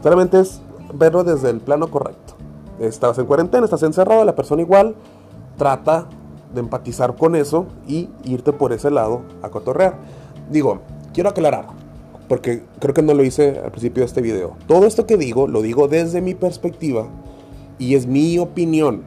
solamente 0.02 0.40
es 0.40 0.61
verlo 0.92 1.24
desde 1.24 1.50
el 1.50 1.61
plano 1.61 1.90
correcto. 1.90 2.35
Estás 2.78 3.18
en 3.18 3.26
cuarentena, 3.26 3.64
estás 3.64 3.82
encerrado, 3.82 4.24
la 4.24 4.35
persona 4.35 4.62
igual 4.62 4.94
trata 5.56 6.06
de 6.52 6.61
empatizar 6.61 7.16
con 7.16 7.35
eso 7.35 7.66
y 7.87 8.11
irte 8.24 8.52
por 8.52 8.72
ese 8.72 8.90
lado 8.90 9.22
a 9.42 9.48
cotorrear. 9.48 9.96
Digo, 10.50 10.80
quiero 11.12 11.30
aclarar, 11.30 11.66
porque 12.28 12.62
creo 12.80 12.94
que 12.94 13.02
no 13.02 13.14
lo 13.14 13.24
hice 13.24 13.60
al 13.62 13.70
principio 13.70 14.02
de 14.02 14.06
este 14.06 14.22
video. 14.22 14.56
Todo 14.66 14.86
esto 14.86 15.06
que 15.06 15.16
digo, 15.16 15.46
lo 15.46 15.62
digo 15.62 15.88
desde 15.88 16.20
mi 16.20 16.34
perspectiva 16.34 17.08
y 17.78 17.94
es 17.94 18.06
mi 18.06 18.38
opinión. 18.38 19.02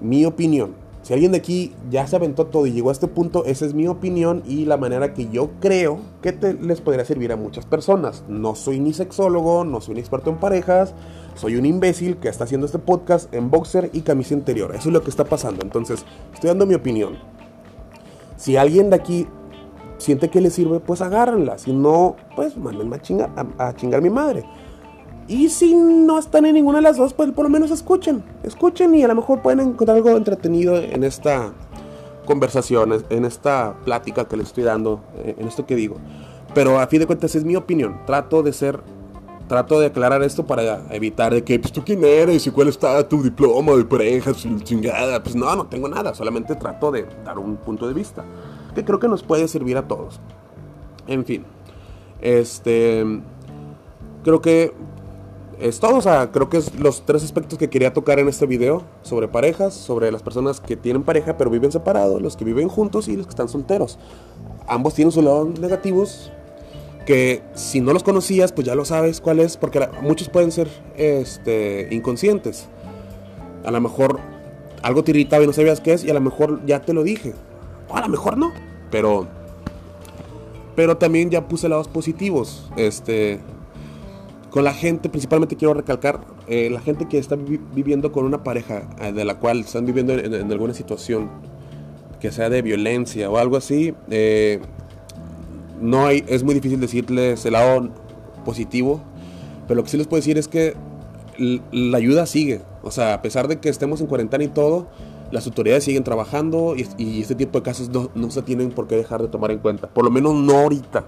Mi 0.00 0.24
opinión. 0.24 0.74
Si 1.08 1.14
alguien 1.14 1.32
de 1.32 1.38
aquí 1.38 1.72
ya 1.90 2.06
se 2.06 2.16
aventó 2.16 2.48
todo 2.48 2.66
y 2.66 2.72
llegó 2.72 2.90
a 2.90 2.92
este 2.92 3.08
punto, 3.08 3.46
esa 3.46 3.64
es 3.64 3.72
mi 3.72 3.86
opinión 3.86 4.42
y 4.46 4.66
la 4.66 4.76
manera 4.76 5.14
que 5.14 5.28
yo 5.30 5.48
creo 5.58 6.00
que 6.20 6.36
les 6.60 6.82
podría 6.82 7.04
servir 7.06 7.32
a 7.32 7.36
muchas 7.36 7.64
personas. 7.64 8.24
No 8.28 8.54
soy 8.54 8.78
ni 8.78 8.92
sexólogo, 8.92 9.64
no 9.64 9.80
soy 9.80 9.94
un 9.94 10.00
experto 10.00 10.28
en 10.28 10.36
parejas, 10.36 10.92
soy 11.34 11.56
un 11.56 11.64
imbécil 11.64 12.18
que 12.18 12.28
está 12.28 12.44
haciendo 12.44 12.66
este 12.66 12.78
podcast 12.78 13.32
en 13.32 13.50
boxer 13.50 13.88
y 13.94 14.02
camisa 14.02 14.34
interior. 14.34 14.74
Eso 14.74 14.90
es 14.90 14.92
lo 14.92 15.02
que 15.02 15.08
está 15.08 15.24
pasando. 15.24 15.62
Entonces, 15.62 16.04
estoy 16.34 16.48
dando 16.48 16.66
mi 16.66 16.74
opinión. 16.74 17.16
Si 18.36 18.58
alguien 18.58 18.90
de 18.90 18.96
aquí 18.96 19.26
siente 19.98 20.30
que 20.30 20.40
le 20.40 20.50
sirve, 20.50 20.80
pues 20.80 21.02
agárrenla. 21.02 21.58
Si 21.58 21.72
no, 21.72 22.16
pues 22.34 22.56
mándenme 22.56 22.96
a 22.96 23.02
chingar 23.02 23.30
a, 23.36 23.68
a 23.68 23.76
chingar 23.76 24.00
mi 24.00 24.10
madre. 24.10 24.44
Y 25.28 25.50
si 25.50 25.74
no 25.74 26.18
están 26.18 26.46
en 26.46 26.54
ninguna 26.54 26.78
de 26.78 26.82
las 26.82 26.96
dos, 26.96 27.12
pues 27.12 27.30
por 27.32 27.44
lo 27.44 27.50
menos 27.50 27.70
escuchen. 27.70 28.24
Escuchen 28.42 28.94
y 28.94 29.02
a 29.02 29.08
lo 29.08 29.14
mejor 29.14 29.42
pueden 29.42 29.60
encontrar 29.60 29.98
algo 29.98 30.10
entretenido 30.10 30.76
en 30.78 31.04
esta 31.04 31.52
conversación, 32.24 33.04
en 33.10 33.24
esta 33.26 33.74
plática 33.84 34.26
que 34.26 34.38
les 34.38 34.46
estoy 34.46 34.64
dando, 34.64 35.00
eh, 35.16 35.36
en 35.38 35.46
esto 35.46 35.66
que 35.66 35.76
digo. 35.76 35.96
Pero 36.54 36.80
a 36.80 36.86
fin 36.86 37.00
de 37.00 37.06
cuentas 37.06 37.34
es 37.34 37.44
mi 37.44 37.56
opinión. 37.56 38.00
Trato 38.06 38.42
de 38.42 38.54
ser, 38.54 38.80
trato 39.48 39.78
de 39.78 39.86
aclarar 39.86 40.22
esto 40.22 40.46
para 40.46 40.82
evitar 40.90 41.34
de 41.34 41.44
que, 41.44 41.58
pues 41.58 41.72
tú 41.72 41.82
quién 41.84 42.02
eres 42.04 42.46
y 42.46 42.50
cuál 42.50 42.68
está 42.68 43.06
tu 43.06 43.22
diploma 43.22 43.72
de 43.72 43.84
pareja, 43.84 44.32
chingada. 44.32 45.22
Pues 45.22 45.36
no, 45.36 45.54
no 45.54 45.66
tengo 45.66 45.88
nada. 45.88 46.14
Solamente 46.14 46.54
trato 46.54 46.90
de 46.90 47.06
dar 47.22 47.38
un 47.38 47.56
punto 47.56 47.86
de 47.86 47.92
vista 47.92 48.24
que 48.74 48.84
creo 48.84 48.98
que 48.98 49.08
nos 49.08 49.22
puede 49.22 49.48
servir 49.48 49.76
a 49.76 49.88
todos. 49.88 50.20
En 51.06 51.24
fin, 51.24 51.44
este, 52.20 53.04
creo 54.22 54.40
que 54.40 54.72
es 55.60 55.80
todo. 55.80 55.96
O 55.96 56.02
sea, 56.02 56.30
creo 56.30 56.48
que 56.48 56.58
es 56.58 56.74
los 56.78 57.04
tres 57.04 57.24
aspectos 57.24 57.58
que 57.58 57.68
quería 57.68 57.92
tocar 57.92 58.18
en 58.18 58.28
este 58.28 58.46
video. 58.46 58.82
Sobre 59.02 59.28
parejas, 59.28 59.74
sobre 59.74 60.10
las 60.12 60.22
personas 60.22 60.60
que 60.60 60.76
tienen 60.76 61.02
pareja 61.02 61.36
pero 61.36 61.50
viven 61.50 61.72
separados, 61.72 62.20
los 62.20 62.36
que 62.36 62.44
viven 62.44 62.68
juntos 62.68 63.08
y 63.08 63.16
los 63.16 63.26
que 63.26 63.30
están 63.30 63.48
solteros. 63.48 63.98
Ambos 64.66 64.94
tienen 64.94 65.12
sus 65.12 65.24
lados 65.24 65.58
negativos. 65.58 66.30
Que 67.06 67.42
si 67.54 67.80
no 67.80 67.94
los 67.94 68.02
conocías, 68.02 68.52
pues 68.52 68.66
ya 68.66 68.74
lo 68.74 68.84
sabes 68.84 69.20
cuál 69.20 69.40
es. 69.40 69.56
Porque 69.56 69.88
muchos 70.02 70.28
pueden 70.28 70.52
ser 70.52 70.68
este, 70.96 71.88
inconscientes. 71.90 72.68
A 73.64 73.70
lo 73.70 73.80
mejor 73.80 74.20
algo 74.82 75.02
te 75.02 75.10
irritaba 75.12 75.42
y 75.42 75.46
no 75.46 75.52
sabías 75.52 75.80
qué 75.80 75.94
es. 75.94 76.04
Y 76.04 76.10
a 76.10 76.14
lo 76.14 76.20
mejor 76.20 76.64
ya 76.66 76.82
te 76.82 76.92
lo 76.92 77.02
dije. 77.02 77.32
O 77.88 77.96
a 77.96 78.00
lo 78.00 78.08
mejor 78.08 78.36
no. 78.36 78.52
Pero... 78.90 79.26
Pero 80.76 80.96
también 80.96 81.28
ya 81.28 81.48
puse 81.48 81.68
lados 81.68 81.88
positivos. 81.88 82.70
Este 82.76 83.40
con 84.50 84.64
la 84.64 84.72
gente, 84.72 85.08
principalmente 85.08 85.56
quiero 85.56 85.74
recalcar, 85.74 86.20
eh, 86.46 86.70
la 86.70 86.80
gente 86.80 87.06
que 87.06 87.18
está 87.18 87.36
viviendo 87.36 88.12
con 88.12 88.24
una 88.24 88.42
pareja 88.42 88.88
eh, 89.00 89.12
de 89.12 89.24
la 89.24 89.38
cual 89.38 89.60
están 89.60 89.84
viviendo 89.84 90.14
en, 90.14 90.50
alguna 90.50 90.74
situación 90.74 91.28
que 92.20 92.32
sea 92.32 92.48
de 92.48 92.62
violencia 92.62 93.30
o 93.30 93.36
algo 93.36 93.56
así, 93.56 93.94
eh, 94.10 94.60
no 95.80 96.06
hay, 96.06 96.24
es 96.26 96.42
muy 96.42 96.54
difícil 96.54 96.80
decirles 96.80 97.44
el 97.44 97.52
lado 97.52 97.90
positivo, 98.44 99.00
pero 99.66 99.76
lo 99.76 99.84
que 99.84 99.90
sí 99.90 99.96
les 99.96 100.06
puedo 100.06 100.20
decir 100.20 100.38
es 100.38 100.48
que 100.48 100.74
la 101.70 101.98
ayuda 101.98 102.26
sigue, 102.26 102.62
o 102.82 102.90
sea, 102.90 103.14
a 103.14 103.22
pesar 103.22 103.46
de 103.46 103.60
que 103.60 103.68
estemos 103.68 104.00
en 104.00 104.06
cuarentena 104.06 104.42
y 104.42 104.48
todo, 104.48 104.88
las 105.30 105.46
autoridades 105.46 105.84
siguen 105.84 106.04
trabajando 106.04 106.74
y, 106.76 107.20
este 107.20 107.34
tipo 107.34 107.58
de 107.58 107.62
casos 107.62 107.90
no, 107.90 108.30
se 108.30 108.42
tienen 108.42 108.70
por 108.70 108.86
qué 108.86 108.96
dejar 108.96 109.22
de 109.22 109.28
tomar 109.28 109.50
en 109.50 109.58
cuenta, 109.58 109.88
por 109.88 110.04
lo 110.04 110.10
menos 110.10 110.34
no 110.34 110.56
ahorita 110.58 111.04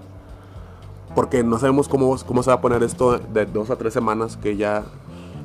porque 1.15 1.43
no 1.43 1.59
sabemos 1.59 1.89
cómo, 1.89 2.15
cómo 2.25 2.41
se 2.41 2.51
va 2.51 2.55
a 2.55 2.61
poner 2.61 2.83
esto 2.83 3.17
de 3.19 3.45
dos 3.45 3.69
a 3.69 3.75
tres 3.75 3.93
semanas, 3.93 4.37
que 4.37 4.55
ya 4.55 4.85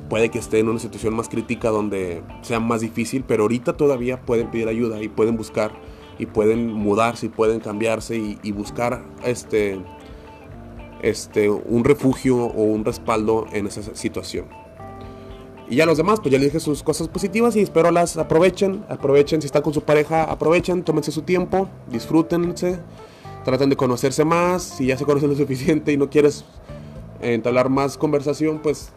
puede 0.09 0.29
que 0.29 0.39
esté 0.39 0.59
en 0.59 0.69
una 0.69 0.79
situación 0.79 1.13
más 1.13 1.29
crítica 1.29 1.69
donde 1.69 2.23
sea 2.41 2.59
más 2.59 2.81
difícil, 2.81 3.23
pero 3.27 3.43
ahorita 3.43 3.75
todavía 3.75 4.21
pueden 4.21 4.49
pedir 4.49 4.67
ayuda 4.67 5.01
y 5.01 5.09
pueden 5.09 5.37
buscar 5.37 5.71
y 6.19 6.25
pueden 6.25 6.71
mudarse 6.71 7.27
y 7.27 7.29
pueden 7.29 7.59
cambiarse 7.59 8.17
y, 8.17 8.51
buscar 8.51 9.03
este, 9.23 9.79
este, 11.01 11.49
un 11.49 11.83
refugio 11.83 12.37
o 12.37 12.63
un 12.63 12.85
respaldo 12.85 13.45
en 13.51 13.67
esa 13.67 13.83
situación. 13.95 14.45
Y 15.69 15.75
ya 15.75 15.85
los 15.85 15.97
demás, 15.97 16.19
pues 16.21 16.31
ya 16.31 16.39
les 16.39 16.47
dije 16.47 16.59
sus 16.59 16.81
cosas 16.81 17.07
positivas 17.09 17.55
y 17.55 17.61
espero 17.61 17.91
las 17.91 18.15
aprovechen, 18.17 18.85
aprovechen 18.89 19.41
si 19.41 19.47
están 19.47 19.61
con 19.61 19.73
su 19.73 19.81
pareja, 19.81 20.23
aprovechen, 20.23 20.83
tómense 20.83 21.11
su 21.11 21.23
tiempo, 21.23 21.69
disfrútense 21.91 22.79
traten 23.47 23.69
de 23.69 23.77
conocerse 23.77 24.25
más. 24.25 24.61
Si 24.61 24.87
ya 24.87 24.97
se 24.97 25.05
conocen 25.05 25.29
lo 25.29 25.35
suficiente 25.35 25.93
y 25.93 25.97
no 25.97 26.09
quieres 26.09 26.43
entablar 27.21 27.69
más 27.69 27.97
conversación, 27.97 28.59
pues 28.59 28.89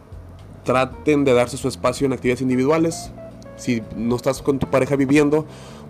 traten 0.65 1.23
de 1.23 1.33
darse 1.33 1.55
su 1.55 1.69
espacio 1.69 2.05
en 2.05 2.13
actividades 2.13 2.41
individuales. 2.41 3.11
Si 3.55 3.81
no 3.95 4.17
estás 4.17 4.41
con 4.41 4.59
tu 4.59 4.69
pareja 4.69 4.97
viviendo, 4.97 5.45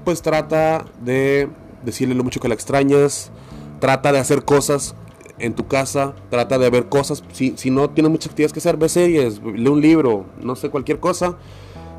pues 0.05 0.21
trata 0.21 0.85
de 1.03 1.49
decirle 1.83 2.13
lo 2.13 2.23
mucho 2.23 2.39
que 2.39 2.47
la 2.47 2.53
extrañas. 2.53 3.31
Trata 3.79 4.11
de 4.11 4.19
hacer 4.19 4.45
cosas 4.45 4.93
en 5.41 5.53
tu 5.53 5.67
casa. 5.67 6.13
Trata 6.29 6.57
de 6.57 6.69
ver 6.69 6.89
cosas. 6.89 7.23
Si, 7.31 7.53
si 7.57 7.69
no 7.69 7.89
tienes 7.89 8.11
muchas 8.11 8.31
actividades 8.31 8.53
que 8.53 8.59
hacer, 8.59 8.77
ve 8.77 8.89
series, 8.89 9.41
lee 9.43 9.67
un 9.67 9.81
libro, 9.81 10.25
no 10.41 10.55
sé, 10.55 10.69
cualquier 10.69 10.99
cosa 10.99 11.37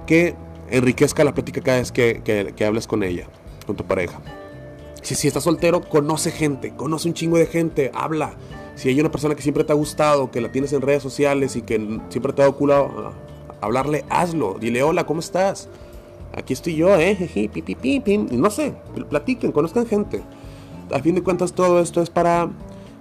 que 0.07 0.35
enriquezca 0.71 1.25
la 1.25 1.35
plática 1.35 1.61
cada 1.61 1.79
vez 1.79 1.93
que, 1.93 2.23
que, 2.25 2.65
hables 2.65 2.87
con 2.87 3.03
ella, 3.03 3.29
con 3.67 3.77
tu 3.77 3.85
pareja. 3.85 4.21
Si, 5.03 5.15
si 5.15 5.29
estás 5.29 5.45
soltero, 5.45 5.83
conoce 5.83 6.31
gente, 6.31 6.75
conoce 6.75 7.09
un 7.09 7.15
chingo 7.15 7.37
de 7.37 7.47
gente, 7.47 7.91
habla. 7.95 8.35
Si 8.75 8.89
hay 8.89 8.99
una 8.99 9.11
persona 9.11 9.35
que 9.35 9.43
siempre 9.43 9.65
te 9.65 9.73
ha 9.73 9.77
gustado, 9.77 10.31
que 10.31 10.41
la 10.41 10.51
tienes 10.51 10.73
en 10.73 10.81
redes 10.81 11.03
sociales 11.03 11.57
y 11.57 11.63
que 11.63 11.77
siempre 12.09 12.33
te 12.33 12.43
ha 12.43 12.47
dado 12.47 12.57
culo 12.57 13.13
hablarle, 13.61 14.05
hazlo. 14.11 14.57
Dile, 14.59 14.83
hola, 14.83 15.05
¿cómo 15.05 15.21
estás? 15.21 15.69
Aquí 16.35 16.53
estoy 16.53 16.77
yo, 16.77 16.95
eh, 16.97 17.17
Y 17.35 18.37
no 18.37 18.51
sé, 18.51 18.75
platiquen, 19.09 19.53
conozcan 19.53 19.87
gente. 19.87 20.23
A 20.91 21.01
fin 21.01 21.15
de 21.15 21.23
cuentas, 21.23 21.53
todo 21.53 21.81
esto 21.81 22.03
es 22.03 22.11
para 22.11 22.51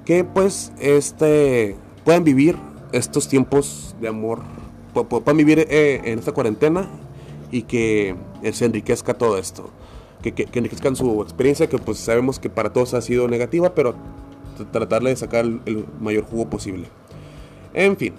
que, 0.05 0.23
pues, 0.23 0.71
este, 0.79 1.75
puedan 2.03 2.23
vivir 2.23 2.57
estos 2.91 3.27
tiempos 3.27 3.95
de 4.01 4.07
amor, 4.07 4.39
puedan 4.93 5.37
vivir 5.37 5.59
eh, 5.69 6.01
en 6.03 6.19
esta 6.19 6.31
cuarentena 6.31 6.87
y 7.51 7.63
que 7.63 8.15
se 8.51 8.65
enriquezca 8.65 9.13
todo 9.13 9.37
esto 9.37 9.69
que, 10.21 10.33
que, 10.33 10.59
enriquezcan 10.59 10.95
su 10.95 11.21
experiencia, 11.21 11.67
que 11.67 11.77
pues 11.77 11.97
sabemos 11.97 12.39
que 12.39 12.49
para 12.49 12.71
todos 12.71 12.93
ha 12.93 13.01
sido 13.01 13.27
negativa, 13.27 13.73
pero 13.73 13.95
tratarle 14.71 15.09
de 15.09 15.15
sacar 15.15 15.45
el, 15.45 15.85
mayor 15.99 16.25
jugo 16.25 16.49
posible. 16.49 16.87
En 17.73 17.97
fin, 17.97 18.13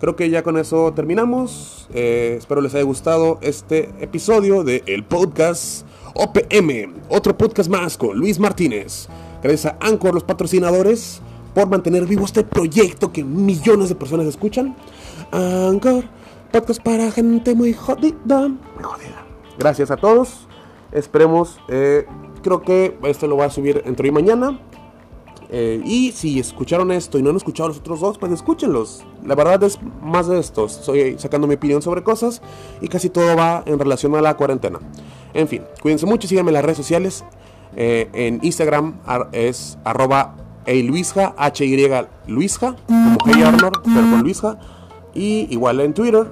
creo 0.00 0.16
que 0.16 0.28
ya 0.30 0.42
con 0.42 0.58
eso 0.58 0.92
terminamos. 0.94 1.88
Eh, 1.94 2.36
espero 2.38 2.60
les 2.60 2.74
haya 2.74 2.84
gustado 2.84 3.38
este 3.40 3.90
episodio 4.00 4.64
de 4.64 4.82
el 4.86 5.04
podcast 5.04 5.86
OPM, 6.14 6.94
otro 7.08 7.36
podcast 7.36 7.70
más 7.70 7.96
con 7.96 8.16
Luis 8.16 8.38
Martínez. 8.38 9.08
Gracias 9.42 9.66
a 9.66 9.76
Anchor, 9.80 10.14
los 10.14 10.24
patrocinadores, 10.24 11.20
por 11.54 11.68
mantener 11.68 12.06
vivo 12.06 12.24
este 12.24 12.44
proyecto 12.44 13.12
que 13.12 13.24
millones 13.24 13.88
de 13.88 13.94
personas 13.94 14.26
escuchan. 14.26 14.76
Anchor, 15.32 16.04
podcast 16.52 16.82
para 16.82 17.10
gente 17.10 17.54
muy 17.54 17.72
jodida. 17.72 18.48
Muy 18.48 18.82
jodida. 18.82 19.26
Gracias 19.58 19.90
a 19.90 19.96
todos. 19.96 20.46
Esperemos, 20.92 21.58
eh, 21.68 22.06
creo 22.42 22.62
que 22.62 22.98
esto 23.04 23.26
lo 23.26 23.36
va 23.36 23.46
a 23.46 23.50
subir 23.50 23.82
entre 23.86 24.04
hoy 24.04 24.08
y 24.10 24.12
mañana. 24.12 24.60
Eh, 25.48 25.80
y 25.84 26.10
si 26.12 26.40
escucharon 26.40 26.90
esto 26.90 27.18
y 27.18 27.22
no 27.22 27.30
han 27.30 27.36
escuchado 27.36 27.68
los 27.68 27.78
otros 27.78 28.00
dos, 28.00 28.18
pues 28.18 28.32
escúchenlos. 28.32 29.04
La 29.24 29.34
verdad 29.34 29.62
es 29.62 29.78
más 30.02 30.26
de 30.26 30.38
esto. 30.38 30.66
Estoy 30.66 31.18
sacando 31.18 31.46
mi 31.46 31.54
opinión 31.54 31.82
sobre 31.82 32.02
cosas 32.02 32.42
y 32.80 32.88
casi 32.88 33.10
todo 33.10 33.36
va 33.36 33.62
en 33.66 33.78
relación 33.78 34.14
a 34.16 34.20
la 34.20 34.36
cuarentena. 34.36 34.80
En 35.34 35.48
fin, 35.48 35.62
cuídense 35.82 36.06
mucho, 36.06 36.26
síganme 36.26 36.50
en 36.50 36.54
las 36.54 36.64
redes 36.64 36.78
sociales. 36.78 37.24
Eh, 37.76 38.08
en 38.14 38.40
Instagram 38.42 38.94
es 39.32 39.78
arroba 39.84 40.34
H-Y 40.66 41.76
Luisja, 42.26 42.76
como 42.86 43.18
Hey 43.24 43.42
Arnold, 43.42 43.76
pero 43.84 44.10
con 44.10 44.22
Luisja. 44.22 44.58
Y 45.14 45.46
igual 45.50 45.80
en 45.80 45.94
Twitter. 45.94 46.26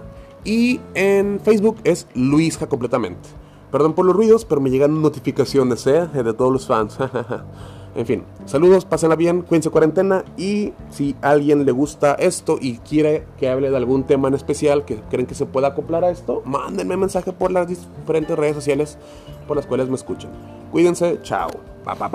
Y 0.44 0.80
en 0.94 1.40
Facebook 1.40 1.78
es 1.84 2.06
Luisja 2.14 2.66
completamente. 2.66 3.28
Perdón 3.70 3.94
por 3.94 4.04
los 4.04 4.14
ruidos, 4.14 4.44
pero 4.44 4.60
me 4.60 4.70
llegan 4.70 5.00
notificaciones 5.02 5.86
¿eh? 5.86 6.06
de 6.06 6.34
todos 6.34 6.52
los 6.52 6.66
fans. 6.66 6.98
en 7.96 8.06
fin, 8.06 8.22
saludos, 8.44 8.84
pásenla 8.84 9.16
bien, 9.16 9.42
cuídense 9.42 9.70
cuarentena. 9.70 10.24
Y 10.36 10.72
si 10.90 11.16
a 11.22 11.30
alguien 11.30 11.64
le 11.64 11.72
gusta 11.72 12.14
esto 12.14 12.58
y 12.60 12.78
quiere 12.78 13.26
que 13.38 13.48
hable 13.48 13.70
de 13.70 13.76
algún 13.76 14.04
tema 14.04 14.28
en 14.28 14.34
especial 14.34 14.84
que 14.84 14.96
creen 15.10 15.26
que 15.26 15.34
se 15.34 15.46
pueda 15.46 15.68
acoplar 15.68 16.04
a 16.04 16.10
esto, 16.10 16.42
mándenme 16.44 16.96
mensaje 16.96 17.32
por 17.32 17.50
las 17.50 17.66
diferentes 17.66 18.38
redes 18.38 18.54
sociales 18.54 18.98
por 19.44 19.56
las 19.56 19.66
cuales 19.66 19.88
me 19.88 19.94
escuchan. 19.94 20.30
Cuídense, 20.70 21.20
chao, 21.22 21.50
bye 21.84 21.94
bye. 21.94 22.08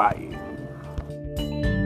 bye. 1.38 1.79